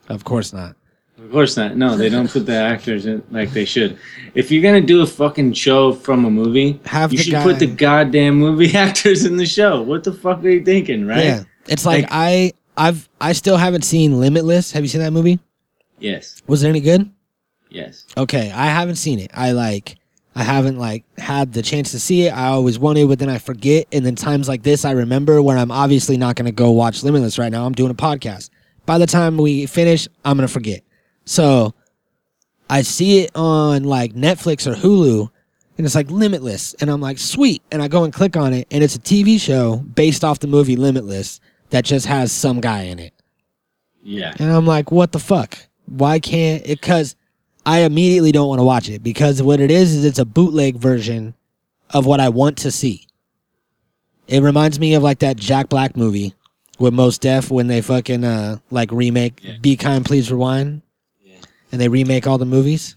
Of 0.10 0.24
course 0.24 0.54
not. 0.54 0.76
Of 1.32 1.36
course 1.36 1.56
not. 1.56 1.78
No, 1.78 1.96
they 1.96 2.10
don't 2.10 2.30
put 2.30 2.46
the 2.46 2.58
actors 2.58 3.06
in 3.06 3.24
like 3.32 3.52
they 3.52 3.64
should. 3.64 3.98
If 4.36 4.52
you're 4.52 4.62
gonna 4.62 4.86
do 4.86 5.02
a 5.02 5.08
fucking 5.08 5.54
show 5.54 5.94
from 5.94 6.26
a 6.26 6.30
movie, 6.30 6.78
Have 6.84 7.14
you 7.14 7.20
should 7.20 7.32
guy- 7.32 7.44
put 7.44 7.58
the 7.60 7.68
goddamn 7.68 8.36
movie 8.36 8.76
actors 8.78 9.24
in 9.24 9.38
the 9.38 9.46
show. 9.46 9.82
What 9.82 10.04
the 10.04 10.12
fuck 10.12 10.44
are 10.44 10.50
you 10.50 10.62
thinking, 10.62 11.08
right? 11.08 11.24
Yeah, 11.24 11.44
it's 11.70 11.86
like, 11.86 12.04
Like- 12.04 12.12
I 12.12 12.52
I've 12.76 13.08
I 13.22 13.32
still 13.32 13.56
haven't 13.56 13.84
seen 13.84 14.20
Limitless. 14.20 14.74
Have 14.74 14.84
you 14.84 14.90
seen 14.90 15.00
that 15.00 15.14
movie? 15.14 15.40
Yes. 16.00 16.42
Was 16.48 16.64
it 16.64 16.68
any 16.68 16.82
good? 16.82 17.10
Yes. 17.70 18.06
Okay, 18.18 18.52
I 18.52 18.66
haven't 18.66 18.96
seen 18.98 19.18
it. 19.18 19.32
I 19.34 19.54
like 19.54 19.96
I 20.36 20.44
haven't 20.44 20.80
like 20.80 21.06
had 21.18 21.54
the 21.54 21.62
chance 21.62 21.92
to 21.92 22.00
see 22.02 22.24
it. 22.28 22.32
I 22.32 22.48
always 22.48 22.78
wanted, 22.78 23.08
but 23.08 23.20
then 23.20 23.30
I 23.30 23.38
forget. 23.38 23.88
And 23.94 24.06
then 24.06 24.16
times 24.16 24.50
like 24.50 24.64
this, 24.64 24.84
I 24.84 24.92
remember 24.92 25.42
where 25.42 25.58
I'm 25.58 25.72
obviously 25.72 26.18
not 26.18 26.36
going 26.36 26.48
to 26.48 26.52
go 26.52 26.72
watch 26.72 27.04
Limitless 27.04 27.40
right 27.40 27.54
now. 27.54 27.66
I'm 27.66 27.72
doing 27.72 27.92
a 27.92 27.96
podcast. 27.96 28.50
By 28.86 28.98
the 28.98 29.08
time 29.08 29.38
we 29.38 29.66
finish, 29.66 30.10
I'm 30.26 30.36
going 30.36 30.46
to 30.46 30.52
forget. 30.54 30.82
So 31.26 31.74
I 32.70 32.82
see 32.82 33.20
it 33.20 33.32
on 33.36 33.84
like 33.84 34.14
Netflix 34.14 34.66
or 34.66 34.76
Hulu, 34.76 35.30
and 35.78 35.86
it's 35.86 35.96
like 35.96 36.10
Limitless, 36.12 36.74
and 36.76 36.90
I'm 36.90 37.02
like, 37.02 37.18
sweet. 37.18 37.62
And 37.72 37.82
I 37.82 37.88
go 37.88 38.04
and 38.04 38.14
click 38.14 38.38
on 38.38 38.54
it, 38.54 38.68
and 38.72 38.84
it's 38.84 38.96
a 38.96 39.00
TV 39.00 39.40
show 39.40 39.78
based 39.78 40.24
off 40.24 40.40
the 40.40 40.48
movie 40.48 40.76
Limitless 40.76 41.40
that 41.70 41.86
just 41.86 42.06
has 42.06 42.32
some 42.32 42.62
guy 42.62 42.84
in 42.84 43.00
it. 43.00 43.14
Yeah. 44.04 44.34
And 44.40 44.52
I'm 44.52 44.66
like, 44.66 44.92
what 44.92 45.12
the 45.12 45.20
fuck? 45.20 45.58
Why 45.86 46.20
can't 46.20 46.64
it? 46.66 46.82
Because 46.82 47.16
I 47.66 47.80
immediately 47.80 48.32
don't 48.32 48.48
want 48.48 48.60
to 48.60 48.64
watch 48.64 48.90
it 48.90 49.04
because 49.04 49.42
what 49.42 49.60
it 49.60 49.70
is 49.70 49.94
is 49.94 50.06
it's 50.06 50.20
a 50.20 50.26
bootleg 50.26 50.78
version 50.78 51.36
of 51.92 52.06
what 52.06 52.20
I 52.20 52.30
want 52.30 52.58
to 52.60 52.72
see. 52.72 53.06
It 54.28 54.42
reminds 54.42 54.80
me 54.80 54.94
of 54.96 55.04
like 55.04 55.20
that 55.20 55.38
Jack 55.38 55.70
Black 55.70 55.96
movie 55.96 56.34
with 56.80 56.94
Mos 56.94 57.18
Def 57.18 57.52
when 57.52 57.68
they 57.68 57.82
fucking 57.82 58.24
uh 58.24 58.58
like 58.72 58.92
remake 58.92 59.42
Yeah. 59.44 59.58
Be 59.62 59.76
Kind 59.76 60.06
Please 60.06 60.32
Rewind. 60.32 60.82
And 61.72 61.80
they 61.80 61.88
remake 61.88 62.28
all 62.28 62.38
the 62.38 62.46
movies. 62.46 62.96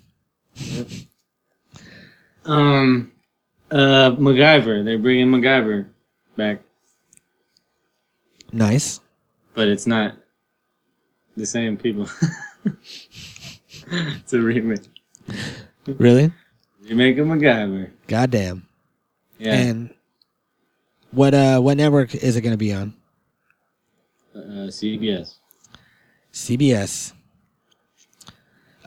Um, 2.44 3.12
uh, 3.70 4.10
MacGyver. 4.12 4.84
They're 4.84 4.98
bringing 4.98 5.28
MacGyver 5.28 5.86
back, 6.36 6.60
Nice. 8.52 9.00
but 9.54 9.68
it's 9.68 9.86
not 9.86 10.16
the 11.36 11.46
same 11.46 11.76
people. 11.76 12.08
it's 13.90 14.32
a 14.32 14.38
remake. 14.40 14.80
Really? 15.86 16.32
Remake 16.82 17.18
of 17.18 17.26
MacGyver. 17.28 17.90
Goddamn. 18.08 18.66
Yeah. 19.38 19.54
And 19.54 19.94
what 21.10 21.34
uh 21.34 21.60
what 21.60 21.76
network 21.76 22.14
is 22.14 22.36
it 22.36 22.42
gonna 22.42 22.56
be 22.56 22.72
on? 22.72 22.94
uh, 24.34 24.68
CBS. 24.68 25.34
CBS. 26.32 27.12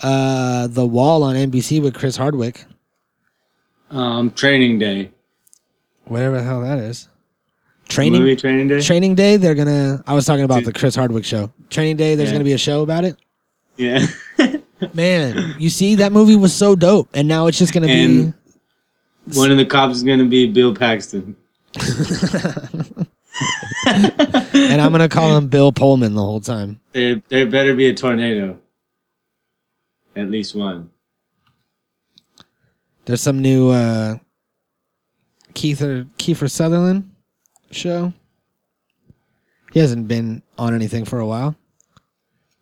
Uh 0.01 0.67
The 0.67 0.85
Wall 0.85 1.23
on 1.23 1.35
NBC 1.35 1.81
with 1.81 1.93
Chris 1.95 2.15
Hardwick. 2.17 2.65
Um, 3.89 4.31
Training 4.31 4.79
Day. 4.79 5.11
Whatever 6.05 6.37
the 6.37 6.43
hell 6.43 6.61
that 6.61 6.77
is. 6.79 7.07
Training 7.87 8.19
Movie 8.21 8.35
Training 8.35 8.67
Day. 8.67 8.81
Training 8.81 9.15
Day, 9.15 9.37
they're 9.37 9.55
gonna 9.55 10.03
I 10.05 10.13
was 10.13 10.25
talking 10.25 10.43
about 10.43 10.63
the 10.65 10.73
Chris 10.73 10.93
Hardwick 10.95 11.23
show. 11.25 11.51
Training 11.69 11.95
Day, 11.97 12.15
there's 12.15 12.29
Yeah. 12.29 12.33
gonna 12.35 12.43
be 12.43 12.53
a 12.53 12.57
show 12.57 12.81
about 12.83 13.05
it. 13.05 13.15
yeah. 13.77 14.05
Man, 14.93 15.55
you 15.57 15.69
see 15.69 15.95
that 15.95 16.11
movie 16.11 16.35
was 16.35 16.53
so 16.53 16.75
dope 16.75 17.09
and 17.13 17.27
now 17.27 17.47
it's 17.47 17.57
just 17.57 17.73
gonna 17.73 17.87
And- 17.87 18.33
One 19.33 19.51
of 19.51 19.57
the 19.57 19.65
cops 19.65 19.95
is 19.97 20.03
gonna 20.03 20.25
be 20.25 20.47
Bill 20.51 20.75
Paxton. 20.75 21.35
and 23.85 24.81
I'm 24.81 24.91
gonna 24.91 25.09
call 25.09 25.35
him 25.37 25.47
Bill 25.47 25.71
Pullman 25.71 26.13
the 26.15 26.21
whole 26.21 26.41
time. 26.41 26.79
There, 26.93 27.21
there 27.29 27.45
better 27.45 27.73
be 27.75 27.87
a 27.87 27.93
tornado. 27.93 28.59
At 30.17 30.31
least 30.31 30.55
one. 30.55 30.89
There's 33.05 33.21
some 33.21 33.39
new 33.39 33.69
uh 33.69 34.17
Keither 35.53 36.09
Kiefer 36.17 36.49
Sutherland 36.49 37.11
show. 37.69 38.11
He 39.73 39.79
hasn't 39.79 40.07
been 40.07 40.41
on 40.57 40.73
anything 40.73 41.05
for 41.05 41.19
a 41.19 41.27
while. 41.27 41.55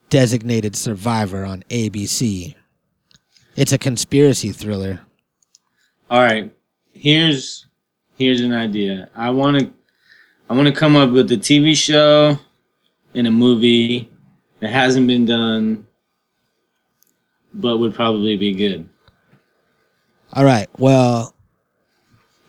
Designated 0.09 0.75
Survivor 0.75 1.45
on 1.45 1.63
ABC. 1.69 2.55
It's 3.55 3.71
a 3.71 3.77
conspiracy 3.77 4.51
thriller. 4.51 4.99
All 6.09 6.21
right. 6.21 6.53
Here's 6.91 7.67
here's 8.17 8.41
an 8.41 8.51
idea. 8.51 9.09
I 9.15 9.29
want 9.29 9.59
to 9.59 9.73
I 10.49 10.55
want 10.55 10.67
to 10.67 10.73
come 10.73 10.97
up 10.97 11.11
with 11.11 11.31
a 11.31 11.37
TV 11.37 11.73
show 11.73 12.37
and 13.13 13.27
a 13.27 13.31
movie 13.31 14.09
that 14.59 14.71
hasn't 14.71 15.07
been 15.07 15.25
done 15.25 15.87
but 17.55 17.77
would 17.77 17.95
probably 17.95 18.37
be 18.37 18.53
good. 18.53 18.87
All 20.33 20.45
right. 20.45 20.67
Well, 20.77 21.33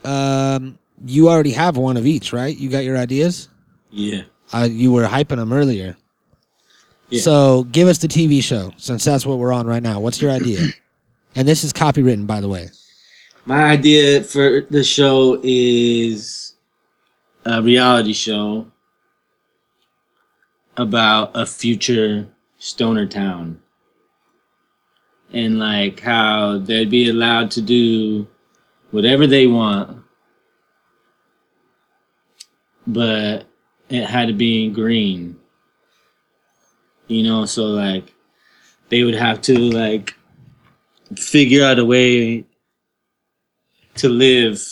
um, 0.05 0.79
you 1.05 1.29
already 1.29 1.53
have 1.53 1.77
one 1.77 1.97
of 1.97 2.07
each, 2.07 2.33
right? 2.33 2.57
You 2.57 2.69
got 2.69 2.85
your 2.85 2.97
ideas. 2.97 3.49
Yeah. 3.91 4.23
Uh, 4.53 4.69
you 4.71 4.93
were 4.93 5.05
hyping 5.05 5.37
them 5.37 5.53
earlier. 5.53 5.97
Yeah. 7.09 7.21
So 7.21 7.65
give 7.65 7.89
us 7.89 7.99
the 7.99 8.09
TV 8.09 8.43
show, 8.43 8.73
since 8.77 9.05
that's 9.05 9.25
what 9.25 9.39
we're 9.39 9.53
on 9.53 9.67
right 9.67 9.83
now. 9.83 10.01
What's 10.01 10.21
your 10.21 10.31
idea? 10.31 10.67
and 11.35 11.47
this 11.47 11.63
is 11.63 11.73
copywritten, 11.73 12.27
by 12.27 12.41
the 12.41 12.49
way. 12.49 12.69
My 13.45 13.65
idea 13.65 14.25
for 14.25 14.63
the 14.71 14.83
show 14.83 15.41
is 15.45 16.55
a 17.45 17.63
reality 17.63 18.13
show 18.13 18.67
about 20.77 21.31
a 21.35 21.47
future 21.47 22.27
stoner 22.59 23.07
town. 23.07 23.61
And 25.33 25.59
like 25.59 26.01
how 26.01 26.59
they'd 26.59 26.91
be 26.91 27.11
allowed 27.11 27.51
to 27.53 27.63
do 27.63 28.27
whatever 28.91 29.27
they 29.27 29.47
want. 29.47 30.03
But 32.87 33.47
it 33.89 34.05
had 34.05 34.29
to 34.29 34.35
be 34.35 34.65
in 34.65 34.73
green. 34.73 35.37
You 37.09 37.23
know, 37.23 37.45
so 37.45 37.65
like 37.65 38.15
they 38.89 39.03
would 39.03 39.15
have 39.15 39.41
to 39.43 39.59
like 39.59 40.15
figure 41.17 41.65
out 41.65 41.79
a 41.79 41.85
way 41.85 42.45
to 43.97 44.09
live 44.09 44.63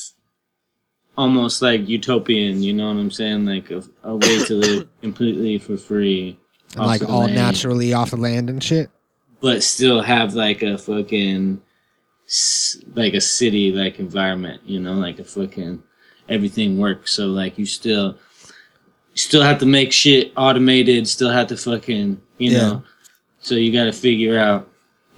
almost 1.16 1.62
like 1.62 1.88
utopian, 1.88 2.62
you 2.62 2.72
know 2.72 2.88
what 2.88 2.98
I'm 2.98 3.10
saying? 3.10 3.46
Like 3.46 3.70
a, 3.70 3.82
a 4.02 4.16
way 4.16 4.44
to 4.44 4.54
live 4.54 4.88
completely 5.00 5.58
for 5.58 5.76
free. 5.76 6.38
And 6.76 6.86
like 6.86 7.08
all 7.08 7.20
land, 7.20 7.34
naturally 7.34 7.92
off 7.92 8.10
the 8.10 8.16
land 8.16 8.50
and 8.50 8.62
shit. 8.62 8.90
But 9.44 9.62
still 9.62 10.00
have 10.00 10.32
like 10.32 10.62
a 10.62 10.78
fucking, 10.78 11.60
like 12.94 13.12
a 13.12 13.20
city 13.20 13.72
like 13.72 13.98
environment, 13.98 14.62
you 14.64 14.80
know, 14.80 14.94
like 14.94 15.18
a 15.18 15.24
fucking, 15.24 15.82
everything 16.30 16.78
works. 16.78 17.12
So 17.12 17.26
like 17.26 17.58
you 17.58 17.66
still, 17.66 18.16
you 19.12 19.16
still 19.18 19.42
have 19.42 19.58
to 19.58 19.66
make 19.66 19.92
shit 19.92 20.32
automated, 20.38 21.06
still 21.06 21.28
have 21.28 21.48
to 21.48 21.58
fucking, 21.58 22.22
you 22.38 22.52
Yeah. 22.52 22.58
know. 22.58 22.82
So 23.40 23.54
you 23.56 23.70
got 23.70 23.84
to 23.84 23.92
figure 23.92 24.38
out 24.38 24.66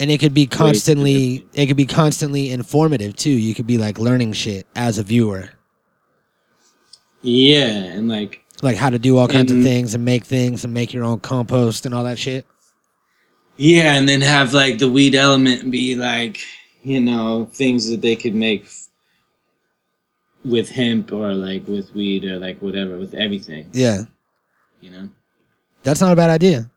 And 0.01 0.11
it 0.11 0.19
could 0.19 0.35
be 0.35 0.49
constantly 0.49 1.47
it 1.55 1.67
could 1.67 1.77
be 1.77 1.87
constantly 1.87 2.51
informative 2.51 3.15
too. 3.15 3.31
You 3.31 3.55
could 3.55 3.69
be 3.69 3.79
like 3.79 4.01
learning 4.01 4.33
shit 4.33 4.67
as 4.75 4.99
a 4.99 5.05
viewer. 5.05 5.51
Yeah, 7.23 7.69
and 7.69 8.09
like 8.09 8.43
Like 8.61 8.77
how 8.77 8.91
to 8.91 8.99
do 8.99 9.19
all 9.19 9.29
kinds 9.29 9.53
of 9.53 9.63
things 9.63 9.95
and 9.95 10.05
make 10.05 10.25
things 10.25 10.65
and 10.65 10.75
make 10.75 10.93
your 10.93 11.05
own 11.05 11.21
compost 11.21 11.87
and 11.87 11.95
all 11.95 12.03
that 12.03 12.19
shit. 12.19 12.45
Yeah, 13.57 13.95
and 13.95 14.09
then 14.09 14.21
have 14.21 14.53
like 14.53 14.79
the 14.79 14.91
weed 14.91 15.15
element 15.15 15.71
be 15.71 15.95
like, 15.95 16.41
you 16.83 17.01
know, 17.01 17.49
things 17.53 17.89
that 17.91 18.01
they 18.03 18.17
could 18.17 18.35
make 18.35 18.67
with 20.45 20.69
hemp 20.71 21.13
or 21.13 21.35
like 21.35 21.67
with 21.67 21.93
weed 21.95 22.25
or 22.25 22.39
like 22.39 22.61
whatever 22.63 22.97
with 22.99 23.15
everything, 23.15 23.69
Yeah. 23.73 24.03
you 24.81 24.91
know. 24.91 25.09
That's 25.83 26.01
not 26.01 26.13
a 26.13 26.17
bad 26.17 26.31
idea. 26.31 26.71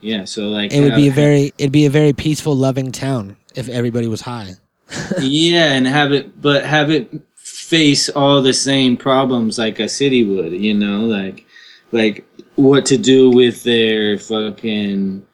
Yeah, 0.00 0.24
so 0.24 0.48
like 0.48 0.72
It 0.72 0.80
would 0.80 0.96
be 0.96 1.08
a 1.08 1.12
very 1.12 1.52
it'd 1.58 1.72
be 1.72 1.86
a 1.86 1.90
very 1.90 2.12
peaceful, 2.12 2.54
loving 2.56 2.90
town 2.92 3.36
if 3.54 3.68
everybody 3.68 4.08
was 4.08 4.20
high. 4.20 4.54
yeah, 5.20 5.72
and 5.72 5.86
have 5.86 6.12
it, 6.12 6.40
but 6.42 6.64
have 6.64 6.90
it 6.90 7.08
face 7.36 8.08
all 8.10 8.42
the 8.42 8.52
same 8.52 8.96
problems 8.96 9.58
like 9.58 9.78
a 9.78 9.88
city 9.88 10.24
would. 10.24 10.52
You 10.52 10.74
know, 10.74 11.00
like 11.00 11.46
like 11.92 12.24
what 12.56 12.84
to 12.86 12.98
do 12.98 13.30
with 13.30 13.62
their 13.62 14.18
fucking 14.18 15.24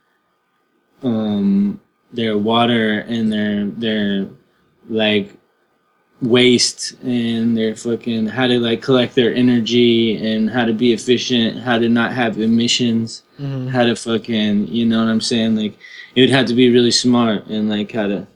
um 1.02 1.80
their 2.12 2.36
water 2.38 3.00
and 3.00 3.32
their 3.32 3.66
their 3.66 4.26
like 4.88 5.34
waste 6.20 6.94
and 7.04 7.56
their 7.56 7.76
fucking 7.76 8.26
how 8.26 8.46
to 8.46 8.58
like 8.58 8.82
collect 8.82 9.14
their 9.14 9.32
energy 9.32 10.16
and 10.16 10.50
how 10.50 10.64
to 10.64 10.72
be 10.72 10.92
efficient, 10.92 11.60
how 11.60 11.78
to 11.78 11.88
not 11.88 12.12
have 12.12 12.40
emissions, 12.40 13.22
Mhm. 13.38 13.68
how 13.68 13.84
to 13.84 13.94
fucking 13.94 14.66
you 14.68 14.84
know 14.84 14.98
what 15.04 15.10
I'm 15.10 15.20
saying? 15.20 15.54
Like 15.56 15.78
it 16.16 16.20
would 16.22 16.30
have 16.30 16.46
to 16.46 16.54
be 16.54 16.70
really 16.70 16.90
smart 16.90 17.46
and 17.46 17.68
like 17.68 17.92
how 17.92 18.08
to 18.08 18.26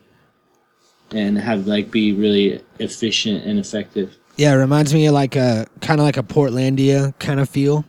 and 1.13 1.37
have 1.39 1.67
like 1.67 1.91
be 1.91 2.13
really 2.13 2.61
efficient 2.79 3.45
and 3.45 3.59
effective. 3.59 4.17
Yeah, 4.37 4.53
it 4.53 4.57
reminds 4.57 4.95
me 4.95 5.07
of 5.07 5.15
like 5.15 5.35
a 5.37 5.67
kind 5.81 6.01
of 6.01 6.07
like 6.07 6.17
a 6.17 6.23
Portlandia 6.23 7.19
kind 7.19 7.41
of 7.41 7.49
feel. 7.51 7.85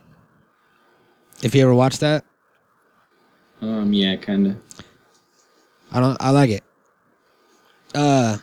If 1.42 1.54
you 1.54 1.62
ever 1.62 1.74
watched 1.74 2.00
that, 2.00 2.24
Um 3.64 3.92
yeah, 3.92 4.16
kinda. 4.16 4.56
I 5.92 6.00
don't. 6.00 6.16
I 6.20 6.30
like 6.30 6.50
it. 6.50 6.64
Uh, 7.94 8.36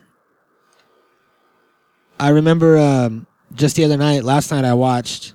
I 2.20 2.30
remember 2.30 2.78
um, 2.78 3.28
just 3.54 3.76
the 3.76 3.84
other 3.84 3.98
night, 3.98 4.24
last 4.24 4.52
night, 4.52 4.64
I 4.64 4.74
watched 4.74 5.34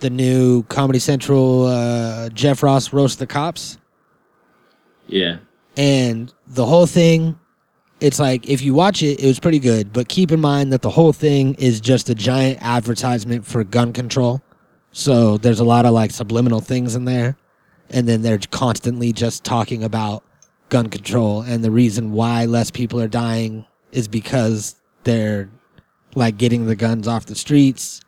the 0.00 0.10
new 0.10 0.62
Comedy 0.64 0.98
Central 0.98 1.66
uh, 1.66 2.28
Jeff 2.30 2.62
Ross 2.62 2.92
roast 2.92 3.18
the 3.18 3.26
cops, 3.26 3.78
Yeah. 5.06 5.38
and 5.76 6.32
the 6.46 6.66
whole 6.66 6.86
thing. 6.86 7.38
It's 7.98 8.18
like 8.20 8.46
if 8.46 8.60
you 8.60 8.74
watch 8.74 9.02
it, 9.02 9.18
it 9.20 9.26
was 9.26 9.40
pretty 9.40 9.58
good, 9.58 9.90
but 9.94 10.06
keep 10.08 10.30
in 10.30 10.38
mind 10.40 10.70
that 10.74 10.82
the 10.82 10.90
whole 10.90 11.14
thing 11.14 11.54
is 11.54 11.80
just 11.80 12.10
a 12.10 12.14
giant 12.14 12.58
advertisement 12.60 13.46
for 13.46 13.64
gun 13.64 13.94
control. 13.94 14.42
So 14.92 15.38
there's 15.38 15.60
a 15.60 15.64
lot 15.64 15.86
of 15.86 15.94
like 15.94 16.10
subliminal 16.10 16.60
things 16.60 16.94
in 16.94 17.06
there, 17.06 17.38
and 17.90 18.08
then 18.08 18.22
they're 18.22 18.40
constantly 18.50 19.12
just 19.12 19.44
talking 19.44 19.84
about 19.84 20.24
gun 20.68 20.88
control. 20.88 21.42
And 21.42 21.62
the 21.64 21.70
reason 21.70 22.12
why 22.12 22.44
less 22.44 22.70
people 22.70 23.00
are 23.00 23.08
dying 23.08 23.66
is 23.92 24.08
because 24.08 24.76
they're 25.04 25.50
like 26.14 26.36
getting 26.38 26.66
the 26.66 26.76
guns 26.76 27.06
off 27.06 27.26
the 27.26 27.34
streets. 27.34 28.00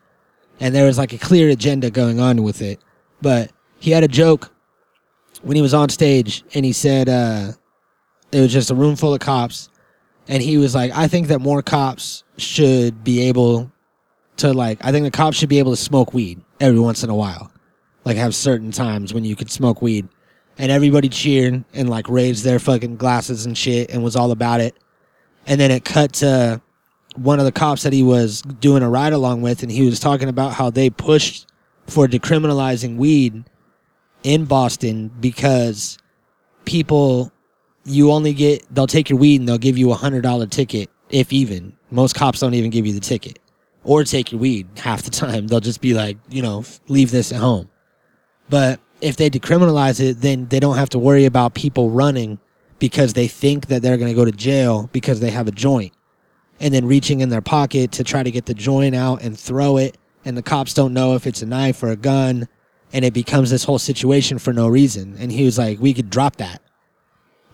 And 0.60 0.74
there 0.74 0.86
was 0.86 0.98
like 0.98 1.12
a 1.12 1.18
clear 1.18 1.48
agenda 1.50 1.90
going 1.90 2.20
on 2.20 2.42
with 2.42 2.62
it. 2.62 2.80
But 3.22 3.52
he 3.78 3.90
had 3.92 4.02
a 4.02 4.08
joke 4.08 4.52
when 5.42 5.56
he 5.56 5.62
was 5.62 5.74
on 5.74 5.88
stage 5.88 6.42
and 6.54 6.64
he 6.64 6.72
said 6.72 7.08
uh 7.08 7.52
it 8.32 8.40
was 8.40 8.52
just 8.52 8.70
a 8.70 8.74
room 8.74 8.96
full 8.96 9.14
of 9.14 9.20
cops. 9.20 9.68
And 10.26 10.42
he 10.42 10.58
was 10.58 10.74
like 10.74 10.92
i 10.94 11.08
think 11.08 11.28
that 11.28 11.40
more 11.40 11.62
cops 11.62 12.24
should 12.36 13.02
be 13.02 13.22
able 13.22 13.70
to 14.36 14.52
like 14.52 14.84
i 14.84 14.92
think 14.92 15.04
the 15.04 15.10
cops 15.10 15.36
should 15.38 15.48
be 15.48 15.58
able 15.58 15.72
to 15.72 15.76
smoke 15.76 16.12
weed 16.12 16.40
every 16.60 16.78
once 16.78 17.02
in 17.02 17.08
a 17.08 17.14
while 17.14 17.50
like 18.08 18.16
have 18.16 18.34
certain 18.34 18.70
times 18.70 19.12
when 19.12 19.24
you 19.24 19.36
could 19.36 19.50
smoke 19.50 19.82
weed 19.82 20.08
and 20.56 20.72
everybody 20.72 21.10
cheered 21.10 21.62
and 21.74 21.90
like 21.90 22.08
raised 22.08 22.42
their 22.42 22.58
fucking 22.58 22.96
glasses 22.96 23.44
and 23.44 23.56
shit 23.56 23.90
and 23.90 24.02
was 24.02 24.16
all 24.16 24.32
about 24.32 24.60
it. 24.60 24.74
And 25.46 25.60
then 25.60 25.70
it 25.70 25.84
cut 25.84 26.14
to 26.14 26.60
one 27.16 27.38
of 27.38 27.44
the 27.44 27.52
cops 27.52 27.82
that 27.82 27.92
he 27.92 28.02
was 28.02 28.40
doing 28.42 28.82
a 28.82 28.88
ride 28.88 29.12
along 29.12 29.42
with, 29.42 29.62
and 29.62 29.70
he 29.70 29.84
was 29.84 30.00
talking 30.00 30.28
about 30.28 30.54
how 30.54 30.70
they 30.70 30.88
pushed 30.88 31.46
for 31.86 32.06
decriminalizing 32.06 32.96
weed 32.96 33.44
in 34.22 34.46
Boston 34.46 35.10
because 35.20 35.98
people, 36.64 37.30
you 37.84 38.10
only 38.10 38.32
get, 38.32 38.64
they'll 38.74 38.86
take 38.86 39.10
your 39.10 39.18
weed 39.18 39.40
and 39.40 39.48
they'll 39.48 39.58
give 39.58 39.76
you 39.76 39.90
a 39.90 39.94
hundred 39.94 40.22
dollar 40.22 40.46
ticket, 40.46 40.90
if 41.10 41.32
even. 41.32 41.76
Most 41.90 42.14
cops 42.14 42.40
don't 42.40 42.54
even 42.54 42.70
give 42.70 42.86
you 42.86 42.94
the 42.94 43.00
ticket 43.00 43.38
or 43.84 44.04
take 44.04 44.32
your 44.32 44.40
weed 44.40 44.66
half 44.76 45.02
the 45.02 45.10
time. 45.10 45.46
They'll 45.46 45.60
just 45.60 45.80
be 45.80 45.92
like, 45.92 46.16
you 46.30 46.42
know, 46.42 46.64
leave 46.88 47.10
this 47.10 47.32
at 47.32 47.40
home. 47.40 47.68
But 48.48 48.80
if 49.00 49.16
they 49.16 49.30
decriminalize 49.30 50.00
it, 50.00 50.20
then 50.20 50.48
they 50.48 50.60
don't 50.60 50.76
have 50.76 50.90
to 50.90 50.98
worry 50.98 51.24
about 51.24 51.54
people 51.54 51.90
running 51.90 52.38
because 52.78 53.12
they 53.12 53.28
think 53.28 53.66
that 53.66 53.82
they're 53.82 53.96
going 53.96 54.10
to 54.10 54.14
go 54.14 54.24
to 54.24 54.32
jail 54.32 54.88
because 54.92 55.20
they 55.20 55.30
have 55.30 55.48
a 55.48 55.52
joint 55.52 55.92
and 56.60 56.72
then 56.74 56.86
reaching 56.86 57.20
in 57.20 57.28
their 57.28 57.40
pocket 57.40 57.92
to 57.92 58.04
try 58.04 58.22
to 58.22 58.30
get 58.30 58.46
the 58.46 58.54
joint 58.54 58.94
out 58.94 59.22
and 59.22 59.38
throw 59.38 59.76
it. 59.76 59.96
And 60.24 60.36
the 60.36 60.42
cops 60.42 60.74
don't 60.74 60.92
know 60.92 61.14
if 61.14 61.26
it's 61.26 61.42
a 61.42 61.46
knife 61.46 61.82
or 61.82 61.88
a 61.88 61.96
gun. 61.96 62.48
And 62.92 63.04
it 63.04 63.12
becomes 63.12 63.50
this 63.50 63.64
whole 63.64 63.78
situation 63.78 64.38
for 64.38 64.52
no 64.52 64.66
reason. 64.66 65.16
And 65.18 65.30
he 65.30 65.44
was 65.44 65.58
like, 65.58 65.78
we 65.78 65.92
could 65.92 66.08
drop 66.08 66.36
that 66.36 66.62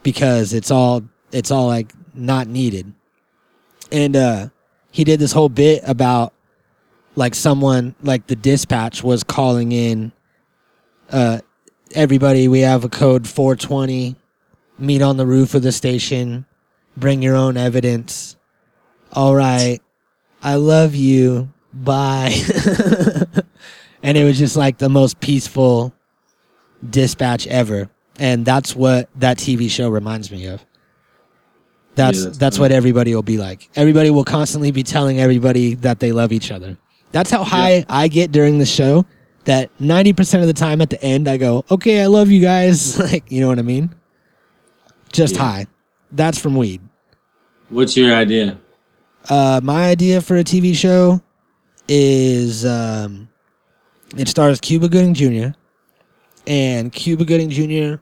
because 0.03 0.53
it's 0.53 0.70
all, 0.70 1.03
it's 1.32 1.51
all 1.51 1.66
like 1.66 1.92
not 2.14 2.47
needed. 2.47 2.92
And, 3.90 4.16
uh, 4.16 4.49
he 4.90 5.03
did 5.03 5.18
this 5.18 5.32
whole 5.32 5.49
bit 5.49 5.82
about 5.84 6.32
like 7.16 7.34
someone, 7.34 7.97
like 8.01 8.28
the 8.28 8.36
dispatch 8.36 9.03
was 9.03 9.24
calling 9.24 9.72
in 9.72 10.12
uh, 11.15 11.39
everybody, 11.93 12.49
we 12.49 12.61
have 12.61 12.85
a 12.85 12.89
code 12.89 13.29
420. 13.29 14.17
Meet 14.79 15.03
on 15.03 15.17
the 15.17 15.27
roof 15.27 15.55
of 15.55 15.62
the 15.62 15.71
station. 15.71 16.45
Bring 16.97 17.23
your 17.23 17.37
own 17.37 17.57
evidence. 17.57 18.37
All 19.12 19.35
right. 19.35 19.81
I 20.43 20.57
love 20.57 20.97
you. 20.97 21.53
Bye. 21.73 22.35
and 24.03 24.19
it 24.19 24.25
was 24.25 24.39
just 24.39 24.57
like 24.57 24.79
the 24.79 24.89
most 24.89 25.21
peaceful 25.21 25.95
dispatch 26.89 27.47
ever. 27.47 27.89
And 28.19 28.45
that's 28.45 28.75
what 28.75 29.09
that 29.15 29.39
TV 29.39 29.71
show 29.71 29.89
reminds 29.89 30.33
me 30.33 30.47
of. 30.47 30.65
That's 31.95 32.19
Yeah, 32.19 32.25
that's, 32.25 32.39
that's 32.39 32.59
what 32.59 32.73
everybody 32.73 33.15
will 33.15 33.23
be 33.23 33.39
like. 33.39 33.71
Everybody 33.77 34.11
will 34.11 34.25
constantly 34.25 34.73
be 34.73 34.83
telling 34.83 35.21
everybody 35.21 35.75
that 35.77 36.01
they 36.01 36.11
love 36.11 36.33
each 36.33 36.51
other. 36.51 36.77
That's 37.12 37.31
how 37.31 37.45
high 37.45 37.85
I 37.89 38.09
get 38.09 38.33
during 38.33 38.59
the 38.59 38.67
show. 38.67 39.07
That 39.45 39.70
ninety 39.78 40.12
percent 40.12 40.42
of 40.42 40.47
the 40.47 40.55
time 40.55 40.80
at 40.80 40.88
the 40.90 41.03
end, 41.03 41.28
I 41.28 41.36
go, 41.36 41.64
"Okay, 41.70 42.03
I 42.03 42.07
love 42.07 42.30
you 42.30 42.40
guys." 42.40 42.99
like, 43.12 43.30
you 43.30 43.40
know 43.40 43.49
what 43.49 43.59
I 43.59 43.62
mean? 43.62 43.95
Just 45.12 45.34
Yeah. 45.34 45.42
high. 45.42 45.66
That's 46.12 46.38
from 46.38 46.57
weed. 46.57 46.80
What's 47.68 47.97
your 47.97 48.14
idea? 48.14 48.59
Uh, 49.28 49.61
my 49.62 49.88
idea 49.88 50.20
for 50.20 50.36
a 50.36 50.45
TV 50.45 50.74
show 50.74 51.20
is 51.88 52.64
um, 52.64 53.28
it 54.16 54.28
stars 54.28 54.61
Cuba 54.61 54.88
Gooding 54.88 55.14
Jr. 55.14 55.57
and 56.47 56.92
Cuba 56.92 57.24
Gooding 57.24 57.51
Jr. 57.51 58.01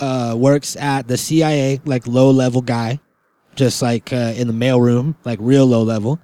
Uh, 0.00 0.34
works 0.36 0.76
at 0.76 1.08
the 1.08 1.16
CIA, 1.16 1.80
like 1.84 2.06
low 2.06 2.30
level 2.30 2.60
guy, 2.60 3.00
just 3.56 3.82
like 3.82 4.12
uh, 4.12 4.32
in 4.36 4.46
the 4.46 4.52
mailroom, 4.52 5.14
like 5.24 5.38
real 5.42 5.66
low 5.66 5.82
level, 5.82 6.20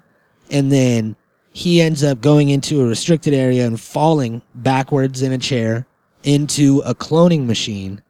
and 0.51 0.71
then 0.71 1.15
he 1.55 1.79
ends 1.79 2.03
up 2.03 2.19
going 2.19 2.49
into 2.49 2.81
a 2.81 2.85
restricted 2.85 3.33
area 3.33 3.65
and 3.65 3.79
falling 3.79 4.41
backwards 4.55 5.21
in 5.21 5.31
a 5.31 5.37
chair 5.37 5.87
into 6.23 6.81
a 6.85 6.93
cloning 6.93 7.45
machine 7.45 8.01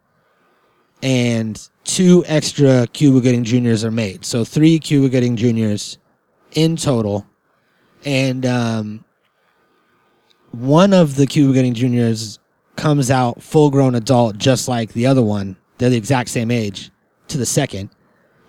and 1.03 1.69
two 1.83 2.23
extra 2.25 2.87
Cuba 2.87 3.21
Gooding 3.21 3.43
Juniors 3.43 3.83
are 3.85 3.91
made. 3.91 4.25
So 4.25 4.43
three 4.43 4.79
Cuba 4.79 5.09
Gooding 5.09 5.35
Juniors 5.35 5.99
in 6.53 6.75
total. 6.75 7.23
And 8.03 8.47
um, 8.47 9.05
one 10.49 10.91
of 10.91 11.15
the 11.15 11.27
Cuba 11.27 11.53
Gooding 11.53 11.75
Juniors 11.75 12.39
comes 12.77 13.11
out 13.11 13.43
full 13.43 13.69
grown 13.69 13.93
adult, 13.93 14.39
just 14.39 14.67
like 14.67 14.91
the 14.93 15.05
other 15.05 15.21
one. 15.21 15.55
They're 15.77 15.91
the 15.91 15.97
exact 15.97 16.31
same 16.31 16.49
age 16.49 16.89
to 17.27 17.37
the 17.37 17.45
second. 17.45 17.91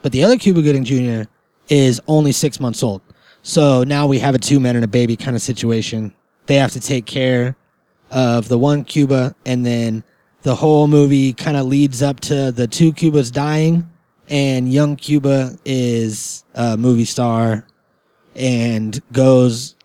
But 0.01 0.13
the 0.13 0.25
other 0.25 0.39
Cuba 0.39 0.63
Gooding 0.63 0.85
Jr. 0.85 1.29
is 1.69 2.01
only 2.09 2.33
six 2.33 2.59
months 2.61 2.83
old. 2.83 3.03
So 3.47 3.85
now 3.85 4.09
we 4.09 4.19
have 4.19 4.35
a 4.35 4.41
two 4.41 4.59
men 4.59 4.75
and 4.75 4.85
a 4.85 4.89
baby 4.89 5.15
kind 5.15 5.37
of 5.37 5.41
situation. 5.41 6.13
They 6.47 6.57
have 6.57 6.73
to 6.73 6.81
take 6.81 7.07
care 7.07 7.55
of 8.11 8.49
the 8.49 8.59
one 8.59 8.83
Cuba, 8.83 9.37
and 9.47 9.65
then 9.65 10.03
the 10.43 10.57
whole 10.57 10.89
movie 10.89 11.33
kind 11.33 11.57
of 11.57 11.67
leads 11.67 12.03
up 12.03 12.19
to 12.23 12.51
the 12.51 12.67
two 12.67 12.93
Cubas 12.93 13.31
dying, 13.31 13.89
and 14.29 14.73
young 14.73 14.97
Cuba 14.97 15.57
is 15.65 16.45
a 16.57 16.77
movie 16.77 17.05
star 17.05 17.65
and 18.35 19.01
goes, 19.13 19.77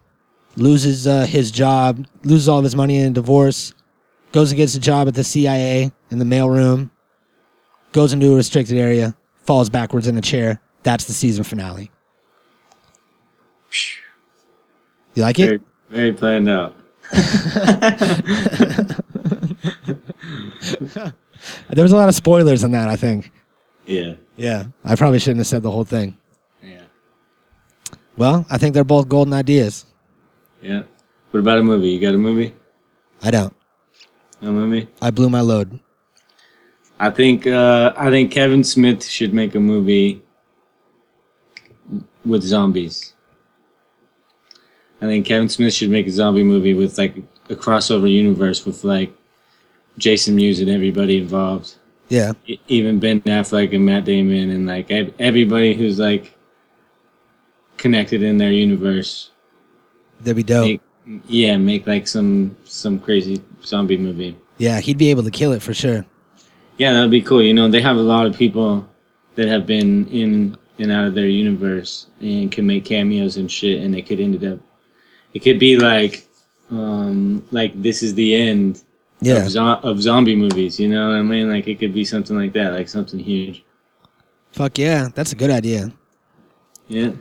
loses 0.56 1.06
uh, 1.06 1.28
his 1.28 1.52
job, 1.52 2.08
loses 2.24 2.50
all 2.50 2.58
of 2.58 2.64
his 2.64 2.76
money 2.76 2.98
in 2.98 3.12
a 3.12 3.14
divorce, 3.14 3.76
goes 4.32 4.50
and 4.50 4.58
gets 4.58 4.74
a 4.74 4.80
job 4.80 5.08
at 5.08 5.14
the 5.14 5.24
CIA 5.24 5.92
in 6.10 6.18
the 6.18 6.26
mailroom, 6.26 6.90
goes 7.92 8.12
into 8.12 8.34
a 8.34 8.36
restricted 8.36 8.80
area, 8.80 9.16
falls 9.46 9.70
backwards 9.70 10.08
in 10.08 10.18
a 10.18 10.22
chair. 10.22 10.60
That's 10.82 11.06
the 11.06 11.14
season 11.14 11.44
finale. 11.44 11.91
You 15.16 15.24
like 15.24 15.40
it? 15.40 15.46
Very, 15.46 15.62
very 15.90 16.14
planned 16.14 16.50
out. 16.50 16.76
There 21.70 21.84
was 21.84 21.92
a 21.92 21.96
lot 21.96 22.10
of 22.10 22.16
spoilers 22.16 22.64
in 22.64 22.72
that, 22.72 22.88
I 22.88 22.96
think. 22.96 23.32
Yeah. 23.86 24.14
Yeah, 24.38 24.66
I 24.86 24.96
probably 24.96 25.20
shouldn't 25.20 25.40
have 25.40 25.48
said 25.48 25.64
the 25.64 25.72
whole 25.72 25.84
thing. 25.84 26.18
Yeah. 26.64 26.84
Well, 28.18 28.46
I 28.50 28.58
think 28.58 28.74
they're 28.74 28.84
both 28.84 29.10
golden 29.10 29.34
ideas. 29.34 29.86
Yeah. 30.62 30.84
What 31.32 31.40
about 31.40 31.60
a 31.60 31.64
movie? 31.64 31.90
You 31.90 32.00
got 32.00 32.14
a 32.14 32.18
movie? 32.18 32.54
I 33.22 33.32
don't. 33.32 33.54
No 34.42 34.52
movie? 34.52 34.88
I 35.02 35.12
blew 35.12 35.30
my 35.30 35.42
load. 35.42 35.80
I 37.00 37.10
think 37.10 37.48
uh, 37.48 37.94
I 37.98 38.10
think 38.10 38.32
Kevin 38.32 38.64
Smith 38.64 39.04
should 39.04 39.34
make 39.34 39.56
a 39.56 39.60
movie 39.60 40.22
with 42.26 42.44
zombies. 42.44 43.11
I 45.02 45.06
think 45.06 45.26
Kevin 45.26 45.50
Smith 45.50 45.74
should 45.74 45.90
make 45.90 46.08
a 46.08 46.12
zombie 46.12 46.44
movie 46.44 46.76
with 46.76 46.98
like 46.98 47.18
a 47.50 47.56
crossover 47.56 48.12
universe 48.12 48.66
with 48.66 48.84
like 48.84 49.12
Jason 49.98 50.36
Mewes 50.36 50.60
and 50.60 50.70
everybody 50.70 51.18
involved. 51.18 51.76
Yeah. 52.10 52.34
E- 52.46 52.60
even 52.68 53.00
Ben 53.00 53.22
Affleck 53.22 53.74
and 53.76 53.86
Matt 53.86 54.06
Damon 54.06 54.52
and 54.52 54.68
like 54.68 54.92
ev- 54.92 55.14
everybody 55.18 55.74
who's 55.74 55.98
like 55.98 56.38
connected 57.78 58.22
in 58.22 58.38
their 58.38 58.52
universe. 58.52 59.32
That'd 60.20 60.36
be 60.36 60.44
dope. 60.44 60.66
Make, 60.66 60.82
yeah, 61.28 61.58
make 61.58 61.88
like 61.88 62.08
some 62.08 62.56
some 62.64 63.00
crazy 63.00 63.42
zombie 63.64 63.98
movie. 63.98 64.38
Yeah, 64.58 64.80
he'd 64.80 65.00
be 65.00 65.10
able 65.10 65.24
to 65.24 65.32
kill 65.32 65.52
it 65.54 65.64
for 65.64 65.74
sure. 65.74 66.06
Yeah, 66.78 66.94
that 66.94 67.02
would 67.02 67.12
be 67.12 67.22
cool. 67.22 67.42
You 67.42 67.56
know, 67.56 67.68
they 67.68 67.82
have 67.82 67.98
a 67.98 68.02
lot 68.02 68.28
of 68.28 68.36
people 68.36 68.88
that 69.36 69.48
have 69.48 69.66
been 69.66 70.08
in 70.08 70.58
and 70.78 70.92
out 70.92 71.08
of 71.08 71.16
their 71.16 71.28
universe 71.28 72.08
and 72.20 72.52
can 72.52 72.68
make 72.68 72.86
cameos 72.86 73.38
and 73.38 73.52
shit, 73.52 73.82
and 73.82 73.94
they 73.94 74.02
could 74.02 74.20
end 74.20 74.44
up. 74.44 74.60
It 75.34 75.40
could 75.40 75.60
be 75.60 75.78
like, 75.78 76.28
um, 76.70 77.46
like 77.52 77.80
this 77.82 78.04
is 78.04 78.14
the 78.16 78.36
end 78.36 78.84
Yeah. 79.22 79.44
of, 79.46 79.50
zo- 79.50 79.80
of 79.84 80.02
zombie 80.02 80.36
movies. 80.36 80.80
You 80.80 80.90
know 80.90 81.10
what 81.10 81.18
I 81.18 81.22
mean? 81.22 81.50
Like 81.50 81.68
it 81.68 81.80
could 81.80 81.94
be 81.94 82.06
something 82.06 82.36
like 82.38 82.54
that, 82.54 82.74
like 82.74 82.90
something 82.90 83.20
huge. 83.20 83.64
Fuck 84.52 84.78
yeah. 84.78 85.10
That's 85.16 85.32
a 85.32 85.36
good 85.36 85.50
idea. 85.52 85.92
Yeah. 86.88 87.12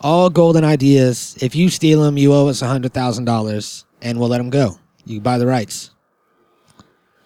All 0.00 0.28
golden 0.30 0.64
ideas. 0.64 1.36
If 1.40 1.54
you 1.56 1.68
steal 1.70 2.02
them, 2.02 2.18
you 2.18 2.32
owe 2.32 2.48
us 2.48 2.62
a 2.62 2.66
$100,000 2.66 3.84
and 4.02 4.20
we'll 4.20 4.28
let 4.28 4.38
them 4.38 4.50
go. 4.50 4.78
You 5.06 5.20
buy 5.20 5.38
the 5.38 5.46
rights. 5.46 5.90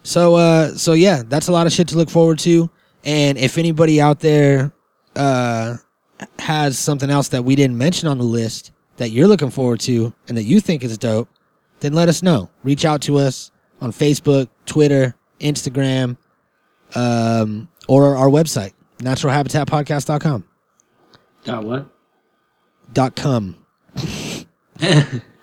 So, 0.03 0.35
uh, 0.35 0.69
so 0.75 0.93
yeah, 0.93 1.23
that's 1.25 1.47
a 1.47 1.51
lot 1.51 1.67
of 1.67 1.73
shit 1.73 1.87
to 1.89 1.97
look 1.97 2.09
forward 2.09 2.39
to. 2.39 2.69
And 3.05 3.37
if 3.37 3.57
anybody 3.57 4.01
out 4.01 4.19
there, 4.19 4.73
uh, 5.15 5.77
has 6.39 6.79
something 6.79 7.09
else 7.09 7.27
that 7.29 7.43
we 7.43 7.55
didn't 7.55 7.77
mention 7.77 8.07
on 8.07 8.17
the 8.17 8.23
list 8.23 8.71
that 8.97 9.09
you're 9.09 9.27
looking 9.27 9.49
forward 9.49 9.79
to 9.81 10.13
and 10.27 10.37
that 10.37 10.43
you 10.43 10.59
think 10.59 10.83
is 10.83 10.97
dope, 10.97 11.29
then 11.79 11.93
let 11.93 12.09
us 12.09 12.23
know. 12.23 12.49
Reach 12.63 12.85
out 12.85 13.01
to 13.03 13.17
us 13.17 13.51
on 13.81 13.91
Facebook, 13.91 14.47
Twitter, 14.65 15.15
Instagram, 15.39 16.17
um, 16.95 17.67
or 17.87 18.15
our 18.15 18.29
website, 18.29 18.73
naturalhabitatpodcast.com. 18.99 20.45
Dot 21.43 21.63
what? 21.63 21.85
Dot 22.93 23.15
com. 23.15 23.57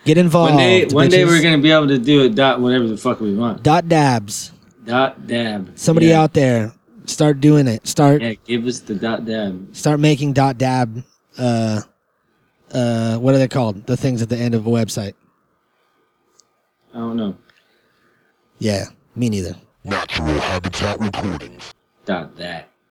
Get 0.05 0.17
involved. 0.17 0.55
one 0.55 0.59
day, 0.59 0.87
one 0.87 1.09
day 1.09 1.25
we're 1.25 1.43
gonna 1.43 1.59
be 1.59 1.71
able 1.71 1.89
to 1.89 1.99
do 1.99 2.25
it. 2.25 2.35
Dot 2.35 2.61
whatever 2.61 2.87
the 2.87 2.97
fuck 2.97 3.21
we 3.21 3.35
want. 3.35 3.63
Dot 3.63 3.89
dabs. 3.89 4.53
Dot 4.85 5.27
dab. 5.27 5.73
Somebody 5.75 6.07
yeah. 6.07 6.23
out 6.23 6.33
there, 6.33 6.73
start 7.05 7.41
doing 7.41 7.69
it. 7.69 7.87
Start 7.87 8.23
Yeah, 8.23 8.35
give 8.47 8.67
us 8.67 8.81
the 8.81 8.95
dot 8.95 9.27
dab. 9.27 9.77
start 9.77 10.01
making 10.01 10.33
dot 10.33 10.57
dab. 10.57 11.05
Uh, 11.37 11.83
uh, 12.73 13.19
what 13.19 13.35
are 13.35 13.39
they 13.39 13.49
called? 13.49 13.87
The 13.87 13.97
things 13.97 14.23
at 14.23 14.29
the 14.29 14.37
end 14.37 14.55
of 14.55 14.67
a 14.67 14.71
website. 14.71 15.15
I 16.95 16.99
don't 16.99 17.17
know. 17.17 17.37
Yeah, 18.59 18.87
me 19.15 19.29
neither. 19.29 19.57
Natural 19.85 20.41
Habitat 20.41 21.01
Recordings. 21.01 21.75
Dot 22.05 22.37
that. 22.37 22.70